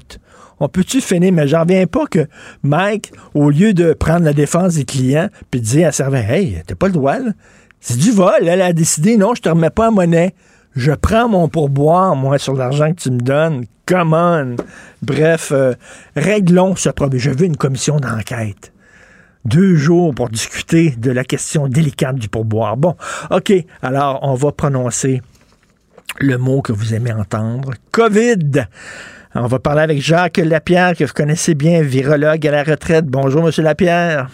[0.59, 1.33] On peut-tu finir?
[1.33, 2.27] Mais j'en reviens pas que
[2.63, 6.61] Mike, au lieu de prendre la défense des clients, puis de dire à Servant, hey,
[6.65, 7.31] t'as pas le droit, là.
[7.79, 8.47] C'est du vol.
[8.47, 10.33] Elle a décidé, non, je te remets pas en monnaie.
[10.75, 13.65] Je prends mon pourboire, moi, sur l'argent que tu me donnes.
[13.85, 14.55] Come on.
[15.01, 15.73] Bref, euh,
[16.15, 17.19] réglons ce problème.
[17.19, 18.73] Je veux une commission d'enquête
[19.45, 22.77] deux jours pour discuter de la question délicate du pourboire.
[22.77, 22.95] Bon,
[23.31, 25.21] OK, alors on va prononcer
[26.19, 28.67] le mot que vous aimez entendre, COVID.
[29.35, 33.05] On va parler avec Jacques Lapierre, que vous connaissez bien, virologue à la retraite.
[33.05, 34.27] Bonjour, Monsieur Lapierre.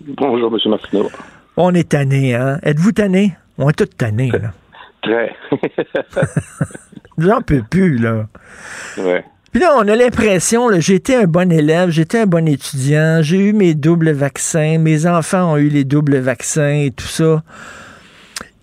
[0.00, 1.10] Bonjour, Monsieur Martineau.
[1.58, 2.58] On est tanné, hein?
[2.62, 3.36] Êtes-vous tanné?
[3.58, 4.52] On est tous tannés, là.
[5.02, 5.36] Très.
[7.18, 8.26] J'en peux plus, là.
[8.96, 9.24] Ouais.
[9.52, 13.52] Puis là, on a l'impression, j'étais un bon élève, j'étais un bon étudiant, j'ai eu
[13.52, 17.42] mes doubles vaccins, mes enfants ont eu les doubles vaccins et tout ça.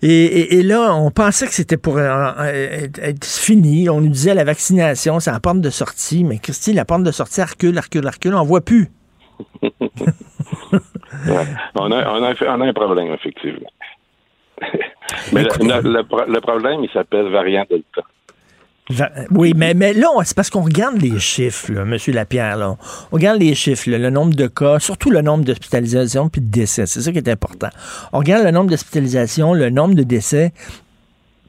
[0.06, 2.02] Et, et- et là, on pensait que c'était pour euh,
[2.38, 3.88] euh, être fini.
[3.88, 6.24] On nous disait la vaccination, c'est la porte de sortie.
[6.24, 8.90] Mais Christy, la porte de sortie, elle recule, elle recule, elle recule, on voit plus.
[11.26, 11.44] Ouais.
[11.76, 13.70] On, a, on, a, on a un problème, effectivement.
[15.32, 18.02] Mais le, le- le pro- le problème, il s'appelle variant Delta.
[19.30, 21.96] Oui, mais, mais là, c'est parce qu'on regarde les chiffres, M.
[22.08, 22.56] Lapierre.
[22.56, 22.76] Là.
[23.12, 26.84] On regarde les chiffres, le nombre de cas, surtout le nombre d'hospitalisations puis de décès.
[26.84, 27.70] C'est ça qui est important.
[28.12, 30.52] On regarde le nombre d'hospitalisations, le nombre de décès.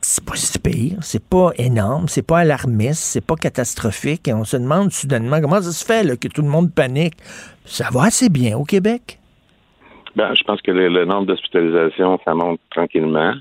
[0.02, 4.28] C'est pas si pire, c'est pas énorme, c'est pas alarmiste, c'est pas catastrophique.
[4.28, 7.16] Et on se demande soudainement comment ça se fait que tout le monde panique.
[7.66, 9.20] Ça va assez bien au Québec?
[10.16, 13.34] Ben, je pense que le nombre d'hospitalisations, ça monte tranquillement.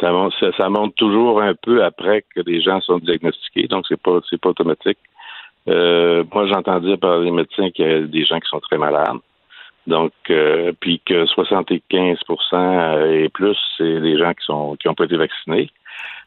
[0.00, 4.00] Ça monte, ça, monte toujours un peu après que les gens sont diagnostiqués, donc c'est
[4.00, 4.98] pas c'est pas automatique.
[5.68, 8.78] Euh, moi, j'entends dire par les médecins qu'il y a des gens qui sont très
[8.78, 9.18] malades.
[9.86, 15.04] Donc, euh, puis que 75% et plus, c'est les gens qui sont qui ont pas
[15.04, 15.70] été vaccinés.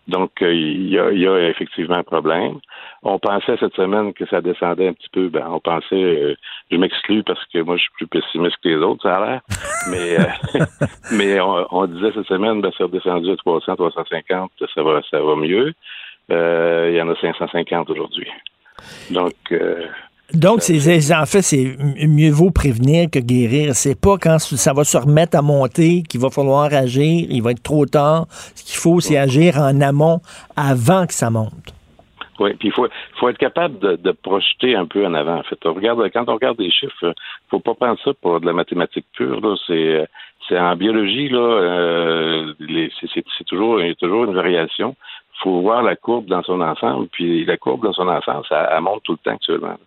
[0.07, 2.59] Donc, euh, il y, a, y a effectivement un problème.
[3.03, 5.29] On pensait cette semaine que ça descendait un petit peu.
[5.29, 6.35] Ben, on pensait, euh,
[6.71, 9.41] je m'exclus parce que moi, je suis plus pessimiste que les autres, ça a l'air.
[9.89, 10.65] Mais, euh,
[11.13, 15.35] mais on, disait cette semaine, ben, c'est redescendu à 300, 350, ça va, ça va
[15.35, 15.73] mieux.
[16.31, 18.27] Euh, il y en a 550 aujourd'hui.
[19.11, 19.85] Donc, euh,
[20.33, 21.75] Donc, c'est, en fait, c'est
[22.07, 23.75] mieux vaut prévenir que guérir.
[23.75, 27.27] C'est pas quand ça va se remettre à monter qu'il va falloir agir.
[27.29, 28.27] Il va être trop tard.
[28.55, 30.21] Ce qu'il faut, c'est agir en amont
[30.55, 31.73] avant que ça monte.
[32.39, 32.87] Oui, puis il faut,
[33.19, 35.37] faut être capable de, de projeter un peu en avant.
[35.39, 37.13] En fait, on regarde, quand on regarde des chiffres, euh,
[37.51, 39.41] faut pas prendre ça pour de la mathématique pure.
[39.41, 39.55] Là.
[39.67, 40.07] C'est,
[40.49, 44.95] c'est en biologie là, euh, les- c'est, toujours, il y a toujours une variation.
[45.43, 47.07] faut voir la courbe dans son ensemble.
[47.11, 49.77] Puis la courbe dans son ensemble, ça elle monte tout le temps actuellement.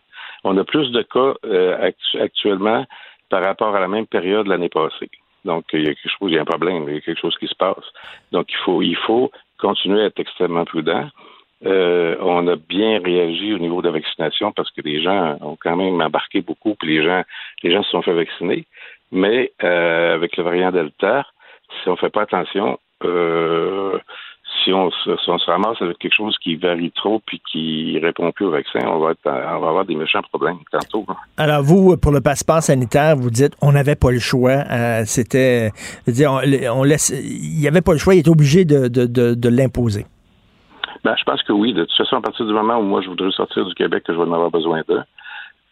[0.44, 2.86] On a plus de cas euh, actu- actuellement
[3.30, 5.10] par rapport à la même période l'année passée.
[5.44, 7.20] Donc, il y a quelque chose, il y a un problème, il y a quelque
[7.20, 7.84] chose qui se passe.
[8.32, 11.08] Donc, il faut, il faut continuer à être extrêmement prudent.
[11.66, 15.56] Euh, on a bien réagi au niveau de la vaccination parce que les gens ont
[15.56, 17.22] quand même embarqué beaucoup, puis les gens,
[17.62, 18.66] les gens se sont fait vacciner.
[19.12, 21.26] Mais euh, avec le variant Delta,
[21.82, 23.98] si on fait pas attention, euh,
[24.64, 27.98] si on, se, si on se ramasse avec quelque chose qui varie trop puis qui
[28.02, 31.04] répond plus au vaccin, on va, être, on va avoir des méchants problèmes tantôt.
[31.08, 31.16] hein.
[31.36, 34.64] Alors, vous, pour le passeport sanitaire, vous dites on n'avait pas le choix.
[34.70, 35.70] Euh, c'était.
[36.26, 36.40] on,
[36.72, 37.10] on laisse.
[37.10, 40.06] Il n'y avait pas le choix, il était obligé de, de, de, de l'imposer.
[41.04, 41.74] Ben, je pense que oui.
[41.74, 44.12] De toute façon, à partir du moment où moi je voudrais sortir du Québec, que
[44.14, 45.02] je vais en avoir besoin d'eux.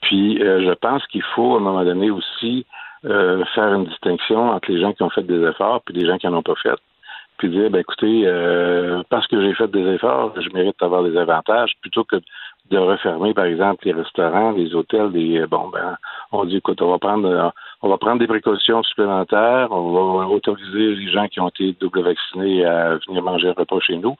[0.03, 2.67] Puis euh, je pense qu'il faut, à un moment donné, aussi
[3.05, 6.19] euh, faire une distinction entre les gens qui ont fait des efforts puis les gens
[6.19, 6.79] qui n'en ont pas fait.
[7.39, 11.17] Puis dire, ben écoutez, euh, parce que j'ai fait des efforts, je mérite d'avoir des
[11.17, 12.17] avantages, plutôt que
[12.71, 15.97] de refermer, par exemple, les restaurants, les hôtels, des bon ben
[16.31, 17.49] on dit écoute, on va prendre euh,
[17.83, 22.03] on va prendre des précautions supplémentaires, on va autoriser les gens qui ont été double
[22.03, 24.15] vaccinés à venir manger un repas chez nous.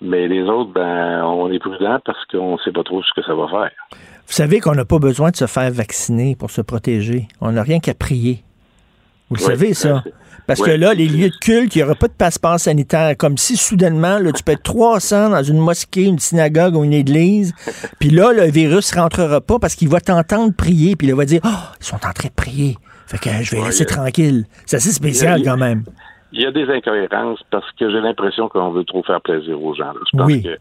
[0.00, 3.22] Mais les autres, ben, on est prudent parce qu'on ne sait pas trop ce que
[3.22, 3.70] ça va faire.
[3.92, 7.26] Vous savez qu'on n'a pas besoin de se faire vacciner pour se protéger.
[7.40, 8.44] On n'a rien qu'à prier.
[9.28, 10.04] Vous le Oui, savez, ça?
[10.48, 10.66] Parce oui.
[10.66, 13.14] que là, les lieux de culte, il n'y aura pas de passeport sanitaire.
[13.16, 16.92] Comme si soudainement, là, tu peux être 300 dans une mosquée, une synagogue ou une
[16.94, 17.52] église.
[18.00, 20.96] Puis là, le virus ne rentrera pas parce qu'il va t'entendre prier.
[20.96, 21.48] Puis il va dire, oh,
[21.80, 22.76] ils sont en train de prier.
[23.06, 24.46] Fait que je vais Ouais, laisser a- tranquille.
[24.66, 25.84] C'est assez spécial a- quand même.
[26.32, 29.74] Il y a des incohérences parce que j'ai l'impression qu'on veut trop faire plaisir aux
[29.74, 29.92] gens.
[29.94, 30.00] là.
[30.12, 30.42] Je pense Oui.
[30.42, 30.56] qu'à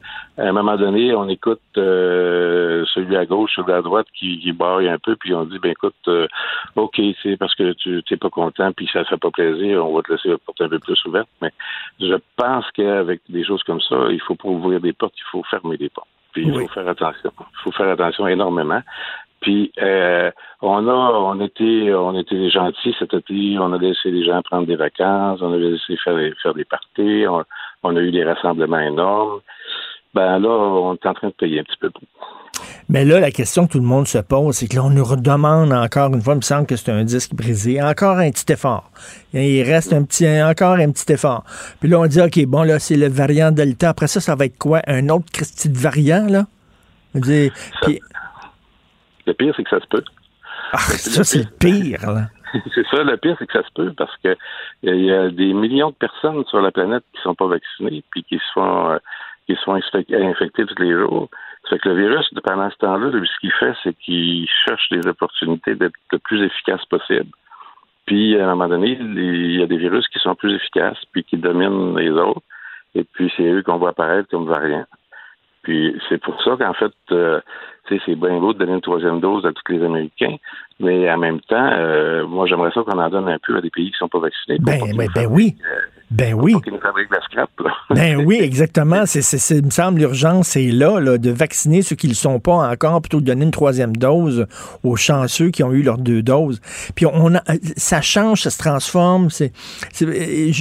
[0.48, 4.80] un moment donné, on écoute euh, celui à gauche, celui à droite qui, qui barre
[4.80, 6.28] un peu, puis on dit ben écoute, euh,
[6.76, 9.94] ok, c'est parce que tu n'es pas content, puis ça ne fait pas plaisir, on
[9.96, 11.28] va te laisser la porte un peu plus ouverte.
[11.42, 11.52] Mais
[12.00, 15.44] je pense qu'avec des choses comme ça, il faut pas ouvrir des portes, il faut
[15.44, 16.08] fermer des portes.
[16.34, 17.32] Puis il faut faire attention.
[17.40, 18.82] Il faut faire attention énormément.
[19.42, 20.32] Puis euh,
[20.62, 24.66] on a on était on était gentils cet été, on a laissé les gens prendre
[24.68, 27.44] des vacances, on a laissé faire des, faire des parties, on,
[27.84, 29.40] on a eu des rassemblements énormes.
[30.14, 31.92] Ben là, on est en train de payer un petit peu.
[32.90, 35.04] Mais là, la question que tout le monde se pose, c'est que là, on nous
[35.04, 38.52] redemande encore une fois, il me semble que c'est un disque brisé, encore un petit
[38.52, 38.90] effort.
[39.34, 41.44] Il reste un petit, encore un petit effort.
[41.80, 43.90] Puis là, on dit, OK, bon, là, c'est le variant Delta.
[43.90, 44.82] Après ça, ça va être quoi?
[44.88, 46.46] Un autre petit variant, là?
[47.82, 48.00] Puis-
[49.28, 50.04] Le pire, c'est que ça se peut.
[50.74, 52.28] Ah, ça, c'est le pire, là.
[52.74, 54.36] c'est ça, le pire, c'est que ça se peut parce que
[54.82, 58.24] il y a des millions de personnes sur la planète qui sont pas vaccinées puis
[58.24, 58.98] qui sont euh,
[59.48, 61.30] qui sont infec- infectées tous les jours.
[61.64, 65.06] Ça fait que le virus, pendant ce temps-là, ce qu'il fait, c'est qu'il cherche des
[65.08, 67.30] opportunités d'être le plus efficace possible.
[68.06, 71.26] Puis, à un moment donné, il y a des virus qui sont plus efficaces, puis
[71.26, 72.42] qui dominent les autres.
[72.96, 74.86] Et puis, c'est eux qu'on voit apparaître comme variants.
[75.68, 77.42] Puis, c'est pour ça qu'en fait, euh,
[77.90, 80.38] c'est bien beau de donner une troisième dose à tous les Américains,
[80.80, 83.70] mais en même temps, euh, moi, j'aimerais ça qu'on en donne un peu à des
[83.70, 84.60] pays qui sont pas vaccinés.
[84.62, 85.58] Ben, ben, ben oui.
[86.10, 86.54] Ben oui.
[86.54, 87.72] pour qu'ils nous fabriquent de la scrap, là.
[87.96, 89.06] Ben oui, exactement.
[89.06, 92.16] C'est, c'est, il me semble l'urgence, c'est là, là, de vacciner ceux qui ne le
[92.16, 94.46] sont pas encore, plutôt que de donner une troisième dose
[94.84, 96.62] aux chanceux qui ont eu leurs deux doses.
[96.96, 97.42] Puis on a,
[97.76, 99.30] ça change, ça se transforme.
[99.30, 99.52] C'est,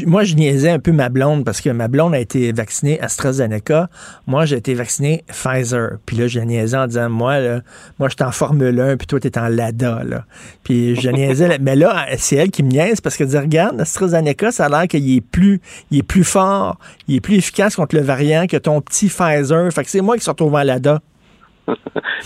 [0.06, 3.88] moi, je niaisais un peu ma blonde parce que ma blonde a été vaccinée AstraZeneca.
[4.26, 5.98] Moi, j'ai été vacciné Pfizer.
[6.06, 7.60] Puis là, je niaisais en disant, moi, là,
[7.98, 10.02] moi, je suis en Formule 1, puis toi, tu es en LADA.
[10.04, 10.24] Là.
[10.64, 11.58] Puis je niaisais.
[11.60, 14.88] Mais là, c'est elle qui me niaise parce qu'elle dit, regarde, AstraZeneca, ça a l'air
[14.88, 15.60] qu'il est plus,
[15.90, 19.70] il est plus fort, il est plus efficace contre le variant que ton petit Pfizer.
[19.70, 21.00] Fait que c'est moi qui se retrouve en LADA.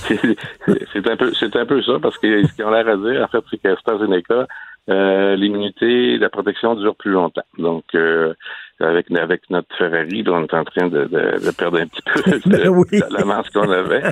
[0.07, 3.23] c'est un peu c'est un peu ça parce que ce qu'ils ont l'air à dire
[3.25, 4.47] en fait c'est qu'AstraZeneca
[4.91, 8.35] euh, l'immunité la protection dure plus longtemps donc euh,
[8.81, 12.21] avec avec notre Ferrari on est en train de, de, de perdre un petit peu
[12.51, 14.03] de, de l'avance qu'on avait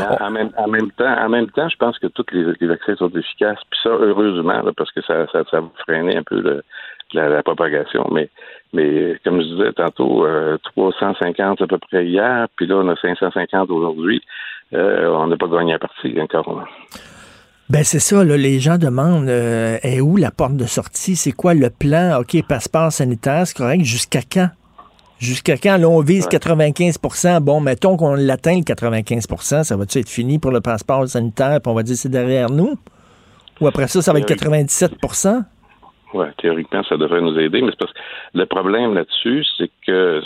[0.00, 2.66] en, en même, en même temps en même temps je pense que tous les, les
[2.66, 6.40] vaccins sont efficaces puis ça heureusement là, parce que ça, ça ça freiner un peu
[6.40, 6.64] le,
[7.14, 8.28] la, la propagation mais
[8.72, 12.96] mais comme je disais tantôt, euh, 350 à peu près hier, puis là, on a
[12.96, 14.20] 550 aujourd'hui.
[14.74, 16.66] Euh, on n'a pas gagné la partie encore.
[17.70, 21.32] Ben c'est ça, là, les gens demandent euh, est où la porte de sortie, c'est
[21.32, 24.48] quoi le plan, OK, passeport sanitaire, c'est correct, jusqu'à quand?
[25.18, 25.76] Jusqu'à quand?
[25.78, 30.50] Là, on vise 95% Bon, mettons qu'on l'atteint, le 95% ça va-tu être fini pour
[30.50, 32.78] le passeport sanitaire, puis on va dire c'est derrière nous?
[33.60, 34.92] Ou après ça, ça va être 97
[36.14, 37.98] Oui, théoriquement, ça devrait nous aider, mais c'est parce que
[38.34, 40.22] le problème là-dessus, c'est que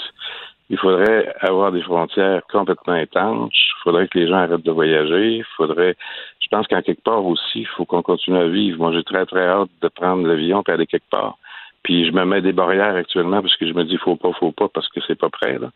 [0.70, 3.52] il faudrait avoir des frontières complètement étanches.
[3.52, 5.36] Il faudrait que les gens arrêtent de voyager.
[5.36, 5.96] Il faudrait,
[6.40, 8.78] je pense qu'en quelque part aussi, il faut qu'on continue à vivre.
[8.78, 11.36] Moi, j'ai très, très hâte de prendre l'avion et aller quelque part.
[11.82, 14.52] Puis je me mets des barrières actuellement parce que je me dis faut pas, faut
[14.52, 15.70] pas parce que c'est pas prêt, là.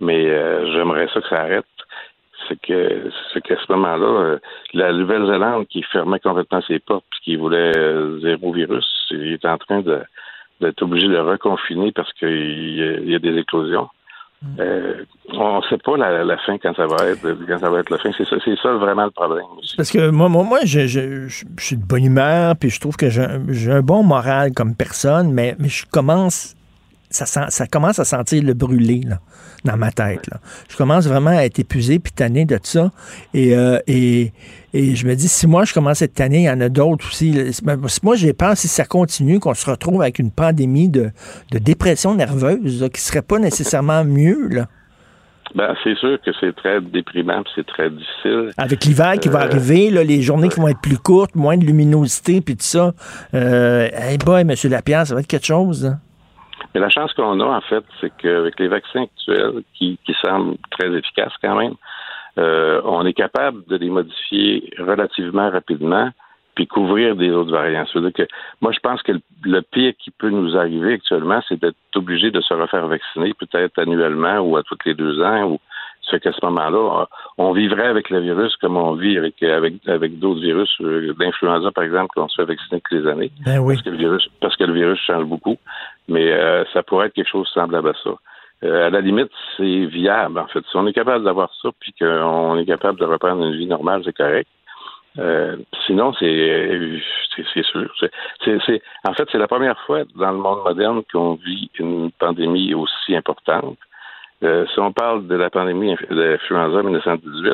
[0.00, 1.64] Mais euh, j'aimerais ça que ça arrête.
[2.48, 4.38] C'est que c'est qu'à ce moment-là, euh,
[4.74, 9.44] la Nouvelle-Zélande qui fermait complètement ses portes puis qui voulait euh, zéro virus, il est
[9.44, 13.88] en train d'être obligé de reconfiner parce qu'il y, y a des éclosions.
[14.58, 17.78] Euh, on ne sait pas la, la fin quand ça va être quand ça va
[17.78, 18.10] être la fin.
[18.18, 19.44] C'est ça, c'est ça vraiment le problème.
[19.76, 22.80] Parce que moi, moi, moi je, je- je- je suis de bonne humeur, puis je
[22.80, 26.56] trouve que j'ai un, j'ai un bon moral comme personne, mais, mais je commence,
[27.12, 29.20] ça, sent- ça commence à sentir le brûler là,
[29.64, 30.26] dans ma tête.
[30.30, 30.38] Là.
[30.68, 32.90] Je commence vraiment à être épuisé puis tanné de ça.
[33.34, 34.32] Et, euh, et,
[34.74, 36.68] et je me dis, si moi je commence à être tanné, il y en a
[36.68, 37.32] d'autres aussi.
[37.62, 41.10] ben, Moi, j'ai peur, si ça continue, qu'on se retrouve avec une pandémie de,
[41.50, 44.48] de dépression nerveuse là, qui serait pas nécessairement mieux.
[44.48, 44.66] Là.
[45.54, 48.52] Ben, c'est sûr que c'est très déprimant, puis c'est très difficile.
[48.56, 51.58] Avec l'hiver qui va Euh, arriver, là, les journées qui vont être plus courtes, moins
[51.58, 52.94] de luminosité, puis tout ça.
[53.34, 54.54] Euh, hey boy, M.
[54.70, 55.84] Lapierre, ça va être quelque chose.
[55.84, 56.00] hein.
[56.74, 60.56] Mais la chance qu'on a, en fait, c'est qu'avec les vaccins actuels, qui, qui semblent
[60.70, 61.74] très efficaces quand même,
[62.38, 66.10] euh, on est capable de les modifier relativement rapidement,
[66.54, 67.86] puis couvrir des autres variants.
[67.86, 69.12] Ça veut dire que moi, je pense que
[69.44, 73.78] le, pire qui peut nous arriver actuellement, c'est d'être obligé de se refaire vacciner, peut-être
[73.78, 75.52] annuellement ou à tous les deux ans.
[75.52, 75.60] Ou,
[76.12, 77.06] fait qu'à ce moment-là,
[77.38, 81.70] on vivrait avec le virus comme on vit avec avec, avec d'autres virus, euh, l'influenza
[81.72, 83.32] par exemple, qu'on se fait vacciner toutes les années.
[83.44, 83.74] Ben oui.
[83.74, 85.56] Parce que le virus, parce que le virus change beaucoup.
[86.08, 88.10] Mais euh, ça pourrait être quelque chose semblable à ça.
[88.64, 90.64] Euh, à la limite, c'est viable, en fait.
[90.70, 94.02] Si on est capable d'avoir ça, puis qu'on est capable de reprendre une vie normale,
[94.04, 94.48] c'est correct.
[95.18, 95.56] Euh,
[95.86, 97.00] sinon, c'est
[97.36, 97.90] c'est c'est sûr.
[98.00, 98.10] C'est-
[98.44, 102.10] c'est- c'est- en fait, c'est la première fois dans le monde moderne qu'on vit une
[102.12, 103.76] pandémie aussi importante.
[104.42, 107.52] Euh, si on parle de la pandémie inf- d'influenza en 1918,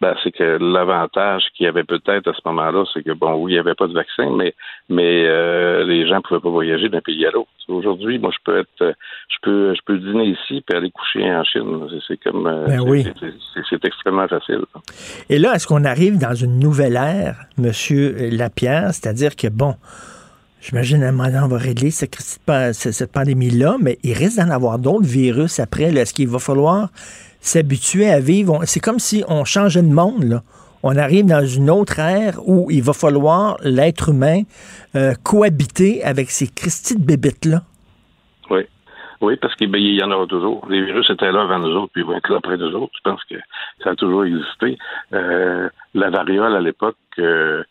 [0.00, 3.52] ben, c'est que l'avantage qu'il y avait peut-être à ce moment-là, c'est que bon, oui,
[3.52, 4.54] il n'y avait pas de vaccin, mais
[4.88, 7.48] mais euh, les gens ne pouvaient pas voyager d'un pays à l'autre.
[7.68, 11.44] Aujourd'hui, moi, je peux être, je peux, je peux dîner ici puis aller coucher en
[11.44, 11.86] Chine.
[12.06, 13.06] C'est- comme, euh, Ben oui.
[13.70, 14.60] c'est- extrêmement facile.
[15.30, 17.70] Et là, est-ce qu'on arrive dans une nouvelle ère, M.
[18.36, 18.88] Lapierre?
[18.92, 19.74] C'est-à-dire que, bon,
[20.64, 25.06] j'imagine à un moment on va régler cette, pandémie-là, mais il risque d'en avoir d'autres
[25.06, 25.84] virus après.
[25.84, 26.88] Est-ce qu'il va falloir
[27.40, 28.60] s'habituer à vivre?
[28.64, 30.40] C'est comme si on changeait de monde.
[30.82, 34.42] On arrive dans une autre ère où il va falloir, l'être humain,
[34.96, 37.62] euh, cohabiter avec ces Christy de bébites-là.
[38.50, 38.66] Oui.
[39.20, 40.66] Oui, parce qu'il ben, y en aura toujours.
[40.68, 42.92] Les virus étaient là avant nous autres, puis ils vont être là après nous autres.
[42.96, 43.36] Je pense que
[43.82, 44.76] ça a toujours existé.
[45.14, 47.64] Euh, la variole, à l'époque, euh,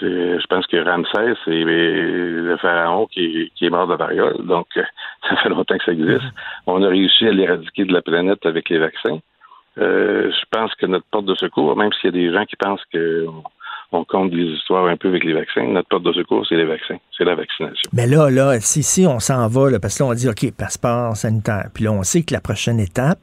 [0.00, 4.36] je pense que Ramsès, c'est le pharaon qui, est mort de variole.
[4.46, 4.82] Donc, euh,
[5.28, 6.24] ça fait longtemps que ça existe.
[6.66, 9.18] On a réussi à l'éradiquer de la planète avec les vaccins.
[9.78, 12.56] Euh, je pense que notre porte de secours, même s'il y a des gens qui
[12.56, 13.42] pensent que on,
[13.92, 16.64] on compte des histoires un peu avec les vaccins, notre porte de secours, c'est les
[16.64, 16.98] vaccins.
[17.16, 17.90] C'est la vaccination.
[17.92, 21.16] Mais là, là, si, si on s'en va, parce que là, on dit, OK, passeport
[21.16, 21.70] sanitaire.
[21.74, 23.18] Puis là, on sait que la prochaine étape,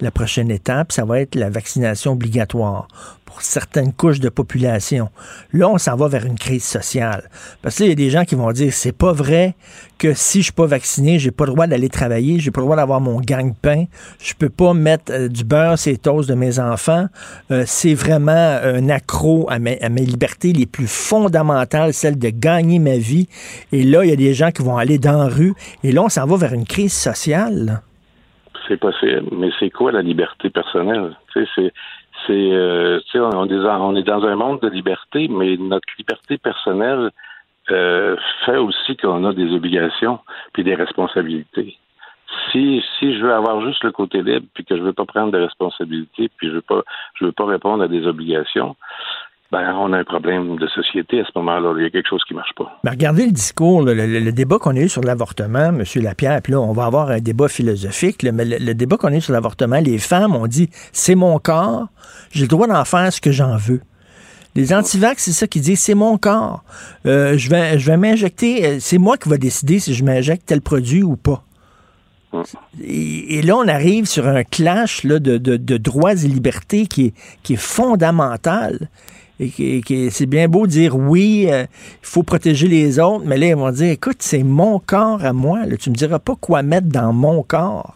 [0.00, 2.88] la prochaine étape, ça va être la vaccination obligatoire
[3.28, 5.10] pour certaines couches de population.
[5.52, 7.28] Là, on s'en va vers une crise sociale.
[7.60, 9.54] Parce que là, il y a des gens qui vont dire, c'est pas vrai
[9.98, 12.64] que si je suis pas vacciné, j'ai pas le droit d'aller travailler, j'ai pas le
[12.64, 13.84] droit d'avoir mon gagne-pain,
[14.18, 17.06] je peux pas mettre euh, du beurre sur les toasts de mes enfants.
[17.50, 22.30] Euh, c'est vraiment un accro à mes, à mes libertés les plus fondamentales, celle de
[22.30, 23.28] gagner ma vie.
[23.72, 25.54] Et là, il y a des gens qui vont aller dans la rue.
[25.84, 27.82] Et là, on s'en va vers une crise sociale.
[28.68, 31.16] C'est possible, mais c'est quoi la liberté personnelle?
[31.32, 31.72] Tu sais, c'est,
[32.26, 36.36] c'est, euh, on, est dans, on est dans un monde de liberté, mais notre liberté
[36.36, 37.10] personnelle
[37.70, 40.18] euh, fait aussi qu'on a des obligations
[40.52, 41.78] puis des responsabilités.
[42.52, 45.32] Si, si je veux avoir juste le côté libre puis que je veux pas prendre
[45.32, 46.82] de responsabilités puis je veux pas,
[47.14, 48.76] je veux pas répondre à des obligations,
[49.50, 51.72] ben on a un problème de société à ce moment-là.
[51.78, 52.78] Il y a quelque chose qui marche pas.
[52.84, 55.82] Mais regardez le discours, le, le- le débat qu'on a eu sur l'avortement, M.
[55.96, 59.08] Lapierre, puis là, on va avoir un débat philosophique, là, mais le, le débat qu'on
[59.08, 61.86] a eu sur l'avortement, les femmes ont dit c'est mon corps,
[62.30, 63.80] j'ai le droit d'en faire ce que j'en veux.
[64.54, 66.64] Les antivax, c'est ça qu'ils disent, c'est mon corps.
[67.06, 70.44] Euh, je vais, je vais m'injecter, euh, c'est moi qui va décider si je m'injecte
[70.46, 71.44] tel produit ou pas.
[72.82, 76.86] Et, et là, on arrive sur un clash là, de, de- de droits et libertés
[76.86, 78.88] qui est, qui est fondamental.
[79.40, 83.46] Et qui- c'est bien beau dire oui, euh, il faut protéger les autres, mais là,
[83.46, 85.64] ils vont dire écoute, c'est mon corps à moi.
[85.66, 87.94] Là, tu me diras pas quoi mettre dans mon corps.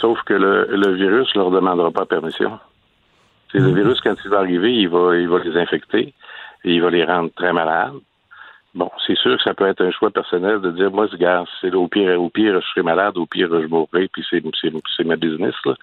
[0.00, 2.58] Sauf que le, le virus leur demandera pas permission.
[3.52, 6.14] C'est Le virus, quand il va arriver, il va, il va les infecter
[6.64, 7.92] et il va les rendre très malades.
[8.74, 11.74] Bon, c'est sûr que ça peut être un choix personnel de dire, moi, regarde, c'est
[11.74, 15.04] au pire, au pire, je serai malade, au pire, je mourrai, puis c'est, c'est, c'est
[15.04, 15.74] ma business, là.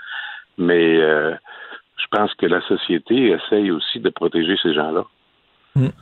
[0.57, 1.35] Mais euh,
[1.99, 5.03] je pense que la société essaye aussi de protéger ces gens-là.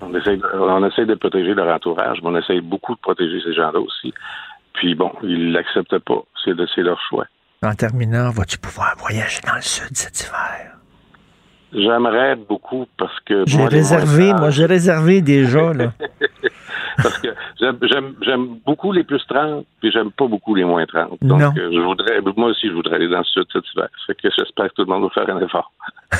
[0.01, 3.53] On, essaye, on essaye de protéger leur entourage, mais on essaye beaucoup de protéger ces
[3.53, 4.13] gens-là aussi.
[4.73, 6.23] Puis bon, ils l'acceptent pas.
[6.43, 7.25] C'est, de, c'est leur choix.
[7.63, 10.77] En terminant, vas-tu pouvoir voyager dans le sud cet hiver?
[11.73, 13.43] J'aimerais beaucoup parce que.
[13.45, 15.73] J'ai moi, réservé, moi j'ai réservé déjà.
[15.73, 15.93] Là.
[17.01, 17.27] parce que
[17.59, 21.17] j'aime, beaucoup les plus 30, puis j'aime pas beaucoup les moins 30.
[21.21, 21.53] Donc, Non.
[21.57, 23.87] euh, je voudrais, moi aussi, je voudrais aller dans le sud cet hiver.
[24.05, 25.71] Fait que j'espère que tout le monde va faire un effort.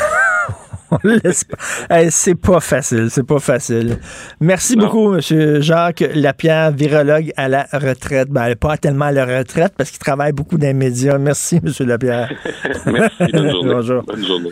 [1.89, 3.97] Hey, c'est pas facile, c'est pas facile.
[4.39, 5.19] Merci beaucoup, M.
[5.61, 8.29] Jacques Lapierre, virologue à la retraite.
[8.29, 11.17] Ben, pas tellement à la retraite parce qu'il travaille beaucoup dans les médias.
[11.17, 11.87] Merci, M.
[11.87, 12.31] Lapierre.
[12.85, 13.73] Merci, bonne journée.
[13.73, 14.03] Bonjour.
[14.03, 14.51] Bonne journée.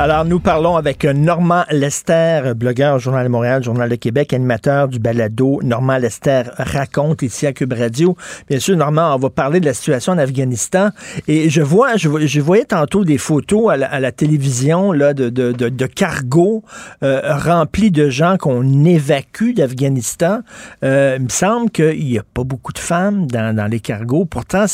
[0.00, 5.00] Alors, nous parlons avec Normand Lester, blogueur Journal de Montréal, Journal de Québec, animateur du
[5.00, 8.16] balado Normand Lester raconte ici à Cube Radio.
[8.48, 10.90] Bien sûr, Normand, on va parler de la situation en Afghanistan.
[11.26, 16.62] Et je vois, je, voyais tantôt des photos à la, télévision là, de, cargos
[17.02, 20.42] euh, remplis de gens qu'on évacue d'Afghanistan.
[20.84, 24.26] Euh, il me semble qu'il n'y a pas beaucoup de femmes dans, les cargos.
[24.26, 24.66] Pourtant,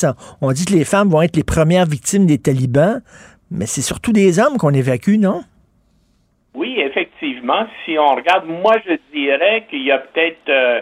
[0.43, 3.01] on dit que les femmes vont être les premières victimes des talibans.
[3.55, 5.43] Mais c'est surtout des hommes qu'on évacue, non?
[6.55, 7.67] Oui, effectivement.
[7.85, 10.81] Si on regarde, moi, je dirais qu'il y a peut-être euh,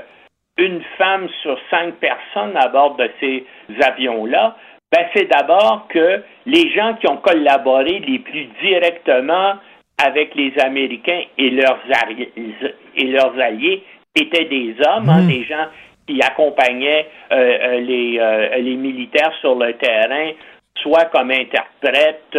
[0.59, 3.45] une femme sur cinq personnes à bord de ces
[3.81, 4.57] avions-là,
[4.91, 9.55] ben, c'est d'abord que les gens qui ont collaboré les plus directement
[10.03, 11.79] avec les Américains et leurs,
[12.97, 13.85] et leurs alliés
[14.15, 15.67] étaient des hommes, hein, des gens
[16.07, 20.33] qui accompagnaient euh, euh, les, euh, les militaires sur le terrain,
[20.83, 22.37] soit comme interprètes,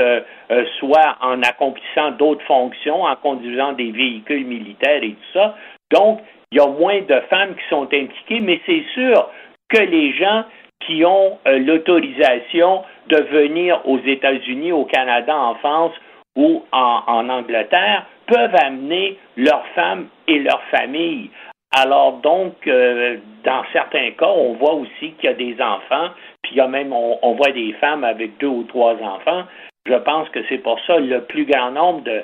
[0.79, 5.55] soit en accomplissant d'autres fonctions, en conduisant des véhicules militaires et tout ça.
[5.91, 6.21] Donc,
[6.51, 9.29] il y a moins de femmes qui sont impliquées, mais c'est sûr
[9.69, 10.43] que les gens
[10.85, 15.93] qui ont l'autorisation de venir aux États-Unis, au Canada, en France
[16.35, 21.29] ou en, Angleterre peuvent amener leurs femmes et leurs familles.
[21.75, 26.09] Alors donc, euh, dans certains cas, on voit aussi qu'il y a des enfants,
[26.43, 29.43] puis il y a même, on, voit des femmes avec deux ou trois enfants.
[29.87, 32.23] Je pense que c'est pour ça le plus grand nombre de,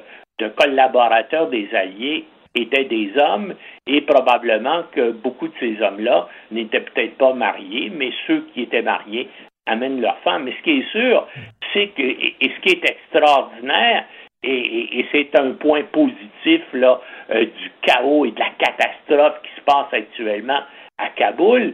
[0.55, 3.55] collaborateurs des Alliés étaient des hommes
[3.88, 8.81] et probablement que beaucoup de ces hommes-là n'étaient peut-être pas mariés, mais ceux qui étaient
[8.81, 9.27] mariés
[9.65, 10.43] amènent leurs femmes.
[10.43, 11.27] Mais ce qui est sûr,
[11.73, 14.05] c'est que, et ce qui est extraordinaire,
[14.43, 16.99] et, c'est un point positif là,
[17.31, 20.61] euh, du chaos et de la catastrophe qui se passe actuellement
[20.97, 21.73] à Kaboul,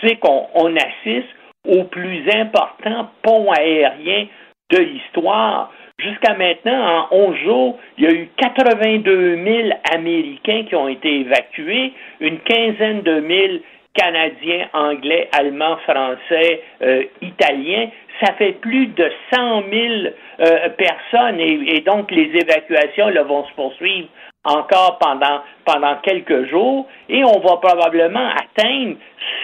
[0.00, 1.28] c'est qu'on assiste
[1.68, 4.26] au plus important pont aérien
[4.70, 5.72] de l'histoire.
[5.98, 11.20] Jusqu'à maintenant, en 11 jours, il y a eu 82 000 Américains qui ont été
[11.20, 13.62] évacués, une quinzaine de mille
[13.94, 17.90] Canadiens, Anglais, Allemands, Français, euh, Italiens
[18.22, 23.52] ça fait plus de 100 000 euh, personnes et, donc les évacuations là, vont se
[23.54, 24.08] poursuivre
[24.44, 28.96] encore pendant, pendant quelques jours et on va probablement atteindre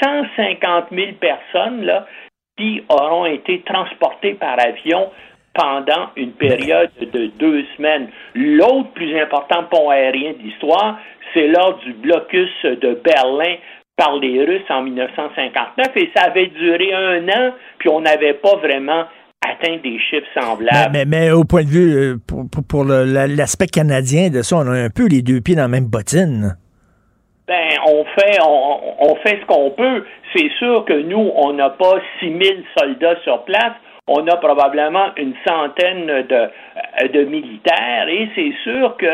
[0.02, 2.06] 150 000 personnes là,
[2.56, 5.10] qui auront été transportées par avion
[5.54, 8.08] pendant une période de deux semaines.
[8.34, 10.98] L'autre plus important pont aérien d'histoire,
[11.34, 13.56] c'est lors du blocus de Berlin
[14.00, 18.56] par les Russes en 1959 et ça avait duré un an, puis on n'avait pas
[18.56, 19.04] vraiment
[19.46, 20.90] atteint des chiffres semblables.
[20.92, 24.72] Mais, mais, au point de vue, euh, pour, pour, l'aspect canadien de ça, on a
[24.72, 26.56] un peu les deux pieds dans la même bottine.
[27.46, 30.04] Ben, on fait, on, fait ce qu'on peut.
[30.34, 33.74] C'est sûr que nous, on n'a pas 6000 soldats sur place.
[34.06, 39.06] On a probablement une centaine de, euh, de militaires et c'est sûr que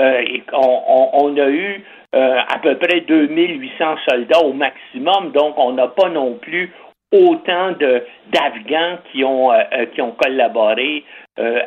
[0.00, 1.82] euh, on, a eu
[2.12, 6.72] à peu près 2800 soldats au maximum, donc on n'a pas non plus
[7.12, 11.04] autant d'Afghans qui ont euh, euh, qui ont collaboré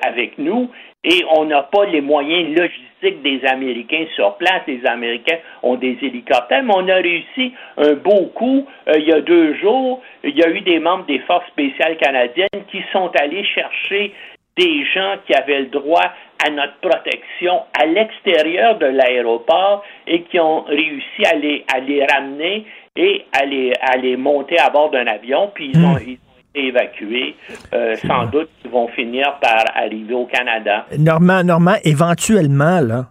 [0.03, 0.69] avec nous
[1.05, 4.63] et on n'a pas les moyens logistiques des Américains sur place.
[4.67, 8.67] Les Américains ont des hélicoptères, mais on a réussi un beau coup.
[8.93, 12.65] il y a deux jours, il y a eu des membres des forces spéciales canadiennes
[12.69, 14.13] qui sont allés chercher
[14.57, 16.11] des gens qui avaient le droit
[16.45, 22.05] à notre protection à l'extérieur de l'aéroport et qui ont réussi à les, à les
[22.05, 22.65] ramener
[22.95, 25.97] et à les, à les monter à bord d'un avion, puis ils ont, hmm.
[25.97, 26.19] été
[26.53, 27.35] évacués.
[27.73, 30.85] Euh, sans doute ils vont finir par arriver au Canada.
[30.97, 33.07] Normand, Normand éventuellement, là,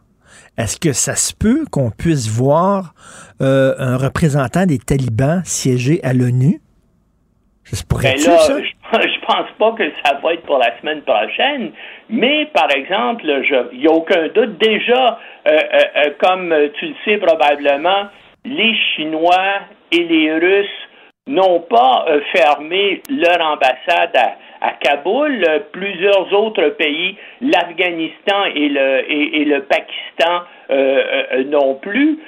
[0.58, 2.92] est-ce que ça se peut qu'on puisse voir
[3.40, 6.60] euh, un représentant des talibans siéger à l'ONU?
[7.64, 8.79] Ça ben là, Je,
[9.30, 11.72] pense pas que ça va être pour la semaine prochaine,
[12.08, 13.24] mais par exemple,
[13.72, 14.58] il n'y a aucun doute.
[14.58, 18.08] Déjà, euh, euh, euh, comme tu le sais probablement,
[18.44, 19.60] les Chinois
[19.92, 20.66] et les Russes
[21.26, 24.16] n'ont pas fermé leur ambassade
[24.60, 25.44] à, Kaboul.
[25.70, 30.42] Plusieurs autres pays, l'Afghanistan et, le Pakistan,
[31.50, 32.18] non plus.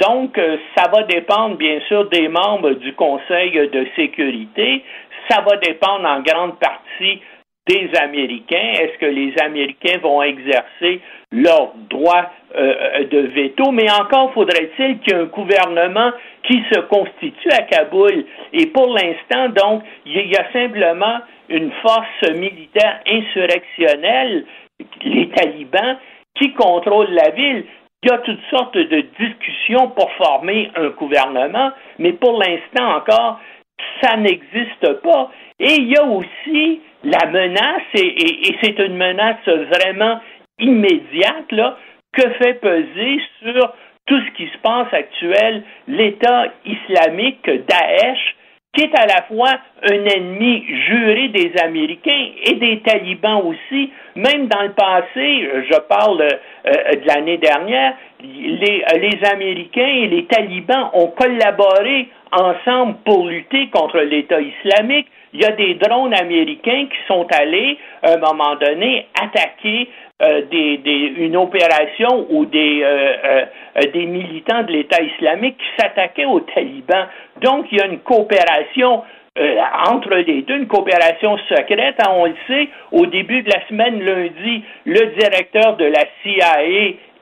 [0.00, 0.38] donc,
[0.76, 4.84] ça va dépendre, bien sûr, des membres du Conseil de sécurité.
[5.28, 7.20] Ça va dépendre en grande partie
[7.68, 8.72] des Américains.
[8.80, 11.00] Est-ce que les Américains vont exercer
[11.30, 13.70] leur droit euh, de veto?
[13.70, 16.10] Mais encore faudrait-il qu'il y ait un gouvernement
[16.42, 18.24] qui se constitue à Kaboul.
[18.52, 21.18] Et pour l'instant, donc, il y a simplement
[21.48, 24.44] une force militaire insurrectionnelle,
[25.04, 25.98] les talibans,
[26.34, 27.64] qui contrôle la ville.
[28.02, 31.70] Il y a toutes sortes de discussions pour former un gouvernement,
[32.00, 33.38] mais pour l'instant encore,
[34.00, 35.30] ça n'existe pas.
[35.58, 40.20] Et il y a aussi la menace, et, c'est une menace vraiment
[40.58, 41.76] immédiate, là,
[42.12, 43.74] que fait peser sur
[44.06, 48.36] tout ce qui se passe actuel l'État islamique Daesh,
[48.74, 53.90] qui est à la fois un ennemi juré des Américains et des talibans aussi.
[54.16, 60.26] Même dans le passé, je parle euh, de l'année dernière, les, les Américains et les
[60.26, 65.06] talibans ont collaboré ensemble pour lutter contre l'État islamique.
[65.34, 69.88] Il y a des drones américains qui sont allés, à un moment donné, attaquer
[70.22, 73.44] euh, des, une opération euh, euh,
[73.92, 77.08] des militants de l'État islamique qui s'attaquaient aux talibans.
[77.40, 79.02] Donc, il y a une coopération
[79.38, 79.56] euh,
[79.88, 81.96] entre les deux, une coopération secrète.
[82.00, 86.62] Hein, on le sait, au début de la semaine, lundi, le directeur de la CIA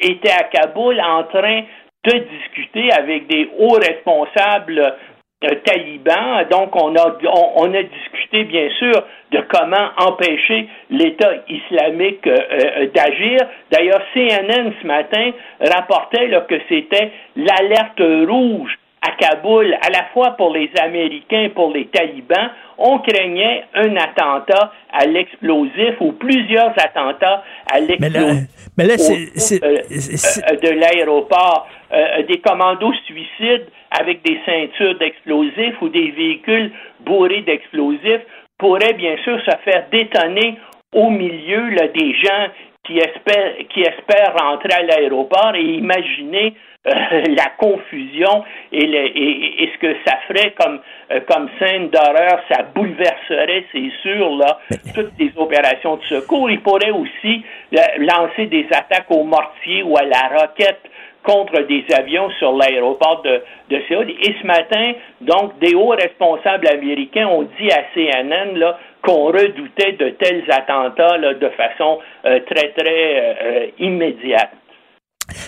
[0.00, 1.62] était à Kaboul en train
[2.04, 4.94] de discuter avec des hauts responsables
[5.42, 6.44] euh, talibans.
[6.50, 7.16] Donc, on a,
[7.56, 8.92] on, a discuté, bien sûr,
[9.30, 13.38] de comment empêcher l'État islamique euh, euh, d'agir.
[13.70, 15.30] D'ailleurs, CNN ce matin
[15.60, 21.48] rapportait là, que c'était l'alerte rouge à Kaboul, à la fois pour les Américains et
[21.48, 28.84] pour les talibans, on craignait un attentat à l'explosif ou plusieurs attentats à l'explosif mais
[28.84, 31.66] là, de l'aéroport.
[31.92, 36.70] Euh, des commandos suicides avec des ceintures d'explosifs ou des véhicules
[37.00, 38.22] bourrés d'explosifs
[38.58, 40.56] pourraient bien sûr se faire détonner
[40.94, 42.46] au milieu là, des gens
[42.84, 46.54] qui espèrent, qui espèrent rentrer à l'aéroport et imaginer
[46.86, 46.92] euh,
[47.36, 48.42] la confusion
[48.72, 50.80] et, le, et, et, ce que ça ferait comme,
[51.10, 54.58] euh, comme scène d'horreur, ça bouleverserait, c'est sûr, là,
[54.94, 56.50] toutes les opérations de secours.
[56.50, 57.44] Il pourrait aussi
[57.74, 60.80] euh, lancer des attaques au mortier ou à la roquette
[61.22, 64.10] contre des avions sur l'aéroport de, de Séoul.
[64.10, 69.92] Et ce matin, donc, des hauts responsables américains ont dit à CNN là, qu'on redoutait
[69.92, 74.50] de tels attentats là, de façon euh, très, très euh, immédiate.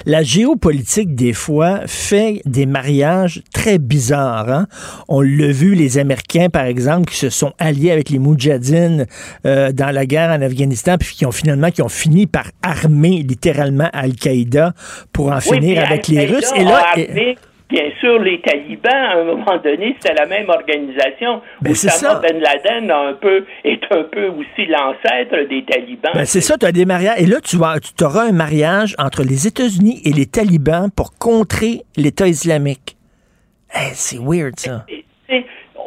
[0.06, 4.48] La géopolitique, des fois, fait des mariages très bizarres.
[4.48, 4.66] Hein?
[5.08, 9.06] On l'a vu, les Américains, par exemple, qui se sont alliés avec les Moudjahidines
[9.46, 13.24] euh, dans la guerre en Afghanistan, puis qui ont finalement qui ont fini par armer
[13.28, 14.72] littéralement Al-Qaïda
[15.12, 16.52] pour en finir avec les Russes.
[16.56, 16.94] Et là,
[17.72, 21.40] bien sûr, les talibans, à un moment donné, c'était la même organisation.
[21.62, 26.12] Ben, Osama Ben Laden un peu, est un peu aussi l'ancêtre des talibans.
[26.14, 27.20] Ben, c'est ça, tu as des mariages.
[27.20, 31.82] Et là, tu, tu auras un mariage entre les États-Unis et les talibans pour contrer
[31.96, 32.96] l'État islamique.
[33.94, 34.84] c'est weird, ça.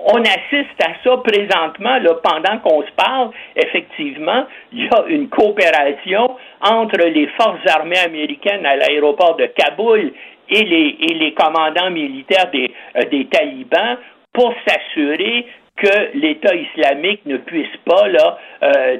[0.07, 5.29] on assiste à ça présentement, là, pendant qu'on se parle, effectivement, il y a une
[5.29, 10.11] coopération entre les forces armées américaines à l'aéroport de Kaboul
[10.49, 13.97] et les, et les commandants militaires des, euh, des talibans
[14.33, 15.45] pour s'assurer
[15.77, 18.97] que l'État islamique ne puisse pas là, euh,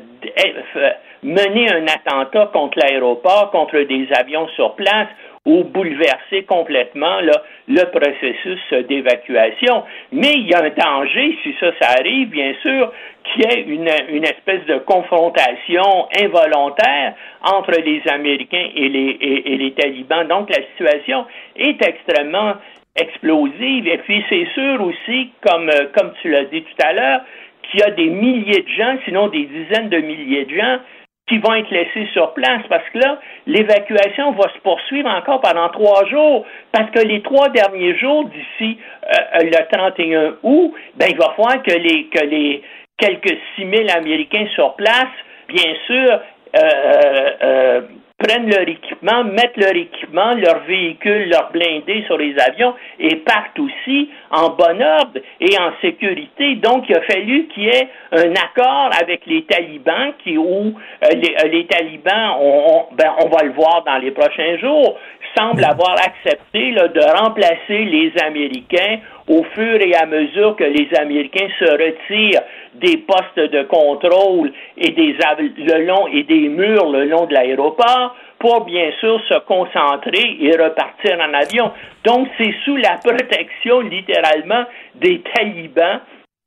[0.75, 0.89] euh,
[1.23, 5.07] mener un attentat contre l'aéroport, contre des avions sur place
[5.45, 9.83] ou bouleverser complètement là, le processus d'évacuation.
[10.11, 12.91] Mais il y a un danger, si ça, ça arrive, bien sûr,
[13.23, 19.57] qu'il y ait une, une espèce de confrontation involontaire entre les Américains et les, et,
[19.57, 20.27] les talibans.
[20.27, 21.25] Donc la situation
[21.55, 22.53] est extrêmement
[22.95, 23.87] explosive.
[23.87, 27.21] Et puis c'est sûr aussi, comme, comme tu l'as dit tout à l'heure,
[27.63, 30.77] qu'il y a des milliers de gens, sinon des dizaines de milliers de gens
[31.27, 35.69] qui vont être laissés sur place parce que là, l'évacuation va se poursuivre encore pendant
[35.69, 41.17] trois jours parce que les trois derniers jours d'ici euh, le 31 août, ben, il
[41.17, 42.61] va falloir que les, que les
[42.97, 45.07] quelques 6 000 Américains sur place,
[45.47, 46.19] bien sûr,
[46.55, 47.81] euh, euh, euh
[48.17, 53.59] prennent leur équipement, mettent leur équipement, leur véhicule, leur blindés sur les avions et partent
[53.59, 56.55] aussi en bon ordre et en sécurité.
[56.55, 61.07] Donc, il a fallu qu'il y ait un accord avec les talibans qui, où euh,
[61.13, 64.97] les, euh, les, talibans, on, ben, on va le voir dans les prochains jours,
[65.37, 70.87] semblent avoir accepté là, de remplacer les Américains au fur et à mesure que les
[70.99, 72.43] Américains se retirent
[72.75, 75.15] des postes de contrôle et des
[75.57, 80.51] le long et des murs le long de l'aéroport pour bien sûr se concentrer et
[80.51, 81.71] repartir en avion.
[82.03, 84.65] Donc c'est sous la protection littéralement
[84.95, 86.01] des talibans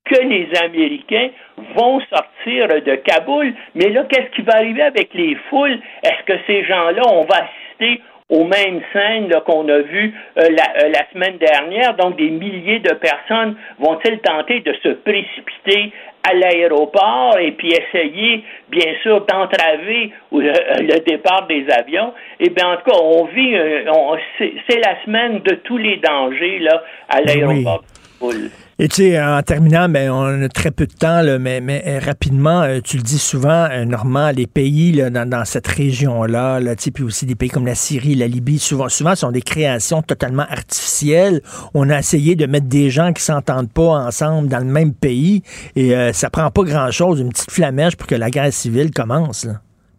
[0.05, 1.31] que les Américains
[1.75, 3.53] vont sortir de Kaboul.
[3.75, 5.79] Mais là, qu'est-ce qui va arriver avec les foules?
[6.03, 10.85] Est-ce que ces gens-là, on va assister aux mêmes scènes qu'on a vues euh, la,
[10.85, 11.95] euh, la, semaine dernière.
[11.97, 15.93] Donc, des milliers de personnes vont-elles tenter de se précipiter
[16.29, 22.13] à l'aéroport et puis essayer, bien sûr, d'entraver euh, le, départ des avions?
[22.39, 23.57] Eh bien, en tout cas, on vit,
[24.69, 27.83] c'est la semaine de tous les dangers là, à ben l'aéroport.
[28.81, 31.83] Et tu sais, en terminant, ben, on a très peu de temps, là, mais, mais
[31.85, 36.61] euh, rapidement, euh, tu le dis souvent, euh, Normand, les pays là, dans, cette région-là,
[36.61, 40.01] là, puis aussi des pays comme la Syrie, la Libye, souvent, souvent sont des créations
[40.01, 41.43] totalement artificielles.
[41.75, 45.43] On a essayé de mettre des gens qui s'entendent pas ensemble dans le même pays
[45.75, 49.47] et ça prend pas grand-chose, une petite flamèche pour que la guerre civile commence.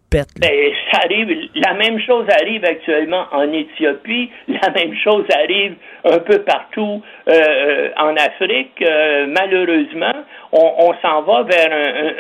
[0.10, 0.28] Pète.
[0.40, 0.50] Ben,
[0.92, 6.40] ça arrive, la même chose arrive actuellement en Éthiopie, la même chose arrive un peu
[6.40, 8.82] partout euh, en Afrique.
[8.82, 11.72] Euh, malheureusement, on, s'en va vers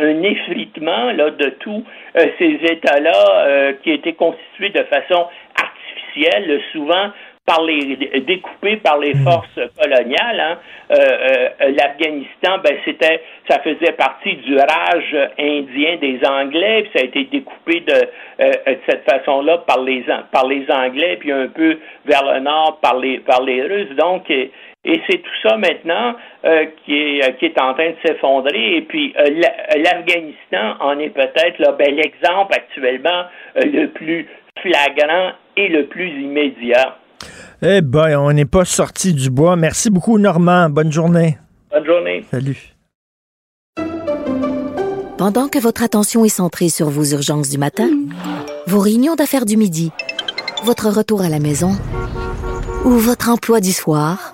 [0.01, 1.83] un, effritement là, de tous
[2.17, 5.27] euh, ces États-là qui étaient constitués de façon
[5.59, 7.11] artificielle, souvent
[7.49, 7.95] par les
[8.27, 9.23] découpé par les hmm.
[9.23, 10.39] forces coloniales.
[10.39, 10.57] Hein.
[10.91, 17.03] Euh, euh, L'Afghanistan, ben c'était, ça faisait partie du rage indien des Anglais, puis ça
[17.03, 17.93] a été découpé de,
[18.41, 22.79] euh, de cette façon-là par les par les Anglais, puis un peu vers le nord
[22.83, 23.95] par les par les Russes.
[23.97, 24.51] Donc et,
[25.09, 26.15] c'est tout ça maintenant
[26.85, 28.77] qui, est, qui est en train de s'effondrer.
[28.77, 29.13] Et puis
[29.75, 34.25] l'Afghanistan en est peut-être ben, l'exemple actuellement le plus
[34.61, 36.95] flagrant et le plus immédiat.
[37.61, 39.55] Eh ben, on n'est pas sorti du bois.
[39.55, 40.69] Merci beaucoup, Normand.
[40.69, 41.37] Bonne journée.
[41.71, 42.25] Bonne journée.
[42.31, 42.75] Salut.
[45.17, 47.89] Pendant que votre attention est centrée sur vos urgences du matin,
[48.67, 49.91] vos réunions d'affaires du midi,
[50.63, 51.71] votre retour à la maison
[52.85, 54.33] ou votre emploi du soir,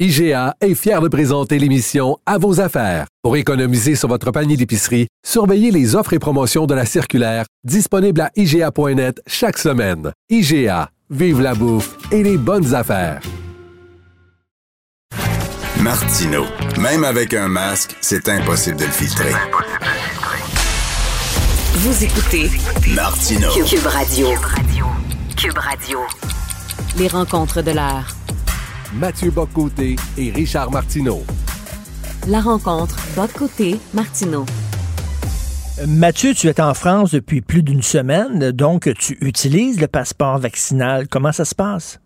[0.00, 3.06] IGA est fier de présenter l'émission À vos affaires.
[3.22, 8.22] Pour économiser sur votre panier d'épicerie, surveillez les offres et promotions de la circulaire disponible
[8.22, 10.12] à IGA.net chaque semaine.
[10.30, 13.20] IGA, vive la bouffe et les bonnes affaires.
[15.80, 16.44] Martino,
[16.80, 19.32] même avec un masque, c'est impossible de le filtrer.
[21.74, 22.50] Vous écoutez
[22.94, 23.48] Martino.
[23.52, 24.28] Cube Radio.
[25.36, 26.00] Cube Radio.
[26.96, 28.14] Les rencontres de l'art.
[29.00, 31.24] Mathieu Boccoté et Richard Martineau.
[32.28, 34.44] La rencontre Boccoté-Martineau.
[35.88, 41.08] Mathieu, tu es en France depuis plus d'une semaine, donc tu utilises le passeport vaccinal.
[41.10, 42.02] Comment ça se passe?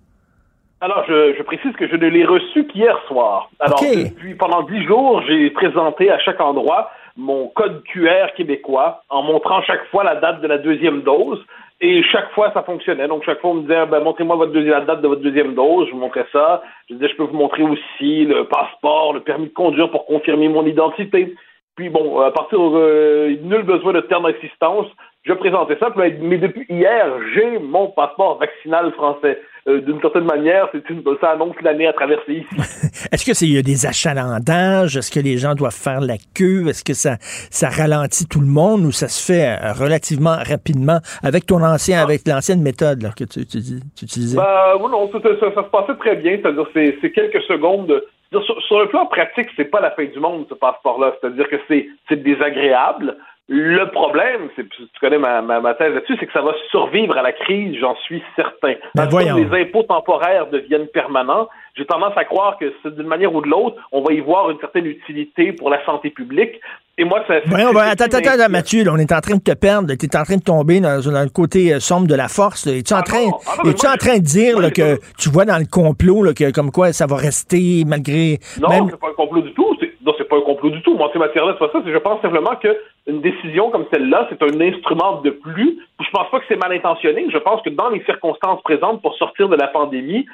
[0.81, 3.51] Alors, je, précise que je ne l'ai reçu qu'hier soir.
[3.59, 9.23] Alors, depuis pendant dix jours, j'ai présenté à chaque endroit mon code QR québécois en
[9.23, 11.45] montrant chaque fois la date de la deuxième dose.
[11.81, 13.07] Et chaque fois, ça fonctionnait.
[13.07, 15.55] Donc, chaque fois, on me disait, ben, montrez-moi votre deuxième, la date de votre deuxième
[15.55, 15.87] dose.
[15.89, 16.63] Je vous montrais ça.
[16.89, 20.49] Je disais, je peux vous montrer aussi le passeport, le permis de conduire pour confirmer
[20.49, 21.35] mon identité.
[21.77, 24.87] Puis bon, à partir euh, nul besoin de terme d'assistance,
[25.27, 25.93] je présentais ça.
[25.97, 29.41] Mais depuis hier, j'ai mon passeport vaccinal français.
[29.69, 33.09] Euh, d'une certaine manière, c'est une, ça annonce l'année à traverser ici.
[33.13, 34.97] Est-ce que c'est y a des achalandages?
[34.97, 36.69] Est-ce que les gens doivent faire la queue?
[36.69, 37.17] Est-ce que ça,
[37.51, 42.01] ça ralentit tout le monde ou ça se fait euh, relativement rapidement avec ton ancien,
[42.01, 44.37] avec l'ancienne méthode là, que tu, tu, tu utilisais?
[44.37, 46.39] Ben, non, ça, ça, se passait très bien.
[46.41, 48.05] C'est-à-dire, c'est quelques secondes.
[48.31, 51.17] Sur, sur, le plan pratique, c'est pas la fin du monde, ce passeport-là.
[51.21, 53.17] C'est-à-dire que c'est désagréable.
[53.49, 57.23] Le problème, c'est tu connais ma, ma, thèse là-dessus, c'est que ça va survivre à
[57.23, 58.75] la crise, j'en suis certain.
[58.97, 63.33] Ben Parce que les impôts temporaires deviennent permanents, j'ai tendance à croire que d'une manière
[63.33, 66.61] ou de l'autre, on va y voir une certaine utilité pour la santé publique.
[66.99, 67.35] Et moi, ça.
[67.45, 69.95] Voyons, ben, attends, attends, attends, Mathieu, on est en train de te perdre.
[69.95, 72.67] Tu es en train de tomber dans, le côté euh, sombre de la force.
[72.67, 75.67] Es-tu en, ah train, ah es-tu en train de dire que tu vois dans le
[75.71, 78.39] complot là, que comme quoi ça va rester malgré.
[78.61, 79.77] Non, c'est pas un complot du tout.
[80.07, 80.95] Non, c'est pas un complot du tout.
[80.95, 81.83] Moi, ces matières-là, c'est pas ça.
[81.85, 85.81] Je pense simplement qu'une décision comme celle-là, c'est un instrument de plus.
[86.01, 87.27] Je pense pas que c'est mal intentionné.
[87.29, 90.25] Je pense que dans les circonstances présentes pour sortir de la pandémie,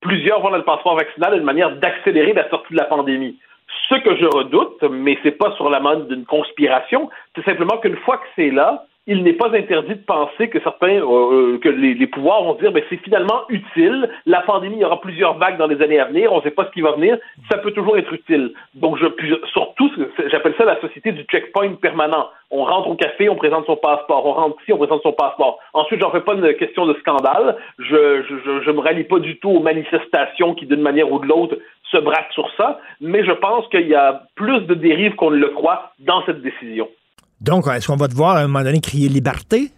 [0.00, 3.36] plusieurs vont dans le passeport vaccinal une manière d'accélérer la sortie de la pandémie.
[3.88, 7.96] Ce que je redoute, mais c'est pas sur la mode d'une conspiration, c'est simplement qu'une
[7.96, 11.70] fois que c'est là, il n'est pas interdit de penser que certains, euh, euh, que
[11.70, 14.10] les, pouvoirs vont dire, mais ben, c'est finalement utile.
[14.26, 16.30] La pandémie, il y aura plusieurs vagues dans les années à venir.
[16.30, 17.16] On ne sait pas ce qui va venir.
[17.50, 18.52] Ça peut toujours être utile.
[18.74, 19.06] Donc, je,
[19.46, 19.90] surtout,
[20.30, 22.28] j'appelle ça la société du checkpoint permanent.
[22.50, 24.26] On rentre au café, on présente son passeport.
[24.26, 25.58] On rentre ici, on présente son passeport.
[25.72, 27.56] Ensuite, j'en fais pas une question de scandale.
[27.78, 31.26] Je, je, je me rallie pas du tout aux manifestations qui, d'une manière ou de
[31.26, 31.56] l'autre,
[31.90, 32.78] se braquent sur ça.
[33.00, 36.42] Mais je pense qu'il y a plus de dérives qu'on ne le croit dans cette
[36.42, 36.88] décision.
[37.40, 39.70] Donc, est-ce qu'on va devoir à un moment donné crier liberté?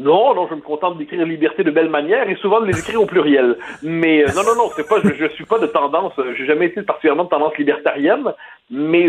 [0.00, 3.02] Non, non, je me contente d'écrire liberté de belle manière et souvent de les écrire
[3.02, 3.56] au pluriel.
[3.82, 6.46] Mais euh, non, non, non, c'est pas, je, je suis pas de tendance, euh, j'ai
[6.46, 8.32] jamais été particulièrement de tendance libertarienne,
[8.70, 9.08] mais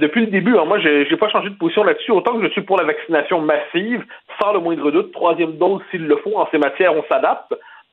[0.00, 2.12] depuis le début, hein, moi, j'ai, j'ai pas changé de position là-dessus.
[2.12, 4.04] Autant que je suis pour la vaccination massive,
[4.40, 6.38] sans le moindre doute, troisième dose s'il le faut.
[6.38, 7.52] En ces matières, on s'adapte.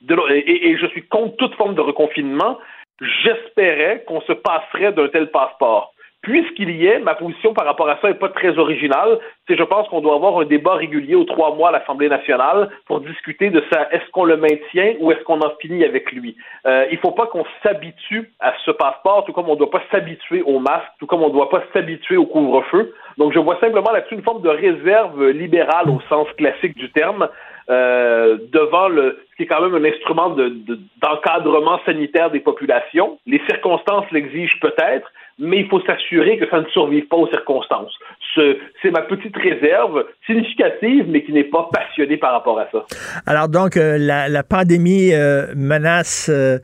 [0.10, 2.58] et je suis contre toute forme de reconfinement.
[3.02, 7.98] J'espérais qu'on se passerait d'un tel passeport Puisqu'il y est, ma position par rapport à
[8.02, 9.20] ça n'est pas très originale.
[9.48, 12.70] C'est je pense qu'on doit avoir un débat régulier aux trois mois à l'Assemblée nationale
[12.88, 13.88] pour discuter de ça.
[13.92, 16.36] Est-ce qu'on le maintient ou est-ce qu'on en finit avec lui?
[16.66, 19.72] Euh, il ne faut pas qu'on s'habitue à ce passeport, tout comme on ne doit
[19.72, 22.94] pas s'habituer au masque, tout comme on ne doit pas s'habituer au couvre-feu.
[23.18, 27.30] Donc je vois simplement là-dessus une forme de réserve libérale au sens classique du terme.
[27.70, 33.20] Euh, devant le, ce qui est quand même un instrument d'encadrement de, sanitaire des populations.
[33.28, 37.94] Les circonstances l'exigent peut-être, mais il faut s'assurer que ça ne survive pas aux circonstances.
[38.36, 42.86] C'est ma petite réserve significative, mais qui n'est pas passionnée par rapport à ça.
[43.26, 46.60] Alors donc, euh, la, la, pandémie euh, menace, euh,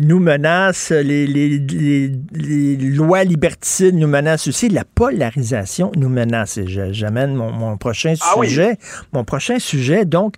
[0.00, 6.58] nous menace, les, les, les, les, lois liberticides nous menacent aussi, la polarisation nous menace.
[6.66, 8.76] J'amène mon, mon, prochain ah sujet.
[9.12, 10.34] Mon prochain sujet, donc,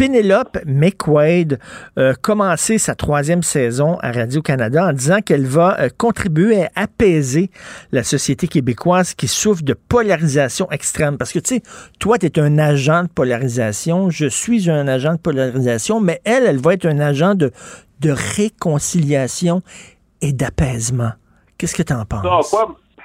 [0.00, 1.58] Penelope McQuaid
[1.98, 7.50] a commencé sa troisième saison à Radio-Canada en disant qu'elle va euh, contribuer à apaiser
[7.92, 11.18] la société québécoise qui souffre de polarisation extrême.
[11.18, 11.62] Parce que, tu sais,
[11.98, 16.44] toi, tu es un agent de polarisation, je suis un agent de polarisation, mais elle,
[16.44, 17.52] elle va être un agent de,
[18.00, 19.60] de réconciliation
[20.22, 21.12] et d'apaisement.
[21.58, 22.54] Qu'est-ce que tu en penses?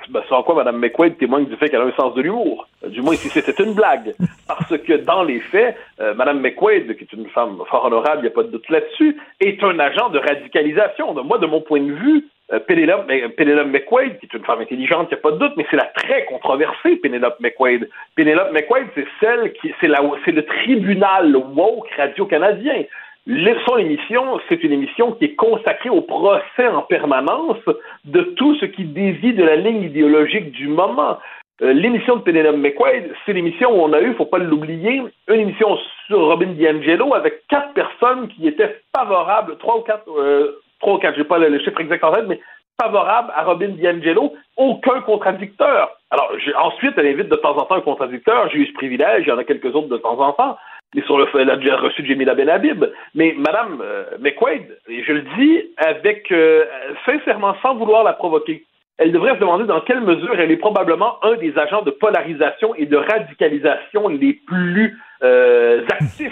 [0.10, 2.68] Ben, sans quoi Mme McQuaid témoigne du fait qu'elle a un sens de l'humour.
[2.88, 4.14] Du moins, si c'était une blague.
[4.48, 8.22] Parce que dans les faits, euh, Mme McQuaid, qui est une femme fort honorable, il
[8.24, 11.14] n'y a pas de doute là-dessus, est un agent de radicalisation.
[11.14, 15.08] De moi, de mon point de vue, euh, Penelope, McQuaid, qui est une femme intelligente,
[15.10, 17.90] il n'y a pas de doute, mais c'est la très controversée Penelope McQuaid.
[18.16, 19.90] Penelope McQuaid, c'est celle qui, c'est
[20.24, 22.84] c'est le tribunal woke radio-canadien
[23.28, 27.58] son émission, c'est une émission qui est consacrée au procès en permanence
[28.06, 31.18] de tout ce qui dévie de la ligne idéologique du moment.
[31.62, 35.40] Euh, l'émission de Penelope McQuaid, c'est l'émission où on a eu, faut pas l'oublier, une
[35.40, 40.96] émission sur Robin DiAngelo avec quatre personnes qui étaient favorables, trois ou quatre, euh, trois
[40.96, 42.42] ou quatre, j'ai pas le, chiffre exact en tête, mais
[42.80, 45.92] favorables à Robin DiAngelo, aucun contradicteur.
[46.12, 49.30] Alors, ensuite, elle invite de temps en temps un contradicteur, j'ai eu ce privilège, il
[49.30, 50.58] y en a quelques autres de temps en temps,
[50.96, 52.86] mais sur le elle a déjà reçu de Jemila Benhabib.
[53.14, 56.64] Mais Madame euh, McQuaid, et je le dis avec euh,
[57.06, 58.64] sincèrement, sans vouloir la provoquer,
[58.98, 62.74] elle devrait se demander dans quelle mesure elle est probablement un des agents de polarisation
[62.76, 66.32] et de radicalisation les plus euh, actifs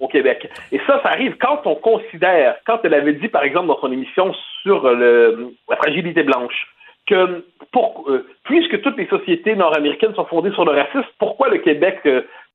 [0.00, 0.50] au Québec.
[0.72, 3.92] Et ça, ça arrive quand on considère, quand elle avait dit, par exemple, dans son
[3.92, 6.66] émission sur la fragilité blanche,
[7.06, 7.44] que
[8.44, 12.00] puisque toutes les sociétés nord-américaines sont fondées sur le racisme, pourquoi le Québec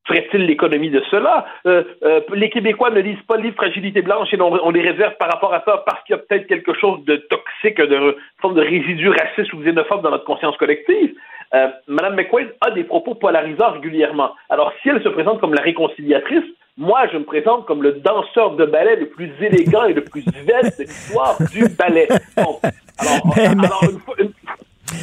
[0.07, 1.45] ferait-il l'économie de cela?
[1.65, 5.15] Euh, euh, les Québécois ne lisent pas le livre Fragilité blanche et on, les réserve
[5.18, 8.56] par rapport à ça parce qu'il y a peut-être quelque chose de toxique, de forme
[8.56, 11.14] de résidu raciste ou xénophobe dans notre conscience collective.
[11.53, 14.32] Euh, Madame McQuaid a des propos polarisants régulièrement.
[14.49, 16.44] Alors, si elle se présente comme la réconciliatrice,
[16.77, 20.23] moi, je me présente comme le danseur de ballet le plus élégant et le plus
[20.23, 22.07] svelte de l'histoire du ballet.
[22.36, 22.60] alors,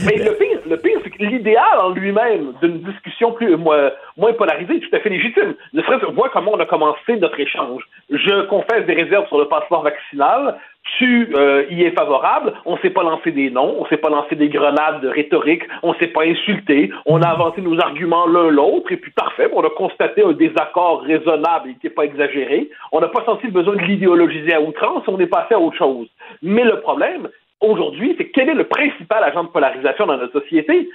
[0.05, 3.91] mais le pire, le pire, c'est que l'idéal en lui-même d'une discussion plus moins,
[4.37, 5.55] polarisée est tout à fait légitime.
[5.73, 7.83] Ne serait-ce vois comment on a commencé notre échange.
[8.11, 10.57] Je confesse des réserves sur le passeport vaccinal.
[10.99, 12.53] Tu euh, y es favorable.
[12.65, 15.95] On s'est pas lancé des noms, on s'est pas lancé des grenades de rhétorique, on
[15.95, 16.91] s'est pas insulté.
[17.07, 19.49] On a avancé nos arguments l'un l'autre et puis parfait.
[19.53, 22.69] On a constaté un désaccord raisonnable et qui n'est pas exagéré.
[22.91, 25.05] On n'a pas senti le besoin de l'idéologiser à outrance.
[25.07, 26.09] On est passé à autre chose.
[26.43, 27.29] Mais le problème,
[27.63, 30.89] aujourd'hui, c'est quel est le principal agent de polarisation dans notre société?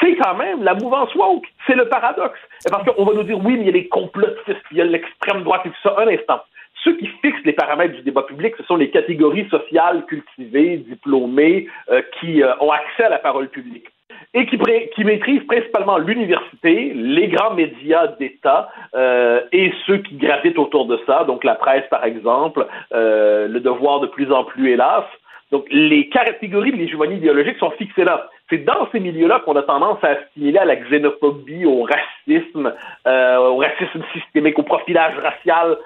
[0.00, 1.46] C'est quand même la mouvance woke.
[1.66, 2.38] C'est le paradoxe.
[2.70, 4.84] Parce qu'on va nous dire, oui, mais il y a les complotistes, il y a
[4.84, 5.96] l'extrême droite et tout ça.
[5.98, 6.40] Un instant.
[6.84, 11.66] Ceux qui fixent les paramètres du débat public, ce sont les catégories sociales cultivées, diplômées,
[11.90, 13.86] euh, qui euh, ont accès à la parole publique
[14.32, 20.86] et qui, maîtrisent principalement l'université, les grands médias d'État euh, et ceux qui gravitent autour
[20.86, 25.04] de ça, donc la presse par exemple, le devoir de plus en plus hélas,
[25.50, 28.28] donc, les catégories de l'hégémonie idéologique sont fixées là.
[28.50, 32.74] C'est dans ces milieux-là qu'on a tendance à assimiler à la xénophobie, au racisme,
[33.06, 35.76] euh, au racisme systémique, au profilage racial,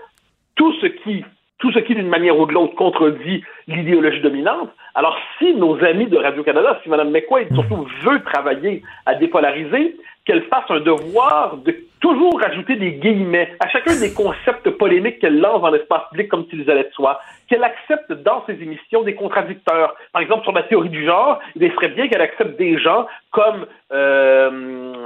[0.57, 1.25] tout ce qui,
[1.59, 4.71] tout ce qui d'une manière ou de l'autre contredit l'idéologie dominante.
[4.95, 9.97] Alors, si nos amis de Radio-Canada, si Mme McQuaid surtout veut travailler à dépolariser,
[10.29, 15.41] qu'elle fasse un devoir de toujours rajouter des guillemets à chacun des concepts polémiques qu'elle
[15.41, 19.15] lance dans l'espace public comme s'ils allaient de soi, qu'elle accepte dans ses émissions des
[19.15, 19.95] contradicteurs.
[20.13, 23.67] Par exemple, sur la théorie du genre, il serait bien qu'elle accepte des gens comme,
[23.91, 24.51] euh,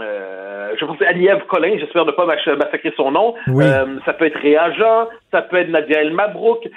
[0.03, 4.39] euh, je pense, Aliève Collin, j'espère ne pas massacrer son nom, euh, ça peut être
[4.39, 6.69] Réa Jean, ça peut être Nadia El Mabrouk,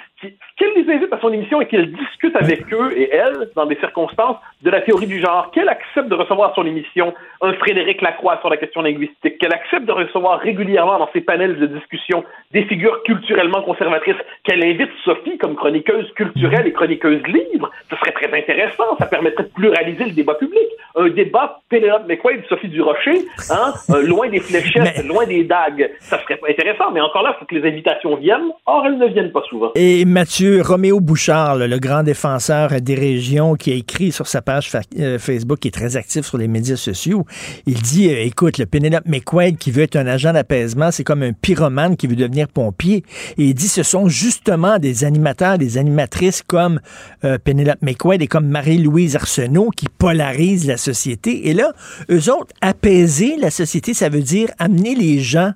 [0.56, 3.76] qu'elle les invite à son émission et qu'elle discute avec eux et elle, dans des
[3.76, 8.00] circonstances, de la théorie du genre, qu'elle accepte de recevoir à son émission un Frédéric
[8.02, 12.24] Lacroix sur la question linguistique, qu'elle accepte de recevoir régulièrement dans ses panels de discussion
[12.52, 18.12] des figures culturellement conservatrices, qu'elle invite Sophie comme chroniqueuse culturelle et chroniqueuse libre, ce serait
[18.12, 20.66] très intéressant, ça permettrait de pluraliser le débat public.
[20.96, 25.90] un débat Pénélope McQuaid, Sophie Durocher, hein, euh, loin des fléchettes, loin des dagues.
[26.00, 28.50] Ça serait intéressant, mais encore là, il faut que les invitations viennent.
[28.66, 29.72] Or, elles ne viennent pas souvent.
[29.74, 34.72] Et Mathieu Roméo Bouchard, le, grand défenseur des régions, qui a écrit sur sa page
[34.98, 37.26] euh, Facebook, qui est très actif sur les médias sociaux,
[37.66, 41.22] il dit, euh, écoute, le Penelope McQuaid qui veut être un agent d'apaisement, c'est comme
[41.22, 43.04] un pyromane qui veut devenir pompier.
[43.36, 46.80] Et il dit, ce sont justement des animateurs, des animatrices comme
[47.24, 51.50] euh, Penelope McQuaid et comme Marie-Louise Arsenault qui polarisent la société.
[51.50, 51.74] Et là,
[52.10, 55.52] eux autres, apaiser la société, ça veut dire amener les gens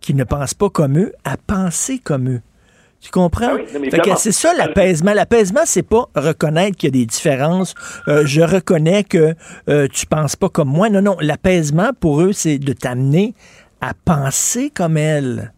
[0.00, 2.40] qui ne pensent pas comme eux à penser comme eux.
[3.04, 3.50] Tu comprends?
[3.50, 5.12] Ah oui, mais c'est ça l'apaisement.
[5.12, 7.74] L'apaisement, c'est pas reconnaître qu'il y a des différences.
[8.08, 9.34] Euh, je reconnais que
[9.68, 10.88] euh, tu penses pas comme moi.
[10.88, 11.16] Non, non.
[11.20, 13.34] L'apaisement, pour eux, c'est de t'amener
[13.82, 15.52] à penser comme elle.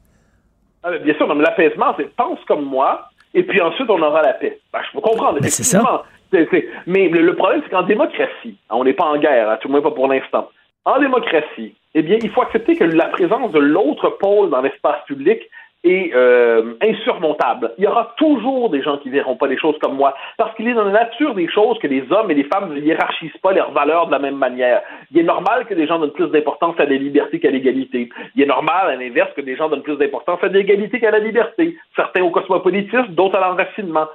[0.82, 4.32] Ah, bien sûr, mais l'apaisement, c'est pense comme moi, et puis ensuite on aura la
[4.32, 4.58] paix.
[4.72, 6.02] Ben, je peux comprendre, Ben, c'est ça.
[6.88, 9.82] Mais le, problème, c'est qu'en démocratie, on n'est pas en guerre, hein, tout le moins
[9.82, 10.50] pas pour l'instant.
[10.84, 15.04] En démocratie, eh bien, il faut accepter que la présence de l'autre pôle dans l'espace
[15.06, 15.40] public
[15.86, 17.72] est euh, insurmontable.
[17.78, 20.68] Il y aura toujours des gens qui verront pas les choses comme moi, parce qu'il
[20.68, 23.52] est dans la nature des choses que les hommes et les femmes ne hiérarchisent pas
[23.52, 24.82] leurs valeurs de la même manière.
[25.10, 28.08] Il est normal que des gens donnent plus d'importance à la liberté qu'à l'égalité.
[28.34, 31.18] Il est normal, à l'inverse, que des gens donnent plus d'importance à l'égalité qu'à la
[31.18, 31.76] liberté.
[31.94, 34.06] Certains au cosmopolitisme, d'autres à l'enracinement.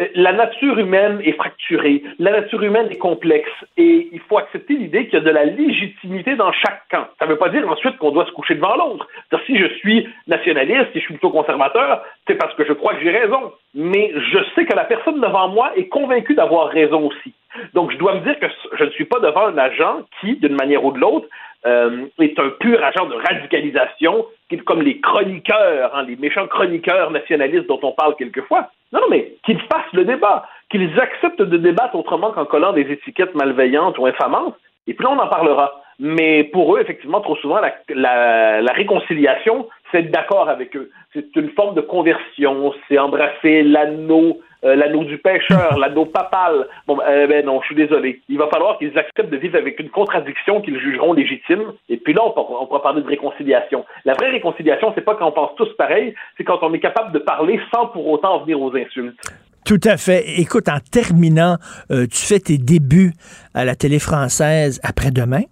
[0.00, 4.74] Euh, La nature humaine est fracturée, la nature humaine est complexe et il faut accepter
[4.74, 7.06] l'idée qu'il y a de la légitimité dans chaque camp.
[7.18, 9.06] Ça ne veut pas dire ensuite qu'on doit se coucher devant l'autre.
[9.46, 13.02] Si je suis nationaliste, si je suis plutôt conservateur, c'est parce que je crois que
[13.02, 13.52] j'ai raison.
[13.74, 17.32] Mais je sais que la personne devant moi est convaincue d'avoir raison aussi.
[17.74, 18.46] Donc je dois me dire que
[18.78, 21.26] je ne suis pas devant un agent qui, d'une manière ou de l'autre,
[21.66, 24.26] euh, est un pur agent de radicalisation,
[24.66, 28.70] comme les chroniqueurs, hein, les méchants chroniqueurs nationalistes dont on parle quelquefois.
[28.92, 32.90] Non, non, mais qu'ils fassent le débat, qu'ils acceptent de débattre autrement qu'en collant des
[32.90, 34.56] étiquettes malveillantes ou infamantes,
[34.86, 35.82] et puis là, on en parlera.
[35.98, 40.90] Mais pour eux, effectivement, trop souvent, la réconciliation, c'est d'accord avec eux.
[41.12, 46.66] C'est une forme de conversion, c'est embrasser l'anneau, euh, l'anneau du pêcheur, l'anneau papal.
[46.86, 48.20] Bon, euh, ben non, je suis désolé.
[48.28, 52.12] Il va falloir qu'ils acceptent de vivre avec une contradiction qu'ils jugeront légitime, et puis
[52.12, 53.84] là, on, pourra- on pourra parler de réconciliation.
[54.04, 57.12] La vraie réconciliation, c'est pas quand on pense tous pareil, c'est quand on est capable
[57.12, 59.18] de parler sans pour autant en venir aux insultes.
[59.66, 60.24] Tout à fait.
[60.40, 61.56] Écoute, en terminant,
[61.90, 63.12] euh, tu fais tes débuts
[63.54, 65.42] à la télé française après-demain,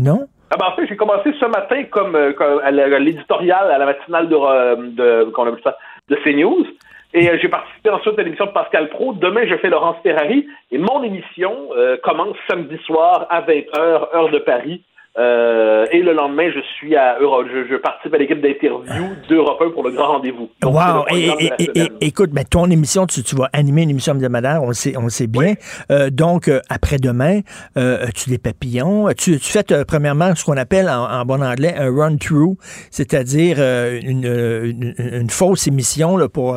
[0.00, 0.26] non?
[0.50, 3.84] Ah ben, en fait, j'ai commencé ce matin comme, euh, comme à l'éditorial, à la
[3.84, 5.76] matinale de, euh, de, qu'on appelle ça,
[6.08, 6.66] de CNews.
[7.14, 9.12] Et euh, j'ai participé ensuite à l'émission de Pascal Pro.
[9.12, 10.46] Demain, je fais Laurence Ferrari.
[10.70, 14.82] Et mon émission euh, commence samedi soir à 20h, heure de Paris.
[15.18, 18.82] Euh, et le lendemain, je suis à Euro, je, je participe à l'équipe d'interview
[19.28, 20.48] d'Europe 1 pour le grand rendez-vous.
[20.62, 21.04] Donc, Wow!
[21.10, 21.30] Et,
[22.00, 25.02] écoute, ben, ton émission, tu, tu vas animer une émission hebdomadaire, on le sait, on
[25.04, 25.54] le sait bien.
[25.90, 27.40] Euh, donc, euh, après-demain,
[27.74, 29.08] as-tu des papillons?
[29.18, 32.56] Tu, tu fais, premièrement, ce qu'on appelle en, en bon anglais un run-through,
[32.90, 36.56] c'est-à-dire une, une, une fausse émission là, pour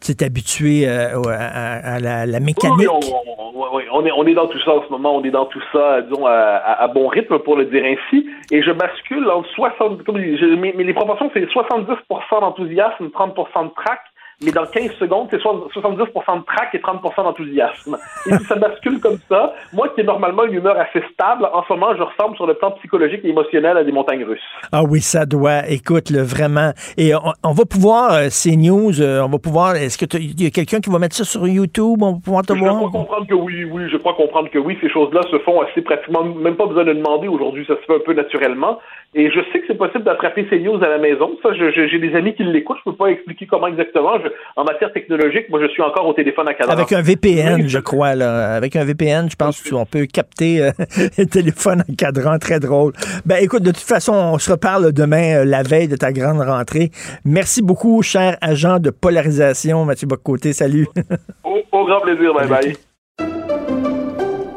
[0.00, 2.78] tu t'habituer à, à- à la, la mécanique.
[2.78, 3.40] Oui, on, on-
[3.76, 5.62] oui, on est, on est dans tout ça en ce moment, on est dans tout
[5.72, 8.28] ça, disons, à bon rythme, pour le dire ainsi.
[8.50, 13.64] Et je bascule entre 60, comme je- mais, mais les proportions, c'est 70% d'enthousiasme, 30%
[13.64, 14.00] de trac.
[14.42, 17.98] Mais dans 15 secondes, c'est so- 70% de trac et 30% d'enthousiasme.
[18.26, 19.52] Et puis ça bascule comme ça.
[19.74, 22.54] Moi qui ai normalement une humeur assez stable, en ce moment, je ressemble sur le
[22.54, 24.40] plan psychologique et émotionnel à des montagnes russes.
[24.72, 25.68] Ah oui, ça doit.
[25.68, 26.70] Écoute, le vraiment.
[26.96, 29.76] Et on, on va pouvoir, euh, ces news, euh, on va pouvoir.
[29.76, 31.98] Est-ce que il y a quelqu'un qui va mettre ça sur YouTube?
[32.02, 32.76] On va pouvoir te Je voir?
[32.76, 35.82] crois comprendre que oui, oui, je crois comprendre que oui, ces choses-là se font assez
[35.82, 38.78] pratiquement, même pas besoin de demander aujourd'hui, ça se fait un peu naturellement.
[39.12, 41.32] Et je sais que c'est possible d'attraper ces news à la maison.
[41.42, 44.12] Ça, je- je- j'ai des amis qui l'écoutent, je peux pas expliquer comment exactement.
[44.22, 46.72] Je- en matière technologique, moi, je suis encore au téléphone à cadran.
[46.72, 48.14] Avec un VPN, je crois.
[48.14, 48.54] Là.
[48.54, 50.70] Avec un VPN, je pense qu'on peut capter euh,
[51.18, 52.38] le téléphone en cadran.
[52.38, 52.92] Très drôle.
[53.24, 56.40] Ben, écoute, de toute façon, on se reparle demain, euh, la veille de ta grande
[56.40, 56.90] rentrée.
[57.24, 60.52] Merci beaucoup, cher agent de polarisation, Mathieu Bocoté.
[60.52, 60.86] Salut.
[61.44, 62.76] Au, au grand plaisir, bye bye.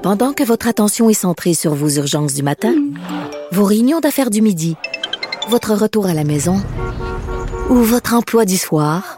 [0.04, 2.74] Pendant que votre attention est centrée sur vos urgences du matin,
[3.52, 4.76] vos réunions d'affaires du midi,
[5.48, 6.58] votre retour à la maison
[7.70, 9.18] ou votre emploi du soir,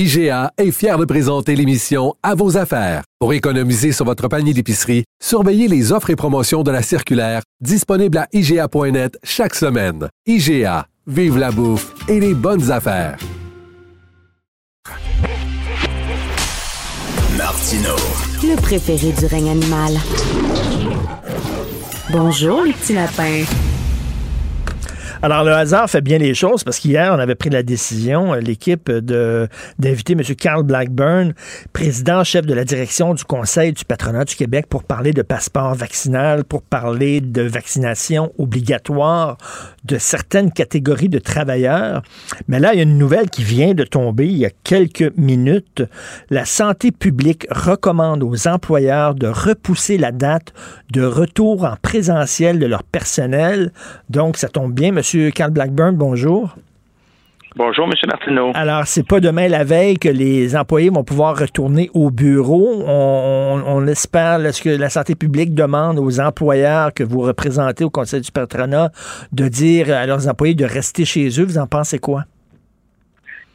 [0.00, 3.02] IGA est fier de présenter l'émission À vos affaires.
[3.18, 8.18] Pour économiser sur votre panier d'épicerie, surveillez les offres et promotions de la circulaire disponible
[8.18, 10.08] à IGA.net chaque semaine.
[10.24, 13.18] IGA, vive la bouffe et les bonnes affaires.
[17.36, 17.96] Martino.
[18.44, 19.94] Le préféré du règne animal.
[22.12, 23.42] Bonjour, les petits lapins.
[25.20, 28.38] Alors, le hasard fait bien les choses parce qu'hier, on avait pris la décision, euh,
[28.38, 29.48] l'équipe, de,
[29.80, 30.22] d'inviter M.
[30.36, 31.34] Carl Blackburn,
[31.72, 35.74] président, chef de la direction du Conseil du patronat du Québec, pour parler de passeport
[35.74, 39.38] vaccinal, pour parler de vaccination obligatoire
[39.84, 42.02] de certaines catégories de travailleurs.
[42.46, 45.12] Mais là, il y a une nouvelle qui vient de tomber il y a quelques
[45.16, 45.82] minutes.
[46.30, 50.52] La santé publique recommande aux employeurs de repousser la date
[50.92, 53.72] de retour en présentiel de leur personnel.
[54.10, 55.02] Donc, ça tombe bien, M.
[55.14, 55.32] M.
[55.32, 56.54] Carl Blackburn, bonjour.
[57.56, 57.92] Bonjour, M.
[58.06, 58.52] Martineau.
[58.54, 62.84] Alors, c'est pas demain la veille que les employés vont pouvoir retourner au bureau.
[62.86, 68.20] On, espère, ce que la santé publique demande aux employeurs que vous représentez au Conseil
[68.20, 68.90] du patronat
[69.32, 71.44] de dire à leurs employés de rester chez eux.
[71.44, 72.24] Vous en pensez quoi?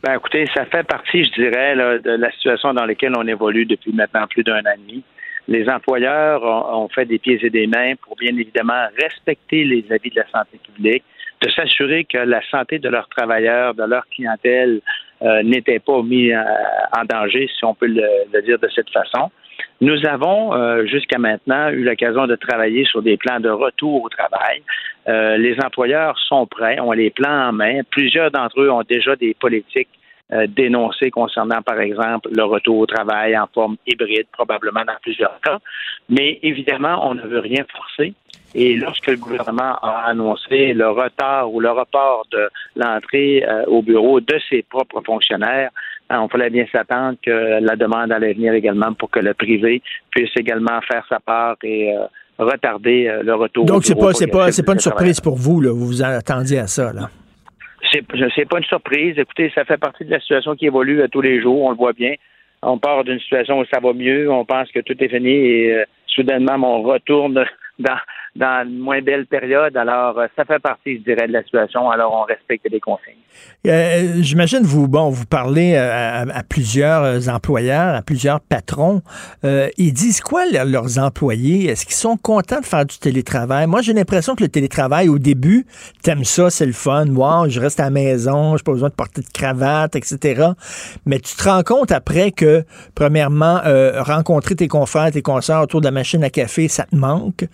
[0.04, 3.94] Ben, écoutez, ça fait partie, je dirais, de la situation dans laquelle on évolue depuis
[3.94, 5.04] maintenant plus d'un an et demi.
[5.48, 10.10] Les employeurs ont fait des pieds et des mains pour bien évidemment respecter les avis
[10.10, 11.04] de la santé publique,
[11.44, 14.82] de s'assurer que la santé de leurs travailleurs, de leur clientèle
[15.22, 16.42] euh, n'était pas mis euh,
[16.98, 19.30] en danger, si on peut le, dire de cette façon.
[19.82, 24.10] Nous avons euh, jusqu'à maintenant eu l'occasion de travailler sur des plans de retour au
[24.10, 24.64] travail.
[25.46, 27.82] les employeurs sont prêts, ont les plans en main.
[27.90, 29.90] Plusieurs d'entre eux ont déjà des politiques
[30.48, 35.60] dénoncées concernant, par exemple, le retour au travail en forme hybride, probablement dans plusieurs cas.
[36.10, 38.14] Mais évidemment, on ne veut rien forcer.
[38.56, 43.82] Et lorsque le gouvernement a annoncé le retard ou le report de l'entrée euh, au
[43.82, 45.72] bureau de ses propres fonctionnaires,
[46.10, 49.82] hein, on fallait bien s'attendre que la demande allait venir également pour que le privé
[50.12, 52.06] puisse également faire sa part et euh,
[52.38, 53.66] retarder euh, le retour.
[53.66, 56.60] Donc c'est pas c'est pas c'est pas une surprise pour vous là, vous vous attendiez
[56.60, 57.10] à ça là.
[57.92, 59.18] C'est pas une surprise.
[59.18, 61.64] Écoutez, ça fait partie de la situation qui évolue à tous les jours.
[61.64, 62.16] On le voit bien.
[62.64, 65.84] On part d'une situation où ça va mieux, on pense que tout est fini et
[66.08, 67.46] soudainement on retourne
[67.80, 67.98] dans
[68.36, 69.76] dans une moins belle période.
[69.78, 71.90] Alors, euh, ça fait partie, je dirais, de la situation.
[71.90, 73.24] Alors, on respecte les consignes.
[73.66, 79.02] Euh, J'imagine, vous, bon, vous parlez euh, à, plusieurs euh, employeurs, à plusieurs patrons.
[79.44, 81.70] ils disent quoi, leurs employés?
[81.70, 83.68] Est-ce qu'ils sont contents de faire du télétravail?
[83.68, 85.66] Moi, j'ai l'impression que le télétravail, au début,
[86.02, 87.08] t'aimes ça, c'est le fun.
[87.08, 90.50] Wow, je reste à la maison, j'ai pas besoin de porter de cravate, etc.
[91.06, 92.66] Mais tu te rends compte après que,
[92.96, 93.62] premièrement,
[93.98, 97.46] rencontrer tes confrères, tes consoeurs autour de la machine à café, ça te manque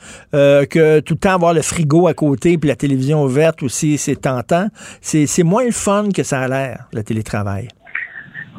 [0.69, 4.15] que tout le temps avoir le frigo à côté puis la télévision ouverte aussi, c'est
[4.15, 4.67] tentant.
[5.01, 7.67] C'est moins le fun que ça a l'air, le télétravail.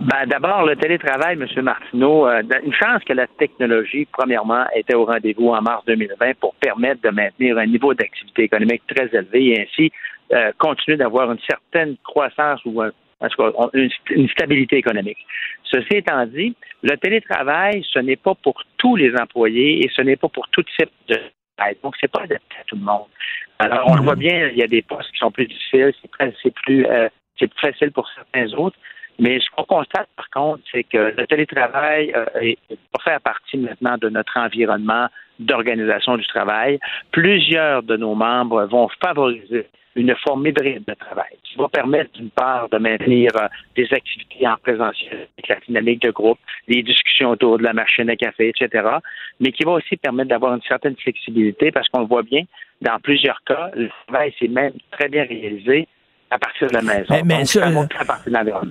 [0.01, 1.63] Ben, D'abord, le télétravail, M.
[1.63, 6.55] Martineau, euh, une chance que la technologie, premièrement, était au rendez-vous en mars 2020 pour
[6.55, 9.93] permettre de maintenir un niveau d'activité économique très élevé et ainsi
[10.33, 12.81] euh, continuer d'avoir une certaine croissance ou
[13.75, 15.19] une, stabilité économique.
[15.65, 20.17] Ceci étant dit, le télétravail, ce n'est pas pour tous les employés et ce n'est
[20.17, 21.19] pas pour tout type de
[21.83, 23.07] donc, c'est pas adapté à tout le monde.
[23.59, 25.93] Alors, on le voit bien, il y a des postes qui sont plus difficiles,
[26.43, 27.09] c'est plus, euh,
[27.39, 28.77] c'est plus facile pour certains autres.
[29.19, 32.59] Mais ce qu'on constate, par contre, c'est que le télétravail euh, est
[32.91, 35.09] pour faire partie maintenant de notre environnement
[35.39, 36.79] d'organisation du travail.
[37.13, 39.67] Plusieurs de nos membres vont favoriser
[40.01, 44.47] une forme hybride de travail qui va permettre d'une part de maintenir euh, des activités
[44.47, 48.49] en présentiel avec la dynamique de groupe, les discussions autour de la machine à café,
[48.49, 48.89] etc.,
[49.41, 52.45] mais qui va aussi permettre d'avoir une certaine flexibilité parce qu'on le voit bien,
[52.81, 55.87] dans plusieurs cas, le travail s'est même très bien réalisé
[56.31, 57.07] à partir de la maison.
[57.11, 57.43] Mais, mais,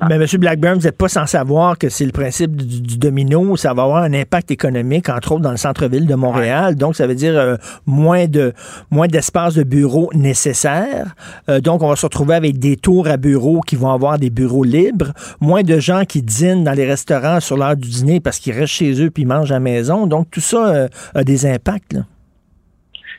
[0.09, 0.25] mais M.
[0.39, 3.57] Blackburn, vous n'êtes pas sans savoir que c'est le principe du, domino.
[3.57, 6.75] Ça va avoir un impact économique, entre autres dans le centre-ville de Montréal.
[6.75, 8.53] Donc, ça veut dire euh, moins de
[8.91, 11.13] moins d'espace de bureaux nécessaires.
[11.49, 14.29] Euh, donc, on va se retrouver avec des tours à bureaux qui vont avoir des
[14.29, 15.11] bureaux libres.
[15.41, 18.73] Moins de gens qui dînent dans les restaurants sur l'heure du dîner parce qu'ils restent
[18.73, 20.07] chez eux puis ils mangent à la maison.
[20.07, 21.97] Donc, tout ça euh, a des impacts.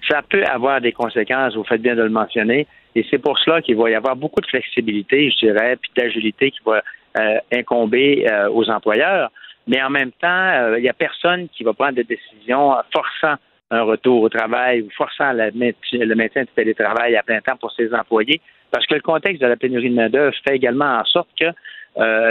[0.09, 2.67] Ça peut avoir des conséquences, vous faites bien de le mentionner.
[2.95, 6.51] Et c'est pour cela qu'il va y avoir beaucoup de flexibilité, je dirais, puis d'agilité
[6.51, 6.83] qui va
[7.19, 9.31] euh, incomber euh, aux employeurs.
[9.67, 13.35] Mais en même temps, euh, il n'y a personne qui va prendre des décisions forçant
[13.71, 17.95] un retour au travail ou forçant le maintien du télétravail à plein temps pour ses
[17.95, 18.41] employés,
[18.73, 21.47] parce que le contexte de la pénurie de main-d'œuvre fait également en sorte que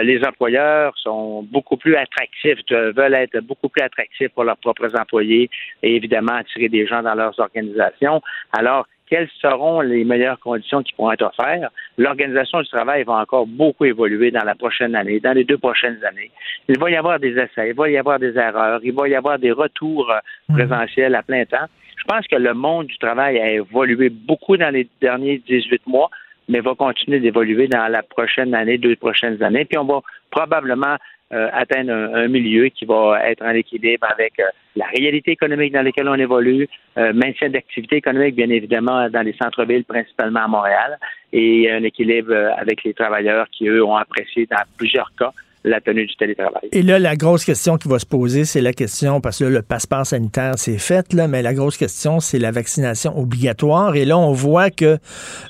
[0.04, 5.50] les employeurs sont beaucoup plus attractifs, veulent être beaucoup plus attractifs pour leurs propres employés
[5.84, 8.22] et évidemment attirer des gens dans leurs organisations.
[8.58, 11.72] Alors, quelles seront les meilleures conditions qui pourront être offertes.
[11.98, 16.00] L'organisation du travail va encore beaucoup évoluer dans la prochaine année, dans les deux prochaines
[16.06, 16.32] années.
[16.68, 19.16] Il va y avoir des essais, il va y avoir des erreurs, il va y
[19.16, 21.68] avoir des retours euh, présentiels à plein temps.
[21.98, 26.10] Je pense que le monde du travail a évolué beaucoup dans les derniers 18 mois,
[26.48, 29.66] mais va continuer d'évoluer dans la prochaine année, deux prochaines années.
[29.66, 30.98] Puis on va probablement
[31.32, 34.44] atteindre un, milieu qui va être en équilibre avec euh,
[34.76, 39.34] la réalité économique dans laquelle on évolue, euh, maintien d'activité économique, bien évidemment, dans les
[39.34, 40.98] centres-villes, principalement à Montréal,
[41.32, 45.32] et un équilibre avec les travailleurs qui, eux, ont apprécié dans plusieurs cas
[45.64, 46.70] la tenue du télétravail.
[46.72, 49.62] Et là, la grosse question qui va se poser, c'est la question, parce que le
[49.62, 53.96] passeport sanitaire, c'est fait, là, mais la grosse question, c'est la vaccination obligatoire.
[53.96, 54.98] Et là, on voit que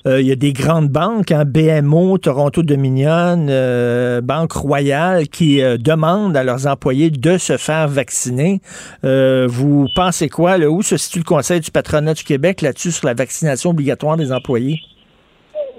[0.07, 5.77] euh, y a des grandes banques, hein, BMO, Toronto Dominion, euh, Banque Royale, qui euh,
[5.77, 8.61] demandent à leurs employés de se faire vacciner.
[9.03, 10.57] vous pensez quoi?
[10.57, 14.18] Là, où se situe le Conseil du patronat du Québec là-dessus sur la vaccination obligatoire
[14.18, 14.80] des employés?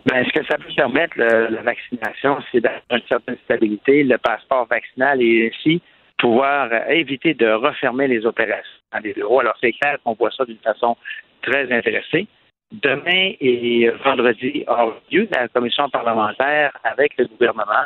[0.07, 4.67] Ben, ce que ça peut permettre, la vaccination, c'est d'avoir une certaine stabilité, le passeport
[4.67, 5.83] vaccinal et ainsi
[6.21, 9.41] pouvoir euh, éviter de refermer les opérations dans les bureaux.
[9.41, 10.97] Alors, c'est clair qu'on voit ça d'une façon
[11.43, 12.27] très intéressée.
[12.73, 17.85] Demain et vendredi aura lieu la commission parlementaire avec le gouvernement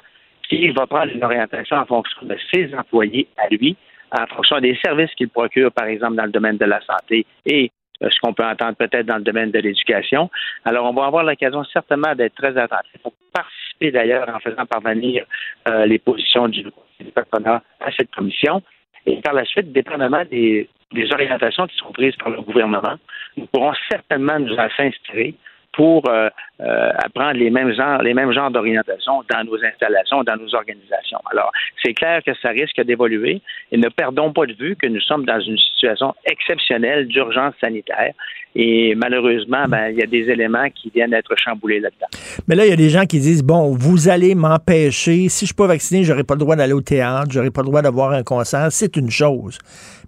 [0.48, 3.76] qui va prendre une orientation en fonction de ses employés à lui,
[4.12, 7.70] en fonction des services qu'il procure, par exemple, dans le domaine de la santé et
[8.00, 10.30] ce qu'on peut entendre peut-être dans le domaine de l'éducation.
[10.64, 15.24] Alors, on va avoir l'occasion certainement d'être très attentif pour participer d'ailleurs en faisant parvenir
[15.68, 16.66] euh, les positions du,
[17.14, 18.62] patronat à cette commission.
[19.06, 22.96] Et par la suite, dépendamment des, des orientations qui seront prises par le gouvernement,
[23.36, 25.34] nous pourrons certainement nous en s'inspirer
[25.74, 26.28] pour euh,
[26.60, 31.20] euh, apprendre les mêmes genres, les mêmes genres d'orientation dans nos installations, dans nos organisations.
[31.30, 31.50] Alors,
[31.82, 33.42] c'est clair que ça risque d'évoluer
[33.72, 38.12] et ne perdons pas de vue que nous sommes dans une situation exceptionnelle d'urgence sanitaire
[38.56, 42.06] et malheureusement, ben, il y a des éléments qui viennent d'être chamboulés là-dedans.
[42.46, 45.28] Mais là, il y a des gens qui disent bon, vous allez m'empêcher.
[45.28, 47.66] Si je suis pas vacciné, j'aurai pas le droit d'aller au théâtre, j'aurai pas le
[47.66, 48.68] droit d'avoir un concert.
[48.70, 49.58] C'est une chose.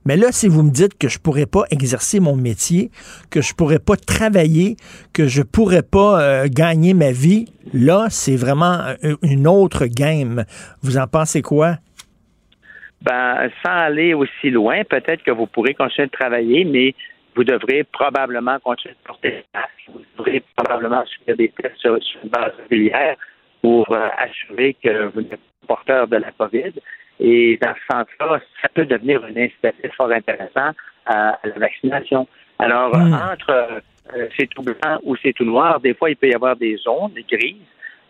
[0.07, 2.91] Mais là, si vous me dites que je pourrais pas exercer mon métier,
[3.29, 4.77] que je pourrais pas travailler,
[5.13, 10.45] que je pourrais pas euh, gagner ma vie, là, c'est vraiment euh, une autre game.
[10.81, 11.79] Vous en pensez quoi?
[13.03, 16.95] Ben, sans aller aussi loin, peut-être que vous pourrez continuer de travailler, mais
[17.35, 19.91] vous devrez probablement continuer de porter le masque.
[19.93, 23.17] Vous devrez probablement suivre des tests sur, une base régulière
[23.61, 26.73] pour euh, assurer que vous n'êtes pas porteur de la COVID.
[27.21, 30.71] Et dans ce sens-là, ça peut devenir un incitatif fort intéressant
[31.07, 32.27] à, la vaccination.
[32.59, 33.15] Alors, hmm.
[33.33, 33.81] entre
[34.15, 36.77] euh, c'est tout blanc ou c'est tout noir, des fois, il peut y avoir des
[36.77, 37.57] zones, des grises.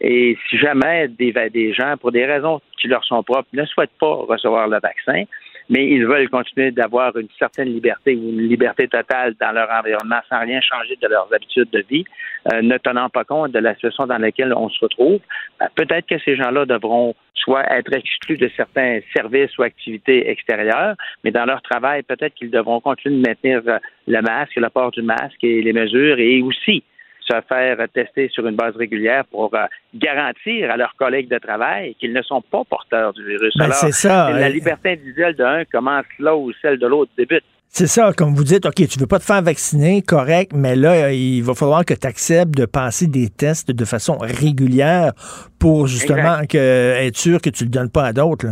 [0.01, 3.99] Et si jamais des, des gens, pour des raisons qui leur sont propres, ne souhaitent
[3.99, 5.25] pas recevoir le vaccin,
[5.69, 10.21] mais ils veulent continuer d'avoir une certaine liberté ou une liberté totale dans leur environnement
[10.29, 12.05] sans rien changer de leurs habitudes de vie,
[12.53, 15.21] euh, ne tenant pas compte de la situation dans laquelle on se retrouve.
[15.59, 20.95] Ben, peut-être que ces gens-là devront soit être exclus de certains services ou activités extérieures,
[21.23, 24.91] mais dans leur travail, peut-être qu'ils devront continuer de maintenir euh, le masque, le port
[24.91, 26.83] du masque et les mesures et aussi
[27.27, 31.95] se faire tester sur une base régulière pour euh, garantir à leurs collègues de travail
[31.97, 33.55] qu'ils ne sont pas porteurs du virus.
[33.57, 34.31] Ben, c'est ça.
[34.33, 37.45] La liberté individuelle d'un commence là où celle de l'autre débute.
[37.69, 41.13] C'est ça, comme vous dites, OK, tu veux pas te faire vacciner, correct, mais là,
[41.13, 45.13] il va falloir que tu acceptes de passer des tests de façon régulière
[45.59, 48.47] pour justement être sûr que tu ne le donnes pas à d'autres.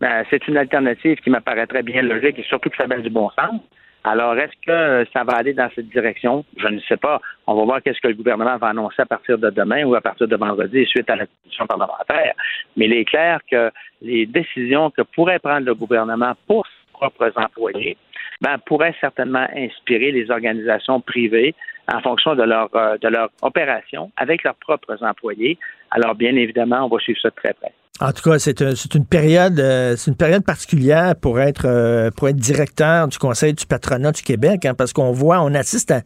[0.00, 3.30] Ben, c'est une alternative qui m'apparaîtrait bien logique et surtout que ça va du bon
[3.30, 3.60] sens.
[4.04, 6.44] Alors, est-ce que ça va aller dans cette direction?
[6.56, 7.20] Je ne sais pas.
[7.46, 10.00] On va voir qu'est-ce que le gouvernement va annoncer à partir de demain ou à
[10.00, 12.34] partir de vendredi suite à la commission parlementaire.
[12.76, 13.70] Mais il est clair que
[14.00, 17.96] les décisions que pourrait prendre le gouvernement pour ses propres employés
[18.40, 21.54] ben, pourraient certainement inspirer les organisations privées
[21.92, 25.58] en fonction de leur, euh, de leur opération avec leurs propres employés.
[25.92, 27.72] Alors, bien évidemment, on va suivre ça de très près.
[28.02, 28.60] En tout cas, c'est
[28.96, 33.54] une période, euh, c'est une période particulière pour être euh, pour être directeur du Conseil
[33.54, 36.00] du patronat du Québec, hein, parce qu'on voit, on assiste à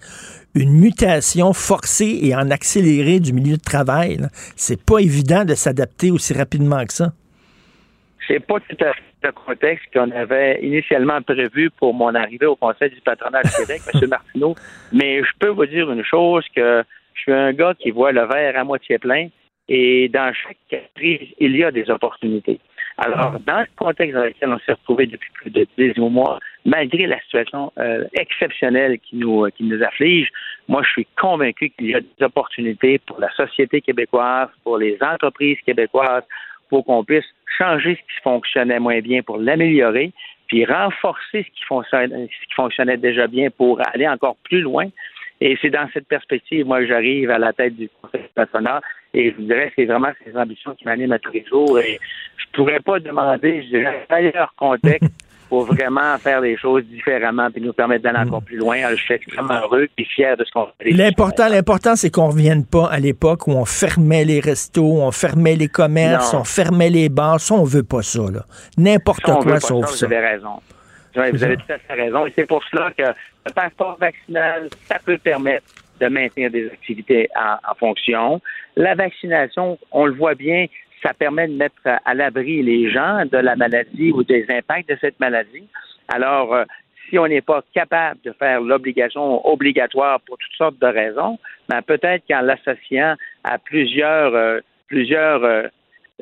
[0.55, 4.19] une mutation forcée et en accéléré du milieu de travail.
[4.57, 7.13] C'est pas évident de s'adapter aussi rapidement que ça.
[8.29, 12.57] C'est pas tout à fait le contexte qu'on avait initialement prévu pour mon arrivée au
[12.57, 14.07] Conseil du patronat du Québec, M.
[14.11, 14.55] Martineau.
[14.93, 18.27] Mais je peux vous dire une chose que je suis un gars qui voit le
[18.27, 19.29] verre à moitié plein
[19.69, 22.61] et dans chaque crise, il y a des opportunités.
[22.99, 23.39] Alors, ah.
[23.47, 27.21] dans le contexte dans lequel on s'est retrouvé depuis plus de 10 mois, malgré la
[27.21, 30.31] situation euh, exceptionnelle qui nous, qui nous afflige,
[30.69, 34.97] moi, je suis convaincu qu'il y a des opportunités pour la société québécoise, pour les
[35.03, 36.25] entreprises québécoises,
[36.71, 37.27] pour qu'on puisse
[37.59, 40.13] changer ce qui fonctionnait moins bien pour l'améliorer,
[40.47, 44.87] puis renforcer ce qui, fonctionnait, ce qui fonctionnait déjà bien pour aller encore plus loin
[45.41, 48.81] Et c'est dans cette perspective, moi, j'arrive à la tête du Conseil national.
[49.17, 51.79] Et je vous dirais que c'est vraiment ces ambitions qui m'animent à tous les jours.
[51.79, 51.99] Et
[52.37, 55.11] je pourrais pas demander, je dirais, un meilleur contexte
[55.49, 58.77] pour vraiment faire les choses différemment puis nous permettre d'aller encore plus loin.
[58.91, 60.91] Je suis extrêmement heureux et fier de ce qu'on fait.
[60.91, 65.57] L'important, l'important, c'est qu'on revienne pas à l'époque où on fermait les restos, on fermait
[65.57, 66.41] les commerces, Non.
[66.41, 67.41] on fermait les bars.
[67.41, 68.45] Ça, on veut pas ça, là.
[68.77, 70.07] N'importe veut quoi sauf ça.
[70.07, 70.61] Vous avez raison.
[71.15, 72.27] Vous avez tout à fait raison.
[72.27, 75.65] Et c'est pour cela que le passeport vaccinal, ça peut permettre
[76.01, 78.41] de maintenir des activités en, fonction.
[78.77, 80.67] La vaccination, on le voit bien,
[81.03, 84.97] ça permet de mettre à l'abri les gens de la maladie ou des impacts de
[85.01, 85.69] cette maladie.
[86.09, 86.65] Alors, euh,
[87.09, 91.83] si on n'est pas capable de faire l'obligation obligatoire pour toutes sortes de raisons, ben
[91.83, 93.15] peut-être qu'en l'associant
[93.45, 95.69] à plusieurs, euh, plusieurs euh,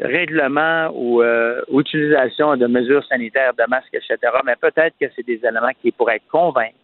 [0.00, 5.40] règlements ou euh, utilisation de mesures sanitaires, de masques, etc., mais peut-être que c'est des
[5.44, 6.74] éléments qui pourraient convaincre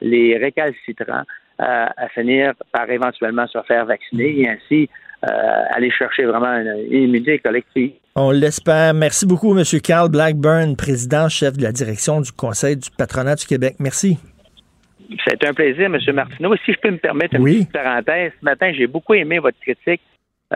[0.00, 1.24] les récalcitrants
[1.62, 4.88] à finir par éventuellement se faire vacciner et ainsi
[5.28, 7.92] euh, aller chercher vraiment une, une immunité collective.
[8.16, 8.94] On l'espère.
[8.94, 9.64] Merci beaucoup, M.
[9.84, 13.74] Carl Blackburn, président, chef de la direction du Conseil du patronat du Québec.
[13.78, 14.18] Merci.
[15.26, 15.98] C'est un plaisir, M.
[16.14, 16.56] Martineau.
[16.64, 20.00] Si je peux me permettre une petite parenthèse, ce matin, j'ai beaucoup aimé votre critique,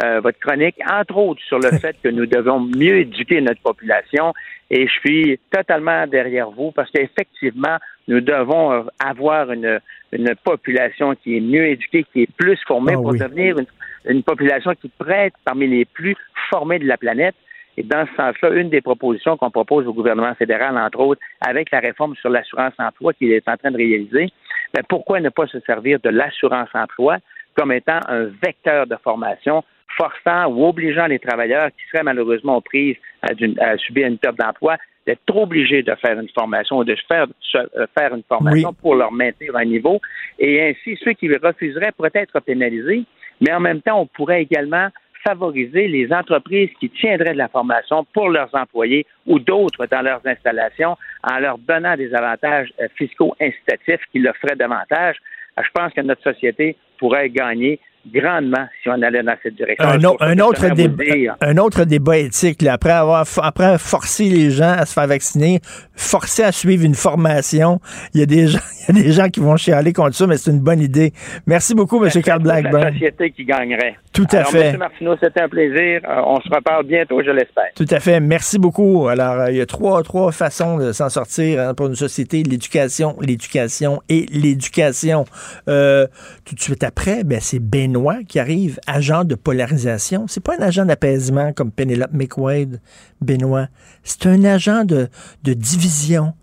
[0.03, 4.33] euh, votre chronique, entre autres sur le fait que nous devons mieux éduquer notre population.
[4.71, 7.77] Et je suis totalement derrière vous parce qu'effectivement,
[8.09, 9.79] nous devons euh, avoir une,
[10.15, 13.19] une population qui est mieux éduquée, qui est plus formée Ah pour oui.
[13.19, 13.67] devenir une,
[14.07, 16.17] une population qui pourrait être parmi les plus
[16.51, 17.35] formées de la planète.
[17.77, 21.71] Et dans ce sens-là, une des propositions qu'on propose au gouvernement fédéral, entre autres, avec
[21.73, 24.29] la réforme sur l'assurance-emploi qu'il est en train de réaliser,
[24.73, 27.19] ben pourquoi ne pas se servir de l'assurance-emploi
[27.57, 29.65] comme étant un vecteur de formation
[29.97, 34.77] forçant ou obligeant les travailleurs qui seraient malheureusement aux prises à subir une perte d'emploi
[35.07, 37.27] d'être obligés de faire une formation ou de faire,
[37.57, 38.77] euh, faire une formation Oui.
[38.81, 40.01] pour leur maintenir un niveau.
[40.39, 43.05] Et ainsi, ceux qui le refuseraient pourraient être pénalisés,
[43.41, 44.89] mais en même temps, on pourrait également
[45.27, 50.21] favoriser les entreprises qui tiendraient de la formation pour leurs employés ou d'autres dans leurs
[50.27, 55.17] installations en leur donnant des avantages euh, fiscaux incitatifs qui le feraient davantage.
[55.59, 57.81] Euh, Je pense que notre société pourrait gagner
[58.13, 59.85] grandement si on allait dans cette direction.
[60.21, 64.87] Un, autre débat, un autre débat éthique, là, après avoir après forcé les gens à
[64.87, 65.61] se faire vacciner,
[65.95, 67.81] forcer à suivre une formation,
[68.15, 68.59] il y a des gens,
[68.89, 71.13] il y a des gens qui vont chialer contre ça, mais c'est une bonne idée.
[71.47, 72.11] Merci beaucoup, M.
[72.11, 72.93] Carl C'est la Blackburn.
[72.93, 73.97] société qui gagnerait.
[74.15, 74.69] Tout à Alors, fait.
[74.69, 74.77] M.
[74.77, 76.01] Martineau, c'était un plaisir.
[76.09, 77.73] Euh, on se reparle bientôt, je l'espère.
[77.75, 78.21] Tout à fait.
[78.21, 79.09] Merci beaucoup.
[79.09, 82.45] Alors, euh, il y a trois, trois façons de s'en sortir hein, pour une société
[82.45, 85.25] l'éducation, l'éducation et l'éducation.
[85.69, 86.07] Euh,
[86.45, 90.27] tout de suite après, ben, c'est Benoît qui arrive, agent de polarisation.
[90.29, 92.81] C'est pas un agent d'apaisement comme Penelope McWade,
[93.21, 93.67] Benoît.
[94.05, 95.09] C'est un agent de,
[95.43, 96.35] de division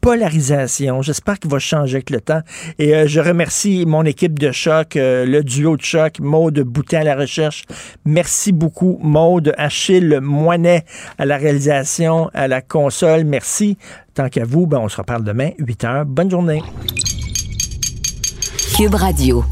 [0.00, 1.02] polarisation.
[1.02, 2.40] J'espère qu'il va changer avec le temps.
[2.78, 7.00] Et euh, je remercie mon équipe de choc, euh, le duo de choc, Maude Boutin
[7.00, 7.64] à la recherche.
[8.04, 10.84] Merci beaucoup, Maude, Achille Moinet
[11.18, 13.24] à la réalisation, à la console.
[13.24, 13.76] Merci.
[14.14, 16.06] Tant qu'à vous, ben, on se reparle demain, 8 heures.
[16.06, 16.62] Bonne journée.
[18.76, 19.44] Cube Radio.